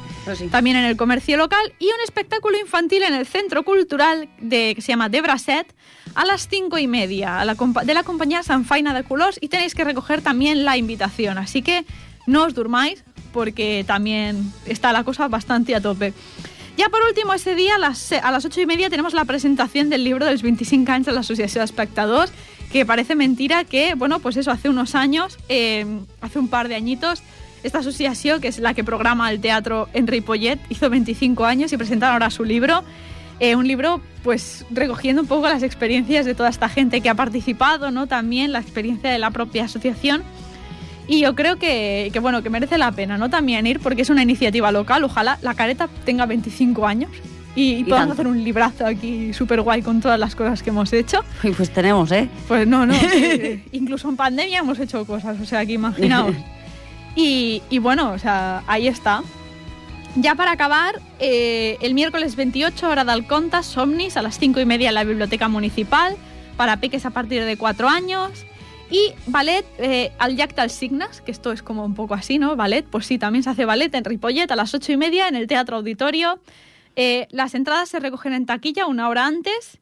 también 0.50 0.76
en 0.76 0.84
el 0.84 0.96
comercio 0.96 1.36
local. 1.36 1.72
Y 1.78 1.86
un 1.86 2.00
espectáculo 2.04 2.58
infantil 2.58 3.02
en 3.02 3.14
el 3.14 3.26
Centro 3.26 3.62
Cultural 3.64 4.28
de, 4.40 4.74
que 4.74 4.82
se 4.82 4.88
llama 4.88 5.08
De 5.08 5.20
Braset, 5.20 5.74
a 6.14 6.24
las 6.24 6.48
cinco 6.48 6.78
y 6.78 6.86
media 6.86 7.44
de 7.84 7.94
la 7.94 8.02
compañía 8.02 8.42
Sanfaina 8.42 8.94
de 8.94 9.04
Culos 9.04 9.38
y 9.40 9.48
tenéis 9.48 9.74
que 9.74 9.84
recoger 9.84 10.22
también 10.22 10.64
la 10.64 10.76
invitación. 10.76 11.38
Así 11.38 11.62
que 11.62 11.84
no 12.26 12.44
os 12.44 12.54
durmáis 12.54 13.04
porque 13.32 13.84
también 13.86 14.52
está 14.64 14.92
la 14.92 15.04
cosa 15.04 15.28
bastante 15.28 15.74
a 15.74 15.80
tope. 15.80 16.12
Ya 16.76 16.88
por 16.90 17.02
último, 17.02 17.32
ese 17.32 17.54
día 17.54 17.76
a 17.76 17.78
las, 17.78 18.12
a 18.12 18.30
las 18.30 18.44
8 18.44 18.62
y 18.62 18.66
media 18.66 18.90
tenemos 18.90 19.14
la 19.14 19.24
presentación 19.24 19.88
del 19.88 20.04
libro 20.04 20.26
de 20.26 20.32
los 20.32 20.42
25 20.42 20.92
años 20.92 21.06
de 21.06 21.12
la 21.12 21.20
Asociación 21.20 21.60
de 21.60 21.64
Espectadores, 21.64 22.32
que 22.70 22.84
parece 22.84 23.14
mentira 23.14 23.64
que, 23.64 23.94
bueno, 23.94 24.18
pues 24.20 24.36
eso, 24.36 24.50
hace 24.50 24.68
unos 24.68 24.94
años, 24.94 25.38
eh, 25.48 25.86
hace 26.20 26.38
un 26.38 26.48
par 26.48 26.68
de 26.68 26.74
añitos, 26.74 27.22
esta 27.66 27.78
asociación, 27.78 28.40
que 28.40 28.48
es 28.48 28.58
la 28.58 28.74
que 28.74 28.84
programa 28.84 29.30
el 29.30 29.40
teatro 29.40 29.88
en 29.92 30.06
Ripollet, 30.06 30.58
hizo 30.68 30.88
25 30.88 31.44
años 31.44 31.72
y 31.72 31.76
presentaron 31.76 32.14
ahora 32.14 32.30
su 32.30 32.44
libro. 32.44 32.84
Eh, 33.38 33.54
un 33.54 33.68
libro 33.68 34.00
pues 34.22 34.64
recogiendo 34.70 35.22
un 35.22 35.28
poco 35.28 35.46
las 35.48 35.62
experiencias 35.62 36.24
de 36.24 36.34
toda 36.34 36.48
esta 36.48 36.68
gente 36.68 37.00
que 37.00 37.10
ha 37.10 37.14
participado, 37.14 37.90
¿no? 37.90 38.06
También 38.06 38.52
la 38.52 38.60
experiencia 38.60 39.10
de 39.10 39.18
la 39.18 39.30
propia 39.30 39.64
asociación. 39.64 40.22
Y 41.06 41.20
yo 41.20 41.34
creo 41.34 41.56
que, 41.56 42.10
que, 42.12 42.18
bueno, 42.18 42.42
que 42.42 42.50
merece 42.50 42.78
la 42.78 42.90
pena, 42.92 43.18
¿no? 43.18 43.30
También 43.30 43.66
ir 43.66 43.78
porque 43.80 44.02
es 44.02 44.10
una 44.10 44.22
iniciativa 44.22 44.72
local. 44.72 45.04
Ojalá 45.04 45.38
la 45.42 45.54
careta 45.54 45.88
tenga 46.04 46.26
25 46.26 46.86
años 46.86 47.10
y, 47.56 47.84
podamos 47.84 48.12
hacer 48.12 48.26
un 48.26 48.44
librazo 48.44 48.86
aquí 48.86 49.32
súper 49.32 49.62
guay 49.62 49.80
con 49.80 50.00
todas 50.00 50.20
las 50.20 50.36
cosas 50.36 50.62
que 50.62 50.70
hemos 50.70 50.92
hecho. 50.92 51.24
Y 51.42 51.50
pues 51.50 51.70
tenemos, 51.70 52.12
¿eh? 52.12 52.28
Pues 52.46 52.66
no, 52.68 52.84
no. 52.84 52.94
incluso 53.72 54.10
en 54.10 54.16
pandemia 54.16 54.58
hemos 54.58 54.78
hecho 54.78 55.04
cosas, 55.06 55.40
o 55.40 55.44
sea, 55.46 55.64
que 55.64 55.72
imaginaos. 55.72 56.36
y, 57.16 57.78
bueno, 57.78 58.12
o 58.12 58.18
sea, 58.18 58.62
ahí 58.66 58.88
está. 58.88 59.22
Ya 60.16 60.34
para 60.34 60.52
acabar, 60.52 61.00
eh, 61.18 61.78
el 61.80 61.94
miércoles 61.94 62.36
28, 62.36 62.88
hora 62.88 63.04
de 63.04 63.12
Alconta, 63.12 63.62
Somnis, 63.62 64.16
a 64.16 64.22
las 64.22 64.38
5 64.38 64.60
y 64.60 64.66
media 64.66 64.88
en 64.88 64.94
la 64.94 65.04
Biblioteca 65.04 65.48
Municipal, 65.48 66.16
para 66.56 66.78
peques 66.78 67.06
a 67.06 67.10
partir 67.10 67.44
de 67.44 67.56
4 67.56 67.88
años. 67.88 68.44
Y 68.90 69.12
ballet 69.26 69.64
eh, 69.78 70.12
al 70.18 70.36
del 70.36 70.70
Signas, 70.70 71.20
que 71.20 71.32
esto 71.32 71.52
es 71.52 71.62
como 71.62 71.84
un 71.84 71.94
poco 71.94 72.14
así, 72.14 72.38
¿no? 72.38 72.54
Ballet, 72.54 72.86
pues 72.86 73.06
sí, 73.06 73.18
también 73.18 73.42
se 73.42 73.50
hace 73.50 73.64
ballet 73.64 73.92
en 73.94 74.04
Ripollet 74.04 74.50
a 74.50 74.56
las 74.56 74.74
8 74.74 74.92
y 74.92 74.96
media 74.96 75.26
en 75.26 75.34
el 75.34 75.48
Teatro 75.48 75.78
Auditorio. 75.78 76.38
Eh, 76.94 77.26
las 77.30 77.54
entradas 77.54 77.88
se 77.88 77.98
recogen 77.98 78.32
en 78.32 78.46
taquilla 78.46 78.86
una 78.86 79.08
hora 79.08 79.26
antes. 79.26 79.80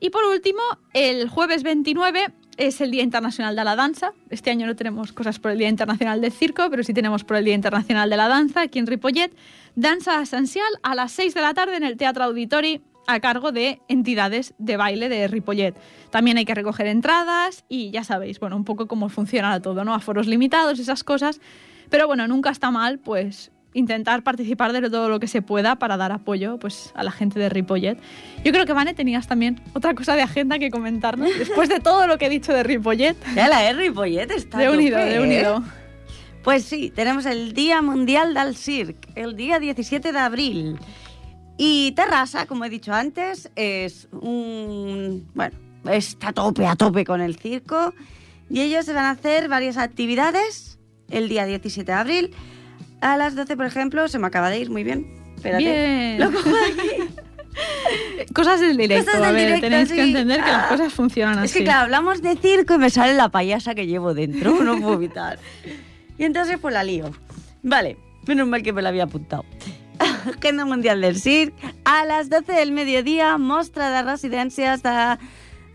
Y 0.00 0.10
por 0.10 0.24
último, 0.24 0.60
el 0.92 1.28
jueves 1.28 1.62
29 1.62 2.28
es 2.56 2.80
el 2.80 2.90
Día 2.90 3.02
Internacional 3.02 3.56
de 3.56 3.64
la 3.64 3.76
Danza. 3.76 4.12
Este 4.30 4.50
año 4.50 4.66
no 4.66 4.76
tenemos 4.76 5.12
cosas 5.12 5.38
por 5.38 5.50
el 5.50 5.58
Día 5.58 5.68
Internacional 5.68 6.20
del 6.20 6.32
Circo, 6.32 6.68
pero 6.70 6.82
sí 6.82 6.92
tenemos 6.92 7.24
por 7.24 7.36
el 7.36 7.44
Día 7.44 7.54
Internacional 7.54 8.10
de 8.10 8.16
la 8.16 8.28
Danza 8.28 8.62
aquí 8.62 8.78
en 8.78 8.86
Ripollet. 8.86 9.32
Danza 9.74 10.20
esencial 10.20 10.68
a 10.82 10.94
las 10.94 11.12
6 11.12 11.34
de 11.34 11.40
la 11.40 11.54
tarde 11.54 11.76
en 11.76 11.84
el 11.84 11.96
Teatro 11.96 12.24
Auditori 12.24 12.82
a 13.06 13.20
cargo 13.20 13.52
de 13.52 13.80
entidades 13.88 14.54
de 14.58 14.76
baile 14.76 15.08
de 15.08 15.26
Ripollet. 15.28 15.74
También 16.10 16.36
hay 16.36 16.44
que 16.44 16.54
recoger 16.54 16.86
entradas 16.86 17.64
y 17.68 17.90
ya 17.90 18.04
sabéis, 18.04 18.38
bueno, 18.38 18.56
un 18.56 18.64
poco 18.64 18.86
cómo 18.86 19.08
funciona 19.08 19.60
todo, 19.60 19.84
¿no? 19.84 19.94
Aforos 19.94 20.26
limitados, 20.26 20.78
esas 20.78 21.02
cosas. 21.02 21.40
Pero 21.90 22.06
bueno, 22.06 22.28
nunca 22.28 22.50
está 22.50 22.70
mal, 22.70 22.98
pues 22.98 23.50
intentar 23.74 24.22
participar 24.22 24.72
de 24.72 24.88
todo 24.90 25.08
lo 25.08 25.20
que 25.20 25.28
se 25.28 25.42
pueda 25.42 25.76
para 25.76 25.96
dar 25.96 26.12
apoyo 26.12 26.58
pues, 26.58 26.92
a 26.94 27.02
la 27.02 27.10
gente 27.10 27.38
de 27.38 27.48
Ripollet. 27.48 27.98
Yo 28.44 28.52
creo 28.52 28.66
que, 28.66 28.72
Vane, 28.72 28.94
tenías 28.94 29.26
también 29.26 29.60
otra 29.74 29.94
cosa 29.94 30.14
de 30.14 30.22
agenda 30.22 30.58
que 30.58 30.70
comentarnos 30.70 31.30
después 31.38 31.68
de 31.68 31.80
todo 31.80 32.06
lo 32.06 32.18
que 32.18 32.26
he 32.26 32.30
dicho 32.30 32.52
de 32.52 32.62
Ripollet. 32.62 33.16
Ya 33.34 33.48
la 33.48 33.68
es 33.68 33.76
Ripollet, 33.76 34.30
está 34.30 34.58
De 34.58 34.70
unido, 34.70 34.98
de 34.98 35.14
¿eh? 35.14 35.20
unido. 35.20 35.62
Pues 36.42 36.64
sí, 36.64 36.92
tenemos 36.94 37.24
el 37.26 37.52
Día 37.52 37.82
Mundial 37.82 38.34
del 38.34 38.56
Circ, 38.56 38.96
el 39.14 39.36
día 39.36 39.60
17 39.60 40.12
de 40.12 40.18
abril. 40.18 40.78
Y 41.56 41.92
Terrassa, 41.92 42.46
como 42.46 42.64
he 42.64 42.70
dicho 42.70 42.92
antes, 42.92 43.50
es 43.54 44.08
un... 44.10 45.28
bueno, 45.34 45.56
está 45.90 46.28
a 46.28 46.32
tope, 46.32 46.66
a 46.66 46.74
tope 46.74 47.04
con 47.04 47.20
el 47.20 47.36
circo. 47.36 47.94
Y 48.50 48.60
ellos 48.60 48.86
van 48.88 49.04
a 49.04 49.10
hacer 49.10 49.48
varias 49.48 49.76
actividades 49.76 50.78
el 51.08 51.28
día 51.28 51.46
17 51.46 51.92
de 51.92 51.96
abril 51.96 52.34
a 53.02 53.16
las 53.16 53.34
12, 53.34 53.56
por 53.56 53.66
ejemplo, 53.66 54.08
se 54.08 54.18
me 54.18 54.26
acaba 54.26 54.48
de 54.48 54.58
ir 54.58 54.70
muy 54.70 54.84
bien. 54.84 55.06
Espérate. 55.36 55.64
Bien. 55.64 56.18
Lo 56.18 56.32
cojo 56.32 56.48
aquí. 56.48 57.14
Cosas 58.34 58.60
del 58.60 58.78
directo, 58.78 59.04
cosas 59.04 59.20
del 59.20 59.28
a 59.28 59.32
ver, 59.32 59.46
directo, 59.46 59.66
tenéis 59.66 59.88
sí. 59.90 59.94
que 59.94 60.02
entender 60.04 60.42
que 60.42 60.50
las 60.50 60.64
ah. 60.64 60.68
cosas 60.70 60.92
funcionan 60.92 61.38
así. 61.38 61.46
Es 61.46 61.52
que 61.52 61.64
claro, 61.64 61.82
hablamos 61.82 62.22
de 62.22 62.34
circo 62.36 62.74
y 62.74 62.78
me 62.78 62.88
sale 62.88 63.12
la 63.12 63.28
payasa 63.28 63.74
que 63.74 63.86
llevo 63.86 64.14
dentro, 64.14 64.52
no 64.64 64.80
puedo 64.80 64.94
evitar. 64.94 65.38
Y 66.16 66.24
entonces 66.24 66.56
pues 66.58 66.72
la 66.72 66.82
lío. 66.82 67.10
Vale, 67.62 67.98
Menos 68.26 68.46
mal 68.46 68.62
que 68.62 68.72
me 68.72 68.82
lo 68.82 68.88
había 68.88 69.04
apuntado. 69.04 69.44
Agenda 70.36 70.64
Mundial 70.64 71.00
del 71.00 71.18
Circ. 71.18 71.54
A 71.84 72.04
les 72.06 72.30
12 72.30 72.52
del 72.52 72.72
mediodía, 72.72 73.36
mostra 73.38 73.90
de 73.90 74.02
residències 74.02 74.82
de, 74.82 75.18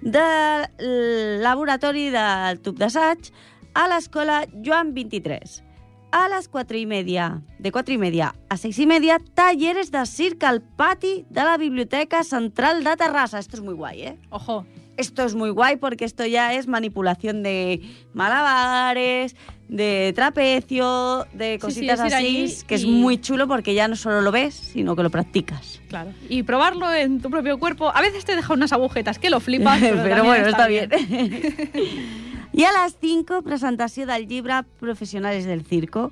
de 0.01 1.39
laboratori 1.43 2.09
del 2.09 2.61
tub 2.63 2.79
d'assaig 2.79 3.31
a 3.75 3.87
l'escola 3.91 4.45
Joan 4.63 4.93
23. 4.95 5.66
A 6.11 6.29
les 6.29 6.47
4 6.47 6.77
i 6.77 6.85
media, 6.85 7.41
de 7.59 7.71
4 7.71 7.93
i 7.93 7.97
media 7.97 8.33
a 8.49 8.55
6 8.57 8.79
i 8.79 8.85
media, 8.87 9.19
talleres 9.35 9.91
de 9.91 10.05
circ 10.07 10.43
al 10.47 10.61
pati 10.61 11.25
de 11.29 11.43
la 11.43 11.57
Biblioteca 11.57 12.23
Central 12.23 12.83
de 12.83 12.95
Terrassa. 12.95 13.39
Esto 13.39 13.57
es 13.57 13.61
muy 13.63 13.73
guay, 13.75 14.01
¿eh? 14.01 14.17
Ojo, 14.29 14.65
Esto 14.95 15.23
es 15.25 15.35
muy 15.35 15.51
guay 15.51 15.75
porque 15.75 16.05
esto 16.05 16.25
ya 16.25 16.53
es 16.55 16.65
manipulación 16.67 17.43
de 17.43 17.81
malabares, 18.13 19.35
de 19.67 20.11
trapecio, 20.15 21.25
de 21.33 21.45
Sí, 21.45 21.51
sí, 21.53 21.59
cositas 21.59 21.99
así, 21.99 22.55
que 22.65 22.75
es 22.75 22.83
y- 22.83 22.87
muy 22.89 23.19
chulo 23.21 23.47
porque 23.47 23.75
ya 23.75 23.87
no 23.87 23.95
solo 23.95 24.21
lo 24.21 24.31
ves, 24.31 24.55
sino 24.55 24.95
que 24.95 25.03
lo 25.03 25.11
practicas. 25.11 25.81
claro. 25.89 26.13
Y 26.29 26.41
probarlo 26.43 26.91
en 26.93 27.21
tu 27.21 27.29
propio 27.29 27.59
cuerpo. 27.59 27.91
A 27.93 28.01
veces 28.01 28.25
te 28.25 28.35
deja 28.35 28.53
unas 28.53 28.71
agujetas 28.73 29.19
que 29.19 29.29
lo 29.29 29.39
flipas, 29.39 29.79
pero, 29.81 30.23
bueno, 30.23 30.47
está 30.47 30.67
bien. 30.67 30.89
I 32.57 32.65
a 32.65 32.71
les 32.73 32.95
5, 32.99 33.43
presentació 33.45 34.07
del 34.09 34.25
llibre 34.27 34.63
Professionals 34.79 35.45
del 35.45 35.61
Circo 35.65 36.09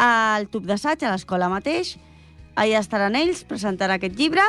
al 0.00 0.48
tub 0.48 0.64
d'assaig, 0.68 1.02
a 1.04 1.10
l'escola 1.12 1.50
mateix. 1.52 1.96
Allà 2.56 2.80
estaran 2.80 3.16
ells, 3.18 3.42
presentant 3.44 3.92
aquest 3.92 4.16
llibre. 4.16 4.40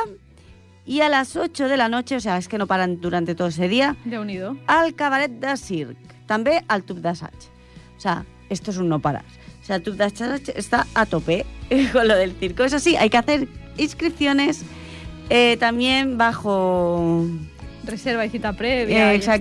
Y 0.86 1.02
a 1.02 1.10
las 1.10 1.36
8 1.36 1.68
de 1.68 1.76
la 1.76 1.90
noche, 1.90 2.16
o 2.16 2.20
sea, 2.20 2.38
es 2.38 2.48
que 2.48 2.56
no 2.56 2.66
paran 2.66 2.98
durante 3.02 3.34
todo 3.34 3.48
ese 3.48 3.68
día, 3.68 3.94
Déu-n'hi-do. 4.06 4.56
al 4.66 4.94
cabaret 4.94 5.30
de 5.30 5.54
circ, 5.60 5.98
també 6.26 6.62
al 6.66 6.82
tub 6.82 7.02
d'assaig. 7.04 7.36
O 7.98 8.00
sea, 8.00 8.24
esto 8.48 8.70
es 8.70 8.78
un 8.78 8.88
no 8.88 8.98
parar. 8.98 9.24
O 9.60 9.64
sea, 9.66 9.76
el 9.76 9.82
tub 9.82 9.96
d'assaig 9.96 10.48
está 10.56 10.86
a 10.94 11.04
tope 11.04 11.44
con 11.92 12.08
lo 12.08 12.16
del 12.16 12.32
circo. 12.40 12.64
Eso 12.64 12.78
sí, 12.78 12.96
hay 12.96 13.10
que 13.10 13.18
hacer 13.18 13.48
inscripciones 13.76 14.62
eh, 15.28 15.58
también 15.60 16.16
bajo... 16.16 17.26
Reserva 17.84 18.24
y 18.26 18.30
cita 18.30 18.52
previa. 18.54 19.12
eh, 19.12 19.16
y 19.16 19.18
esto, 19.18 19.28
¿no? 19.28 19.34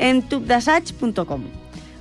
En 0.00 0.22
tubdassaig.com. 0.22 1.44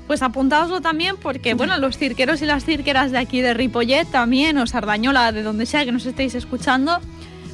Pues 0.08 0.24
apuntaoslo 0.24 0.82
también 0.82 1.18
porque, 1.22 1.54
bueno, 1.54 1.78
los 1.78 1.98
cirqueros 1.98 2.42
y 2.42 2.46
las 2.46 2.66
cirqueras 2.66 3.12
de 3.12 3.20
aquí 3.20 3.42
de 3.42 3.54
Ripollet 3.54 4.06
también, 4.06 4.58
o 4.58 4.66
Sardañola, 4.66 5.32
de 5.32 5.44
donde 5.44 5.68
sea 5.68 5.86
que 5.86 5.92
nos 5.92 6.08
estéis 6.08 6.34
escuchando, 6.34 7.00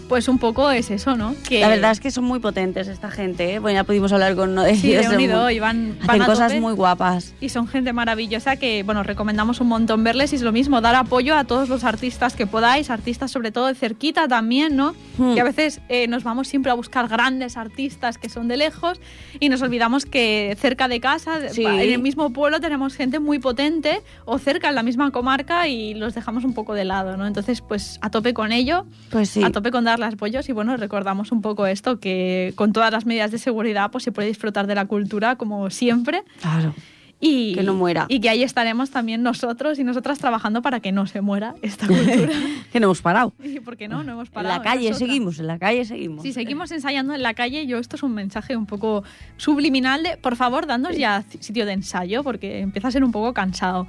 pues 0.07 0.27
un 0.27 0.37
poco 0.37 0.69
es 0.71 0.91
eso, 0.91 1.15
¿no? 1.15 1.35
Que 1.47 1.61
La 1.61 1.67
verdad 1.67 1.91
es 1.91 1.99
que 1.99 2.11
son 2.11 2.23
muy 2.25 2.39
potentes 2.39 2.87
esta 2.87 3.09
gente, 3.09 3.55
¿eh? 3.55 3.59
Bueno, 3.59 3.79
ya 3.79 3.83
pudimos 3.83 4.11
hablar 4.13 4.35
con 4.35 4.49
uno 4.51 4.63
de 4.63 4.75
sí, 4.75 4.95
ellos. 4.95 5.11
unido 5.13 5.43
muy- 5.43 5.53
y 5.55 5.59
van, 5.59 5.97
van 6.01 6.09
Hacen 6.09 6.21
a 6.21 6.25
cosas 6.25 6.53
muy 6.59 6.73
guapas. 6.73 7.33
Y 7.41 7.49
son 7.49 7.67
gente 7.67 7.91
maravillosa 7.93 8.55
que, 8.57 8.83
bueno, 8.83 9.03
recomendamos 9.03 9.59
un 9.61 9.67
montón 9.67 10.03
verles 10.03 10.31
y 10.33 10.35
es 10.35 10.41
lo 10.41 10.51
mismo, 10.51 10.81
dar 10.81 10.95
apoyo 10.95 11.35
a 11.35 11.43
todos 11.45 11.69
los 11.69 11.83
artistas 11.83 12.35
que 12.35 12.45
podáis, 12.47 12.89
artistas 12.89 13.31
sobre 13.31 13.51
todo 13.51 13.67
de 13.67 13.75
cerquita 13.75 14.27
también, 14.27 14.75
¿no? 14.75 14.95
Hmm. 15.17 15.33
Que 15.33 15.41
a 15.41 15.43
veces 15.43 15.81
eh, 15.89 16.07
nos 16.07 16.23
vamos 16.23 16.47
siempre 16.47 16.71
a 16.71 16.75
buscar 16.75 17.07
grandes 17.07 17.57
artistas 17.57 18.17
que 18.17 18.29
son 18.29 18.47
de 18.47 18.57
lejos 18.57 18.99
y 19.39 19.49
nos 19.49 19.61
olvidamos 19.61 20.05
que 20.05 20.55
cerca 20.59 20.87
de 20.87 20.99
casa, 20.99 21.49
Sí. 21.49 21.65
en 21.65 21.79
el 21.93 22.01
mismo 22.01 22.31
pueblo, 22.31 22.59
tenemos 22.59 22.95
gente 22.95 23.19
muy 23.19 23.39
potente 23.39 24.01
o 24.25 24.37
cerca 24.37 24.69
en 24.69 24.75
la 24.75 24.83
misma 24.83 25.09
comarca 25.11 25.67
y 25.67 25.93
los 25.93 26.13
dejamos 26.13 26.43
un 26.43 26.53
poco 26.53 26.73
de 26.73 26.85
lado, 26.85 27.17
¿no? 27.17 27.25
Entonces, 27.27 27.61
pues 27.61 27.97
a 28.01 28.09
tope 28.09 28.33
con 28.33 28.51
ello, 28.51 28.85
Pues 29.09 29.29
sí. 29.29 29.43
a 29.43 29.51
tope 29.51 29.71
con 29.71 29.83
darles 29.99 30.15
apoyos 30.15 30.47
y 30.49 30.51
bueno, 30.53 30.75
recordamos 30.77 31.31
un 31.31 31.41
poco 31.41 31.65
esto, 31.67 31.99
que 31.99 32.53
con 32.55 32.73
todas 32.73 32.91
las 32.91 33.05
medidas 33.05 33.31
de 33.31 33.37
seguridad 33.37 33.91
pues 33.91 34.03
se 34.03 34.11
puede 34.11 34.27
disfrutar 34.27 34.67
de 34.67 34.75
la 34.75 34.85
cultura 34.85 35.35
como 35.35 35.69
siempre. 35.69 36.23
Claro. 36.41 36.73
Y, 37.21 37.55
Que 37.55 37.63
no 37.63 37.73
muera. 37.73 38.05
Y 38.09 38.19
que 38.19 38.29
ahí 38.29 38.43
estaremos 38.43 38.91
también 38.91 39.23
nosotros 39.23 39.79
y 39.79 39.85
nosotras 39.85 40.19
trabajando 40.19 40.61
para 40.61 40.81
que 40.81 40.91
no 40.91 41.07
se 41.07 41.21
muera 41.21 41.55
esta 41.61 41.87
cultura. 41.87 42.29
que 42.73 42.79
no 42.81 42.87
hemos 42.87 43.01
parado. 43.01 43.33
y 43.43 43.61
por 43.61 43.77
qué 43.77 43.87
no, 43.87 44.03
no 44.03 44.11
hemos 44.11 44.27
En 44.27 44.33
parado. 44.33 44.57
la 44.57 44.61
calle 44.63 44.93
seguimos, 44.93 45.39
en 45.39 45.47
la 45.47 45.57
calle 45.57 45.85
seguimos. 45.85 46.23
Si 46.23 46.33
seguimos 46.33 46.71
ensayando 46.71 47.15
en 47.15 47.23
la 47.23 47.33
calle, 47.33 47.65
yo 47.67 47.77
esto 47.79 47.95
es 47.95 48.03
un 48.03 48.13
mensaje 48.13 48.57
un 48.57 48.65
poco 48.65 49.03
subliminal 49.37 50.03
de, 50.03 50.17
por 50.17 50.35
favor, 50.35 50.67
dadnos 50.67 50.97
ya 50.97 51.23
c- 51.23 51.41
sitio 51.41 51.65
de 51.65 51.71
ensayo, 51.73 52.21
porque 52.21 52.59
empieza 52.59 52.89
a 52.89 52.91
ser 52.91 53.03
un 53.03 53.11
poco 53.13 53.33
cansado. 53.33 53.87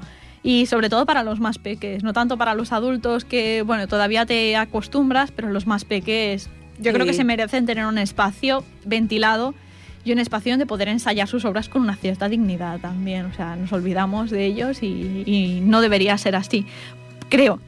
Y 0.48 0.66
sobre 0.66 0.88
todo 0.88 1.06
para 1.06 1.24
los 1.24 1.40
más 1.40 1.58
peques, 1.58 2.04
no 2.04 2.12
tanto 2.12 2.36
para 2.38 2.54
los 2.54 2.70
adultos 2.70 3.24
que, 3.24 3.62
bueno, 3.62 3.88
todavía 3.88 4.26
te 4.26 4.54
acostumbras, 4.54 5.32
pero 5.32 5.50
los 5.50 5.66
más 5.66 5.84
peques, 5.84 6.48
yo 6.78 6.92
creo 6.92 7.04
que 7.04 7.14
se 7.14 7.24
merecen 7.24 7.66
tener 7.66 7.84
un 7.86 7.98
espacio 7.98 8.62
ventilado 8.84 9.54
y 10.04 10.12
un 10.12 10.20
espacio 10.20 10.52
donde 10.52 10.64
poder 10.66 10.86
ensayar 10.86 11.26
sus 11.26 11.44
obras 11.44 11.68
con 11.68 11.82
una 11.82 11.96
cierta 11.96 12.28
dignidad 12.28 12.78
también. 12.78 13.24
O 13.26 13.34
sea, 13.34 13.56
nos 13.56 13.72
olvidamos 13.72 14.30
de 14.30 14.46
ellos 14.46 14.84
y, 14.84 15.24
y 15.26 15.60
no 15.64 15.80
debería 15.80 16.16
ser 16.16 16.36
así. 16.36 16.64
Creo. 17.28 17.58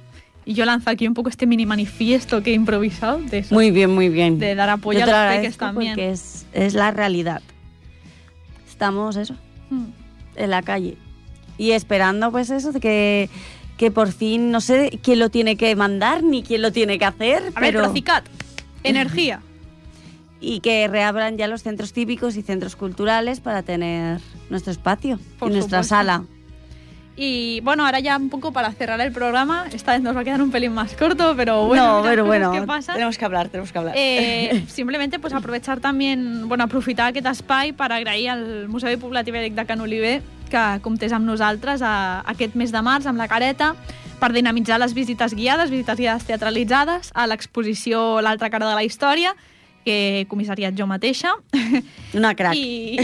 Y 0.44 0.54
yo 0.54 0.64
lanzo 0.64 0.88
aquí 0.90 1.08
un 1.08 1.14
poco 1.14 1.30
este 1.30 1.46
mini 1.48 1.66
manifiesto 1.66 2.44
que 2.44 2.52
he 2.52 2.54
improvisado 2.54 3.18
de 3.18 3.38
eso 3.38 3.54
Muy 3.56 3.72
bien, 3.72 3.90
muy 3.92 4.08
bien. 4.08 4.38
de 4.38 4.54
dar 4.54 4.70
apoyo 4.70 5.00
Yo 5.00 5.04
a 5.04 5.06
te 5.08 5.12
lo 5.12 5.24
los 5.24 5.34
peques 5.36 5.56
también. 5.58 5.92
porque 5.94 6.10
es, 6.12 6.46
es 6.52 6.74
la 6.74 6.92
realidad. 6.92 7.42
Estamos, 8.70 9.16
eso, 9.16 9.34
Mm. 9.70 9.84
en 10.36 10.50
la 10.50 10.62
calle. 10.62 10.96
Y 11.59 11.72
esperando, 11.72 12.30
pues 12.30 12.50
eso, 12.50 12.72
de 12.72 12.80
que, 12.80 13.28
que 13.76 13.90
por 13.90 14.12
fin, 14.12 14.50
no 14.50 14.61
sé 14.61 14.98
quién 15.02 15.18
lo 15.18 15.28
tiene 15.28 15.56
que 15.56 15.74
mandar 15.76 16.22
ni 16.22 16.42
quién 16.42 16.62
lo 16.62 16.72
tiene 16.72 16.98
que 16.98 17.04
hacer, 17.04 17.42
A 17.54 17.61
ver, 17.61 17.72
pero... 17.72 17.82
Procicat, 17.82 18.24
energía. 18.84 19.40
y 20.40 20.61
que 20.61 20.86
reabran 20.86 21.36
ya 21.36 21.48
los 21.48 21.64
centros 21.64 21.92
cívicos 21.92 22.36
y 22.36 22.42
centros 22.42 22.76
culturales 22.76 23.40
para 23.40 23.64
tener 23.64 24.20
nuestro 24.50 24.70
espacio 24.70 25.18
Por 25.40 25.50
y 25.50 25.54
nuestra 25.54 25.82
supuesto. 25.82 25.96
sala. 25.96 26.24
Y 27.20 27.59
bueno, 27.64 27.84
ahora 27.84 27.98
ya 27.98 28.16
un 28.16 28.30
poco 28.30 28.52
para 28.52 28.70
cerrar 28.70 29.00
el 29.00 29.11
programa, 29.11 29.66
esta 29.72 29.90
vez 29.94 30.02
nos 30.02 30.14
va 30.14 30.20
a 30.20 30.24
quedar 30.24 30.40
un 30.40 30.52
pelín 30.52 30.72
más 30.72 30.92
corto, 30.92 31.34
pero 31.36 31.66
bueno, 31.66 31.98
no, 31.98 32.02
pero 32.04 32.24
bueno, 32.24 32.52
tenemos 32.52 33.18
que 33.18 33.24
hablar, 33.24 33.48
tenemos 33.48 33.72
que 33.72 33.78
hablar. 33.78 33.94
Eh, 33.96 34.64
simplement 34.68 35.12
pues, 35.20 35.32
aprovechar 35.34 35.80
també, 35.80 36.14
bueno, 36.46 36.62
aprofitar 36.62 37.09
aquest 37.11 37.26
espai 37.26 37.72
per 37.74 37.90
agrair 37.90 38.30
al 38.30 38.68
Museu 38.70 38.88
de 38.94 38.98
Poblat 39.02 39.26
Ibèric 39.26 39.59
de 39.59 39.66
Can 39.66 39.80
Oliver 39.82 40.22
que 40.53 40.64
comptés 40.84 41.12
amb 41.12 41.28
nosaltres 41.28 41.82
a, 41.82 42.22
aquest 42.26 42.57
mes 42.59 42.72
de 42.74 42.82
març 42.82 43.07
amb 43.07 43.20
la 43.20 43.28
careta 43.28 43.74
per 44.18 44.32
dinamitzar 44.34 44.80
les 44.82 44.94
visites 44.94 45.34
guiades, 45.34 45.70
visites 45.70 46.01
guiades 46.01 46.26
teatralitzades 46.26 47.12
a 47.14 47.28
l'exposició 47.30 48.20
L'altra 48.24 48.51
cara 48.51 48.68
de 48.68 48.74
la 48.74 48.84
història 48.84 49.36
que 49.88 50.20
he 50.20 50.24
comissariat 50.28 50.76
jo 50.76 50.86
mateixa 50.90 51.32
Una 52.18 52.34
crac. 52.36 52.57
i, 52.57 52.99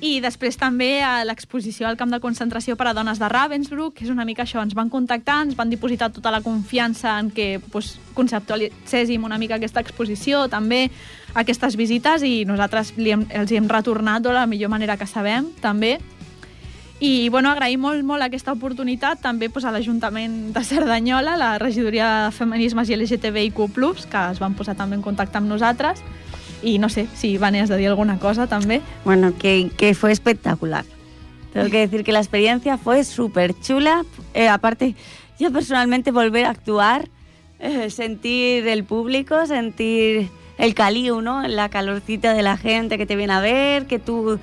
i 0.00 0.12
després 0.24 0.56
també 0.60 1.02
a 1.04 1.26
l'exposició 1.28 1.88
al 1.88 1.98
camp 2.00 2.12
de 2.14 2.20
concentració 2.24 2.76
per 2.80 2.88
a 2.88 2.94
dones 2.96 3.20
de 3.20 3.28
Ravensbrück, 3.28 3.98
que 3.98 4.06
és 4.06 4.12
una 4.12 4.24
mica 4.28 4.46
això, 4.46 4.62
ens 4.64 4.76
van 4.78 4.88
contactar, 4.92 5.42
ens 5.48 5.58
van 5.58 5.72
dipositar 5.72 6.12
tota 6.14 6.32
la 6.32 6.40
confiança 6.44 7.18
en 7.20 7.30
que 7.34 7.58
pues, 7.72 7.96
conceptualitzéssim 8.16 9.24
una 9.28 9.40
mica 9.40 9.58
aquesta 9.58 9.82
exposició, 9.84 10.46
també 10.52 10.86
aquestes 11.34 11.76
visites, 11.80 12.24
i 12.24 12.46
nosaltres 12.48 12.94
li 12.96 13.12
hem, 13.12 13.26
els 13.42 13.52
hi 13.52 13.60
hem 13.60 13.68
retornat 13.68 14.24
de 14.24 14.32
la 14.36 14.46
millor 14.46 14.72
manera 14.72 14.98
que 15.00 15.08
sabem, 15.08 15.48
també. 15.60 15.98
I 17.02 17.30
bueno, 17.30 17.50
agrair 17.50 17.80
molt, 17.82 18.04
molt 18.06 18.22
aquesta 18.22 18.52
oportunitat 18.54 19.18
també 19.24 19.48
pues, 19.50 19.64
a 19.66 19.72
l'Ajuntament 19.74 20.52
de 20.54 20.60
Cerdanyola, 20.62 21.32
la 21.34 21.56
regidoria 21.58 22.28
de 22.28 22.28
Feminismes 22.36 22.92
i 22.92 22.94
LGTBIQ+, 22.94 23.58
que 24.06 24.20
es 24.30 24.38
van 24.38 24.54
posar 24.54 24.76
també 24.78 24.94
en 24.94 25.02
contacte 25.02 25.40
amb 25.40 25.50
nosaltres. 25.50 25.98
I 26.62 26.76
no 26.78 26.86
sé 26.86 27.08
si 27.18 27.32
Vane 27.42 27.58
has 27.58 27.72
de 27.74 27.80
dir 27.80 27.88
alguna 27.90 28.20
cosa 28.22 28.46
també. 28.46 28.78
Bueno, 29.04 29.32
que, 29.36 29.72
que 29.76 29.96
fue 29.98 30.12
espectacular. 30.12 30.84
Tengo 31.52 31.70
que 31.70 31.80
decir 31.80 32.04
que 32.04 32.12
la 32.12 32.20
experiencia 32.20 32.78
fue 32.78 33.02
súper 33.02 33.58
chula. 33.58 34.04
Eh, 34.32 34.46
aparte, 34.46 34.94
yo 35.40 35.50
personalmente 35.50 36.12
volver 36.12 36.46
a 36.46 36.50
actuar, 36.50 37.08
eh, 37.58 37.90
sentir 37.90 38.68
el 38.68 38.84
público, 38.84 39.44
sentir 39.46 40.30
el 40.56 40.74
caliu, 40.76 41.20
¿no? 41.20 41.42
La 41.48 41.68
calorcita 41.68 42.32
de 42.32 42.44
la 42.44 42.56
gente 42.56 42.96
que 42.96 43.06
te 43.06 43.16
viene 43.16 43.32
a 43.32 43.40
ver, 43.40 43.88
que 43.88 43.98
tú 43.98 44.38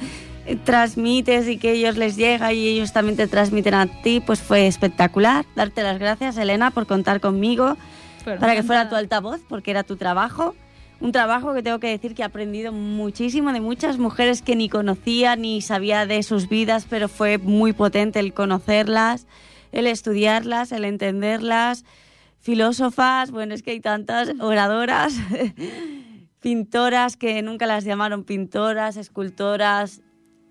transmites 0.56 1.48
y 1.48 1.58
que 1.58 1.74
ellos 1.74 1.98
les 1.98 2.16
llega 2.16 2.54
y 2.54 2.68
ellos 2.68 2.94
también 2.94 3.18
te 3.18 3.28
transmiten 3.28 3.74
a 3.74 3.88
ti, 4.02 4.22
pues 4.26 4.42
fue 4.42 4.68
espectacular. 4.68 5.46
Darte 5.56 5.84
las 5.84 6.00
gracias, 6.00 6.38
Elena, 6.38 6.72
por 6.72 6.88
contar 6.88 7.20
conmigo 7.20 7.78
Pero 8.26 8.40
para 8.40 8.56
que 8.56 8.64
fuera 8.64 8.90
tu 8.90 8.96
altavoz, 8.96 9.42
porque 9.48 9.72
era 9.72 9.84
tu 9.84 9.96
trabajo. 9.96 10.56
Un 11.00 11.12
trabajo 11.14 11.54
que 11.54 11.64
tengo 11.64 11.80
que 11.80 11.88
decir 11.88 12.14
que 12.14 12.24
he 12.24 12.26
aprendido 12.26 12.74
muchísimo 12.74 13.54
de 13.54 13.62
muchas 13.62 13.98
mujeres 13.98 14.42
que 14.42 14.56
ni 14.56 14.68
conocía 14.68 15.36
ni 15.36 15.62
sabía 15.62 16.06
de 16.06 16.24
sus 16.24 16.50
vidas, 16.50 16.86
pero 16.90 17.08
fue 17.08 17.38
muy 17.38 17.72
potente 17.72 18.20
el 18.20 18.34
conocerlas, 18.34 19.26
el 19.72 19.88
estudiarlas, 19.88 20.72
el 20.72 20.84
entenderlas. 20.84 21.86
Filósofas, 22.42 23.32
bueno, 23.32 23.54
es 23.54 23.64
que 23.64 23.72
hay 23.72 23.80
tantas 23.82 24.32
oradoras, 24.40 25.14
pintoras 26.42 27.18
que 27.18 27.42
nunca 27.42 27.66
las 27.66 27.84
llamaron 27.84 28.24
pintoras, 28.24 28.98
escultoras, 28.98 30.02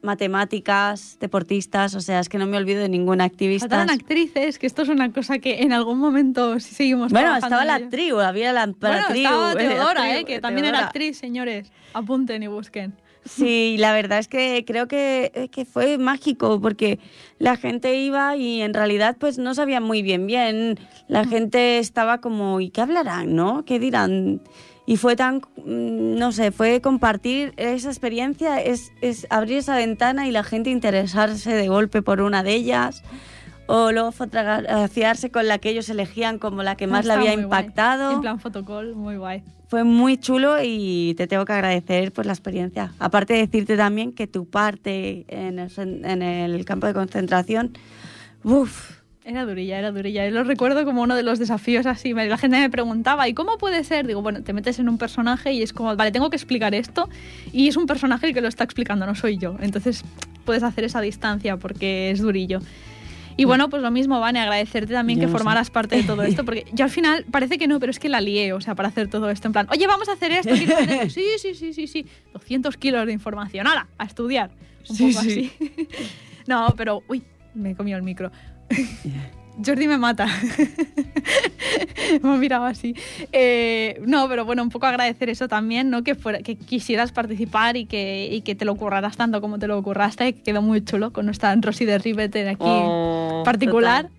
matemáticas, 0.03 1.19
deportistas, 1.21 1.95
o 1.95 2.01
sea, 2.01 2.21
es 2.21 2.29
que 2.29 2.39
no 2.39 2.47
me 2.47 2.57
olvido 2.57 2.81
de 2.81 2.89
ninguna 2.89 3.25
activista. 3.25 3.69
Faltaron 3.69 3.91
actrices, 3.91 4.59
que 4.59 4.67
esto 4.67 4.83
es 4.83 4.89
una 4.89 5.13
cosa 5.13 5.39
que 5.39 5.63
en 5.63 5.73
algún 5.73 5.99
momento 5.99 6.59
sí 6.61 6.75
seguimos 6.75 7.13
Bueno, 7.13 7.35
estaba 7.35 7.65
la 7.65 7.79
ello. 7.79 7.89
tribu, 7.89 8.19
había 8.21 8.53
la, 8.53 8.67
la 8.67 8.75
Bueno, 8.79 9.07
tribu. 9.09 9.29
estaba 9.29 9.53
eh, 9.53 9.57
Teodora, 9.57 10.03
tribu, 10.03 10.19
eh, 10.19 10.25
que 10.25 10.41
también 10.41 10.67
era 10.67 10.87
actriz, 10.87 11.19
señores. 11.19 11.73
Apunten 11.95 12.43
y 12.43 12.47
busquen. 12.47 12.95
Sí, 13.25 13.77
la 13.79 13.93
verdad 13.93 14.21
es 14.21 14.29
que 14.29 14.65
creo 14.67 14.89
que, 14.89 15.51
que, 15.53 15.65
fue 15.67 15.99
mágico 15.99 16.61
porque 16.63 16.99
la 17.39 17.57
gente 17.57 17.95
iba 17.97 18.37
y 18.37 18.63
en 18.63 18.73
realidad 18.73 19.17
pues 19.19 19.39
no 19.39 19.55
sabían 19.55 19.83
muy 19.83 20.03
bien 20.03 20.27
bien. 20.27 20.79
La 21.09 21.27
gente 21.27 21.79
estaba 21.79 22.23
como, 22.23 22.61
¿y 22.61 22.71
qué 22.71 22.81
hablarán, 22.81 23.35
no? 23.35 23.65
¿Qué 23.67 23.79
dirán? 23.79 24.41
Y 24.89 24.97
fue 24.97 25.17
tan, 25.17 25.43
mm, 25.67 26.17
no 26.17 26.33
sé, 26.33 26.51
fue 26.51 26.81
compartir 26.81 27.53
esa 27.59 27.91
experiencia, 27.91 28.59
es, 28.63 28.91
es 29.03 29.27
abrir 29.29 29.59
esa 29.59 29.77
ventana 29.77 30.27
y 30.27 30.31
la 30.31 30.43
gente 30.43 30.71
interesarse 30.71 31.53
de 31.53 31.69
golpe 31.69 32.01
por 32.01 32.23
una 32.23 32.43
de 32.43 32.55
ellas 32.55 33.03
o 33.67 33.93
luego 33.93 34.13
fotografiarse 34.13 35.31
con 35.31 35.47
la 35.47 35.59
que 35.59 35.69
ellos 35.69 35.91
elegían 35.91 36.39
como 36.39 36.63
la 36.63 36.75
que 36.75 36.87
más 36.87 37.05
le 37.05 37.13
había 37.13 37.35
impactado. 37.35 38.13
En 38.13 38.23
plan 38.23 38.41
fotocall, 38.41 38.95
muy 38.95 39.19
guay. 39.19 39.43
Fue 39.67 39.85
muy 39.85 40.17
chulo 40.17 40.57
y 40.65 41.13
te 41.19 41.27
tengo 41.27 41.45
que 41.45 41.53
agradecer 41.53 42.11
pues 42.11 42.27
la 42.27 42.33
experiencia. 42.33 42.95
Aparte 42.99 43.35
de 43.35 43.41
decirte 43.41 43.77
también 43.77 44.15
que 44.15 44.27
tu 44.27 44.49
parte 44.49 45.27
en 45.29 45.59
el, 45.59 45.71
en 45.77 46.23
el 46.23 46.65
campo 46.65 46.87
de 46.87 46.95
concentración, 46.95 47.77
uff, 48.43 48.98
era 49.29 49.45
durilla, 49.45 49.79
era 49.79 49.93
durilla. 49.93 50.27
Yo 50.27 50.31
lo 50.33 50.45
recuerdo 50.45 50.85
como 50.87 51.03
uno 51.03 51.15
de 51.15 51.23
los 51.23 51.39
desafíos 51.39 51.85
así. 51.85 52.15
La 52.15 52.39
gente 52.39 52.59
me 52.59 52.71
preguntaba, 52.71 53.29
¿y 53.29 53.35
cómo 53.35 53.59
puede 53.59 53.85
ser? 53.85 54.07
Digo, 54.07 54.23
bueno, 54.23 54.43
te 54.43 54.55
metes 54.55 54.79
en 54.79 54.89
un 54.89 54.97
personaje 54.97 55.53
y 55.53 55.63
es 55.63 55.75
como, 55.75 55.95
vale, 55.95 56.11
tengo 56.13 56.31
que 56.31 56.37
explicar 56.37 56.75
esto. 56.75 57.11
Y 57.53 57.69
es 57.69 57.77
un 57.77 57.87
personaje 57.87 58.29
el 58.29 58.35
que 58.35 58.41
lo 58.41 58.49
está 58.49 58.65
explicando, 58.65 59.05
no 59.05 59.15
soy 59.15 59.37
yo. 59.37 59.57
Entonces 59.61 60.03
puedes 60.47 60.63
hacer 60.63 60.85
esa 60.85 61.03
distancia 61.03 61.59
porque 61.59 62.11
es 62.11 62.21
durillo. 62.21 62.61
Y 63.37 63.45
bueno, 63.45 63.69
pues 63.69 63.83
lo 63.83 63.91
mismo, 63.93 64.19
Vane, 64.19 64.41
agradecerte 64.41 64.95
también 64.95 65.21
que 65.21 65.29
formaras 65.29 65.71
parte 65.71 65.95
de 65.95 66.03
todo 66.03 66.23
esto, 66.25 66.45
porque 66.45 66.65
yo 66.73 66.85
al 66.85 66.91
final 66.91 67.25
parece 67.31 67.57
que 67.57 67.69
no, 67.69 67.79
pero 67.79 67.91
es 67.91 68.01
que 68.01 68.09
la 68.09 68.21
lié, 68.21 68.53
o 68.53 68.61
sea, 68.61 68.75
para 68.75 68.89
hacer 68.89 69.09
todo 69.09 69.31
esto. 69.31 69.47
En 69.47 69.53
plan, 69.53 69.69
oye, 69.71 69.87
vamos 69.87 70.09
a 70.09 70.15
hacer 70.15 70.33
esto, 70.33 70.57
Sí, 71.09 71.23
sí, 71.39 71.55
sí, 71.55 71.73
sí, 71.73 71.87
sí. 71.87 72.07
200 72.33 72.77
kilos 72.79 73.07
de 73.07 73.13
información. 73.13 73.69
¡Hala! 73.69 73.87
A 73.97 74.07
estudiar. 74.07 74.51
Un 74.89 74.97
poco 74.97 75.21
así. 75.21 75.53
no, 76.49 76.75
pero, 76.77 77.05
uy, 77.07 77.23
me 77.55 77.71
he 77.71 77.75
comido 77.77 77.97
el 77.97 78.03
micro. 78.03 78.33
Jordi 79.65 79.89
me 79.89 79.99
mata. 79.99 80.27
me 82.23 82.31
ha 82.31 82.37
mirado 82.37 82.65
así. 82.65 82.95
Eh, 83.33 84.01
no, 84.07 84.29
pero 84.29 84.45
bueno, 84.45 84.63
un 84.63 84.71
poco 84.71 84.87
agradecer 84.87 85.31
eso 85.31 85.49
también, 85.49 85.91
¿no? 85.91 86.05
Que, 86.05 86.15
fuera, 86.15 86.41
que 86.41 86.57
quisieras 86.57 87.13
participar 87.13 87.77
y 87.77 87.87
que, 87.87 88.29
y 88.31 88.43
que 88.43 88.55
te 88.55 88.65
lo 88.65 88.77
curraras 88.77 89.17
tanto 89.17 89.41
como 89.41 89.59
te 89.59 89.67
lo 89.67 89.83
curraste, 89.83 90.33
que 90.33 90.43
quedó 90.43 90.63
muy 90.63 90.85
chulo 90.85 91.13
con 91.13 91.27
nuestra 91.27 91.55
Rosy 91.57 91.85
de 91.87 91.99
Rivet 91.99 92.37
aquí 92.37 92.59
oh, 92.61 93.43
particular. 93.45 94.11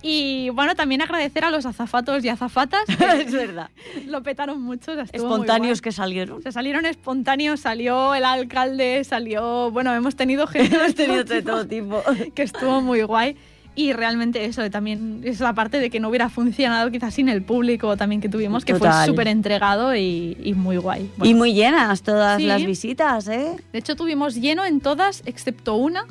Y 0.00 0.50
bueno, 0.50 0.76
también 0.76 1.02
agradecer 1.02 1.44
a 1.44 1.50
los 1.50 1.66
azafatos 1.66 2.24
y 2.24 2.28
azafatas. 2.28 2.82
es 2.88 3.32
verdad. 3.32 3.70
Lo 4.06 4.22
petaron 4.22 4.62
mucho. 4.62 4.92
espontáneos 4.92 5.82
que 5.82 5.90
salieron. 5.90 6.40
Se 6.42 6.52
salieron 6.52 6.86
espontáneos, 6.86 7.60
salió 7.60 8.14
el 8.14 8.24
alcalde, 8.24 9.02
salió. 9.02 9.72
Bueno, 9.72 9.92
hemos 9.94 10.14
tenido 10.14 10.46
gente. 10.46 10.76
hemos 10.76 10.94
tenido 10.94 11.24
de 11.24 11.42
todo 11.42 11.66
tipo. 11.66 12.00
Que 12.34 12.42
estuvo 12.42 12.80
muy 12.80 13.02
guay. 13.02 13.36
Y 13.78 13.92
realmente 13.92 14.44
eso 14.44 14.68
también 14.70 15.20
es 15.22 15.38
la 15.38 15.52
parte 15.52 15.78
de 15.78 15.88
que 15.88 16.00
no 16.00 16.08
hubiera 16.08 16.28
funcionado 16.28 16.90
quizás 16.90 17.14
sin 17.14 17.28
el 17.28 17.42
público 17.42 17.96
también 17.96 18.20
que 18.20 18.28
tuvimos, 18.28 18.64
que 18.64 18.74
fue 18.74 18.90
súper 19.06 19.28
entregado 19.28 19.94
y, 19.94 20.52
muy 20.56 20.78
guay. 20.78 21.08
y 21.22 21.32
muy 21.34 21.54
llenas 21.54 22.02
todas 22.02 22.42
las 22.42 22.66
visitas, 22.66 23.28
¿eh? 23.28 23.54
De 23.72 23.78
hecho 23.78 23.94
tuvimos 23.94 24.34
lleno 24.34 24.64
en 24.64 24.80
todas, 24.80 25.22
excepto 25.26 25.76
una, 25.76 26.06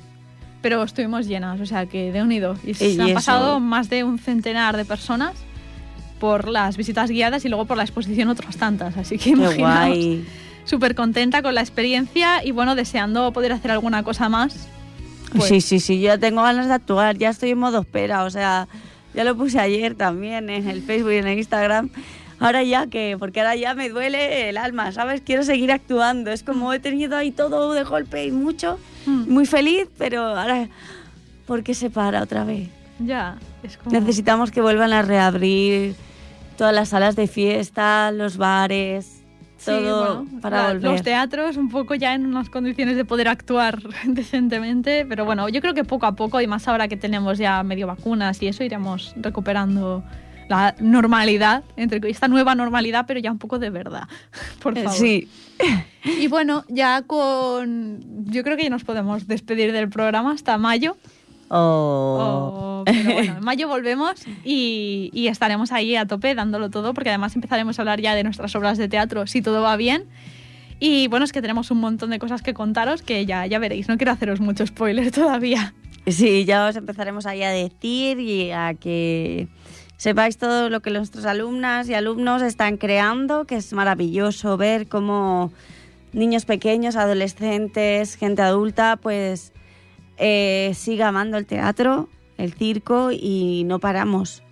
pero 0.62 0.82
estuvimos 0.82 1.28
llenas, 1.28 1.60
o 1.60 1.66
sea 1.66 1.88
que 1.88 2.14
de 2.14 2.22
unido. 2.22 2.56
Y, 2.64 2.74
se 2.74 3.02
han 3.02 3.14
pasado 3.14 3.60
más 3.60 3.90
de 3.90 4.06
un 4.06 4.18
centenar 4.18 4.78
de 4.78 4.86
personas 4.86 5.34
por 6.22 6.48
las 6.48 6.78
visitas 6.78 7.12
guiadas 7.12 7.44
y 7.44 7.50
luego 7.50 7.66
por 7.66 7.76
la 7.76 7.84
exposición 7.84 8.30
otras 8.30 8.56
tantas, 8.56 8.96
así 8.96 9.18
que 9.18 9.32
imaginaos. 9.32 9.98
Súper 10.64 10.96
contenta 10.96 11.42
con 11.42 11.54
la 11.54 11.62
experiencia 11.62 12.46
y 12.46 12.52
bueno, 12.52 12.76
deseando 12.76 13.34
poder 13.34 13.52
hacer 13.52 13.72
alguna 13.72 14.04
cosa 14.04 14.30
más 14.30 14.70
pues 15.32 15.46
sí, 15.46 15.62
sí, 15.62 15.80
sí, 15.80 16.00
yo 16.00 16.20
tengo 16.20 16.42
ganas 16.42 16.68
de 16.68 16.74
actuar, 16.74 17.18
ya 17.18 17.30
estoy 17.30 17.52
en 17.52 17.58
modo 17.58 17.82
espera, 17.82 18.24
o 18.24 18.30
sea, 18.30 18.68
ya 19.14 19.24
lo 19.24 19.36
puse 19.36 19.60
ayer 19.60 19.96
también 19.96 20.50
en 20.50 20.68
el 20.68 20.82
Facebook 20.82 21.12
y 21.12 21.18
en 21.18 21.28
el 21.28 21.38
Instagram. 21.38 21.90
Ahora 22.40 22.62
ya 22.62 22.86
que, 22.86 23.16
porque 23.18 23.40
ahora 23.40 23.56
ya 23.56 23.74
me 23.74 23.90
duele 23.90 24.50
el 24.50 24.58
alma, 24.58 24.92
¿sabes? 24.92 25.22
Quiero 25.22 25.42
seguir 25.44 25.72
actuando. 25.72 26.30
Es 26.30 26.44
como 26.44 26.72
he 26.72 26.80
tenido 26.80 27.18
ahí 27.18 27.32
todo 27.32 27.74
de 27.74 27.84
golpe 27.84 28.26
y 28.26 28.32
mucho, 28.32 28.78
hmm. 29.08 29.32
muy 29.32 29.48
feliz, 29.48 29.88
pero 29.98 30.22
ahora, 30.24 30.70
¿por 31.48 31.64
qué 31.64 31.74
se 31.74 31.90
para 31.90 32.22
otra 32.22 32.44
vez? 32.44 32.70
Ya, 33.00 33.38
es 33.64 33.78
como... 33.78 33.92
Necesitamos 33.92 34.52
que 34.52 34.62
vuelvan 34.62 34.94
a 34.94 35.02
reabrir 35.02 35.96
todas 36.58 36.76
las 36.76 36.90
salas 36.90 37.16
de 37.16 37.28
fiesta, 37.28 38.12
los 38.12 38.38
bares, 38.38 39.17
todo 39.64 40.26
para 40.42 40.68
volver. 40.68 40.84
Los 40.84 41.04
teatros 41.04 41.58
un 41.58 41.70
poco 41.70 41.96
ya 41.96 42.14
en 42.14 42.26
unas 42.26 42.50
condiciones 42.50 42.96
de 42.96 43.06
poder 43.06 43.28
actuar 43.28 43.82
decentemente, 44.06 45.06
pero 45.06 45.26
bueno, 45.26 45.50
yo 45.50 45.62
creo 45.62 45.74
que 45.74 45.84
poco 45.84 46.06
a 46.06 46.16
poco 46.16 46.42
y 46.42 46.48
más 46.48 46.68
ahora 46.68 46.88
que 46.88 46.98
tenemos 46.98 47.38
ya 47.38 47.64
medio 47.64 47.88
vacunas 47.88 48.42
y 48.42 48.48
eso 48.48 48.64
iremos 48.64 49.14
recuperando 49.18 50.04
la 50.50 50.76
normalidad, 50.80 51.64
entre 51.76 52.10
esta 52.10 52.28
nueva 52.28 52.56
normalidad, 52.56 53.06
pero 53.08 53.20
ya 53.20 53.32
un 53.32 53.38
poco 53.38 53.60
de 53.60 53.70
verdad, 53.70 54.04
por 54.62 54.78
eh, 54.78 54.84
favor. 54.84 54.98
Sí. 54.98 55.30
Y 56.04 56.28
bueno, 56.28 56.64
ya 56.70 57.02
con 57.02 58.00
yo 58.26 58.44
creo 58.44 58.56
que 58.58 58.64
ya 58.64 58.70
nos 58.70 58.84
podemos 58.84 59.28
despedir 59.28 59.72
del 59.72 59.90
programa 59.90 60.32
hasta 60.32 60.58
mayo. 60.58 60.98
Oh. 61.50 62.82
oh. 62.82 62.84
pero 62.86 63.14
bueno, 63.14 63.34
en 63.38 63.44
mayo 63.44 63.68
volvemos 63.68 64.24
y, 64.44 65.28
estaremos 65.28 65.72
ahí 65.72 65.96
a 65.96 66.06
tope 66.06 66.36
dándolo 66.36 66.70
todo, 66.70 66.94
porque 66.94 67.10
además 67.10 67.36
empezaremos 67.36 67.80
a 67.80 67.82
hablar 67.82 68.02
ya 68.02 68.16
de 68.16 68.24
nuestras 68.24 68.56
obras 68.56 68.78
de 68.78 68.88
teatro, 68.88 69.28
si 69.28 69.42
todo 69.42 69.62
va 69.62 69.76
bien. 69.78 70.06
Y 70.80 71.08
bueno, 71.08 71.26
es 71.26 71.32
que 71.32 71.42
tenemos 71.42 71.72
un 71.72 71.80
montón 71.80 72.12
de 72.12 72.20
cosas 72.20 72.42
que 72.42 72.54
contaros 72.54 73.02
que 73.02 73.26
ya, 73.26 73.46
ya 73.48 73.58
veréis. 73.58 73.88
No 73.88 73.98
quiero 73.98 74.12
haceros 74.12 74.40
mucho 74.40 74.66
spoiler 74.66 75.12
todavía. 75.12 75.74
Sí, 76.06 76.46
ya 76.46 76.68
os 76.68 76.76
empezaremos 76.76 77.26
ahí 77.26 77.44
a 77.44 77.50
decir 77.50 78.20
y 78.20 78.52
a 78.52 78.76
que 78.76 79.48
sepáis 79.98 80.38
todo 80.38 80.70
lo 80.70 80.82
que 80.82 80.92
nuestros 80.92 81.26
alumnas 81.26 81.90
y 81.90 81.96
alumnos 81.96 82.42
están 82.42 82.78
creando, 82.78 83.46
que 83.46 83.56
es 83.56 83.74
maravilloso 83.74 84.56
ver 84.56 84.88
cómo 84.88 85.52
niños 86.14 86.46
pequeños, 86.46 86.96
adolescentes, 86.96 88.16
gente 88.16 88.42
adulta, 88.42 88.98
pues 89.02 89.52
eh, 90.18 90.72
siga 90.76 91.10
amando 91.10 91.38
el 91.38 91.46
teatro, 91.46 92.10
el 92.38 92.54
circo 92.54 93.10
y 93.12 93.64
no 93.66 93.80
paramos 93.80 94.44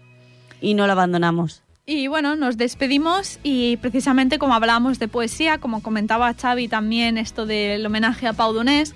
y 0.62 0.74
no 0.74 0.88
lo 0.88 0.94
abandonamos. 0.94 1.62
Y 1.88 2.08
bueno, 2.08 2.36
nos 2.36 2.58
despedimos 2.58 3.40
y 3.44 3.78
precisamente 3.78 4.40
como 4.40 4.56
hablábamos 4.56 4.98
de 4.98 5.08
poesía, 5.08 5.60
como 5.60 5.84
comentaba 5.84 6.34
Xavi 6.34 6.68
también 6.68 7.18
esto 7.20 7.46
del 7.46 7.86
homenaje 7.86 8.26
a 8.26 8.34
Pau 8.34 8.54
Donés, 8.54 8.96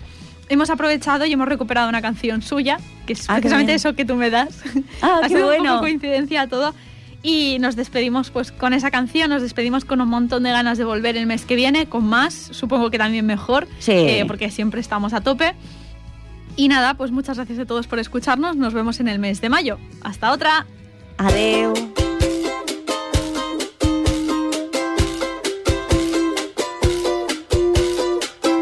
hemos 0.50 0.72
aprovechado 0.72 1.26
y 1.26 1.34
hemos 1.34 1.48
recuperado 1.48 1.88
una 1.88 2.02
canción 2.02 2.42
suya, 2.42 2.80
que 3.06 3.14
es 3.14 3.30
ah, 3.30 3.36
precisamente 3.36 3.76
eso 3.76 3.94
que 3.94 4.06
tú 4.06 4.16
me 4.16 4.32
das. 4.32 4.64
Ah, 5.02 5.20
ha 5.24 5.30
sido 5.30 5.46
bueno. 5.46 5.64
un 5.64 5.68
poco 5.70 5.82
coincidencia 5.82 6.48
todo. 6.48 6.74
Y 7.22 7.58
nos 7.60 7.76
despedimos 7.76 8.32
pues 8.32 8.52
con 8.52 8.74
esa 8.74 8.92
canción, 8.92 9.30
nos 9.30 9.42
despedimos 9.42 9.84
con 9.84 10.00
un 10.00 10.08
montón 10.08 10.42
de 10.44 10.52
ganas 10.52 10.78
de 10.78 10.86
volver 10.86 11.18
el 11.18 11.26
mes 11.26 11.46
que 11.46 11.56
viene, 11.56 11.86
con 11.86 12.06
más, 12.06 12.34
supongo 12.34 12.90
que 12.90 12.98
también 12.98 13.26
mejor, 13.26 13.68
eh, 13.88 14.24
porque 14.26 14.50
siempre 14.50 14.80
estamos 14.80 15.14
a 15.14 15.22
tope. 15.22 15.54
Y 16.60 16.68
nada, 16.68 16.96
pues 16.96 17.10
muchas 17.10 17.38
gracias 17.38 17.58
a 17.58 17.66
todos 17.66 17.88
por 17.88 18.00
escucharnos. 18.00 18.58
Nos 18.58 18.74
vemos 18.74 19.00
en 19.00 19.08
el 19.08 19.18
mes 19.18 19.40
de 19.40 19.48
mayo. 19.48 19.78
Hasta 20.02 20.34
otra. 20.34 20.66
Adeu. 21.18 21.72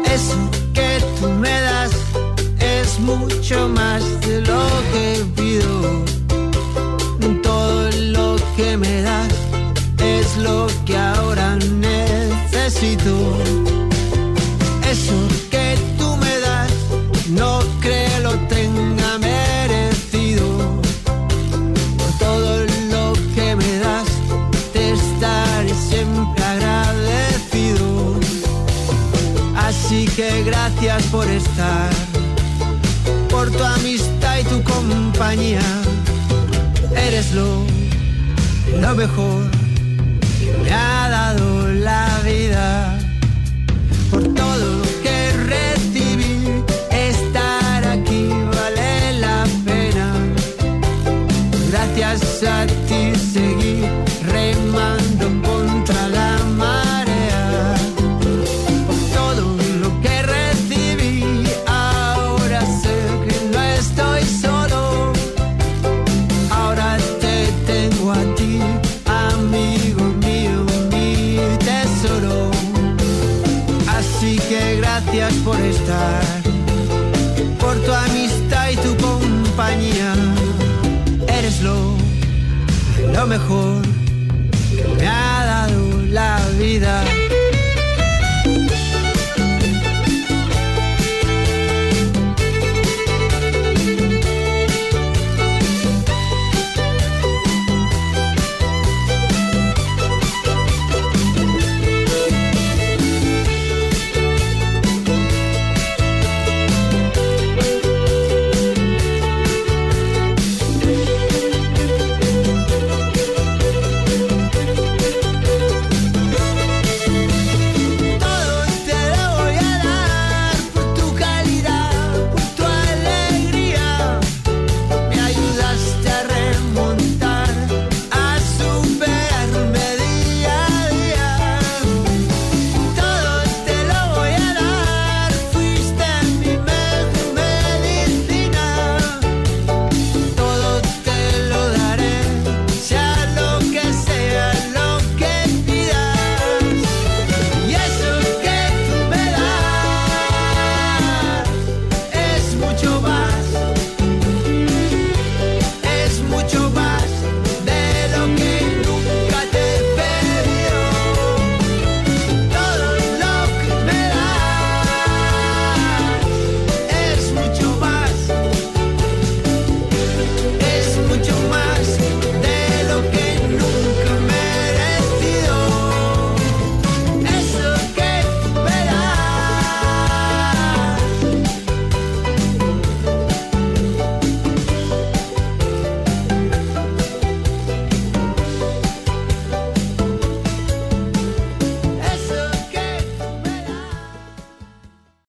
Eso 0.04 0.38
que 0.72 1.02
tú 1.20 1.28
me 1.40 1.60
das 1.60 1.90
es 2.60 3.00
mucho 3.00 3.68
más 3.70 4.04
de 4.20 4.42
lo 4.42 4.62
que 4.92 5.24
pido. 5.34 6.04
Todo 7.42 7.90
lo 8.12 8.36
que 8.56 8.76
me 8.76 9.02
das 9.02 9.34
es 9.98 10.36
lo 10.36 10.68
que 10.86 10.96
ahora 10.96 11.56
necesito. 11.56 13.47
Mejor 38.98 39.57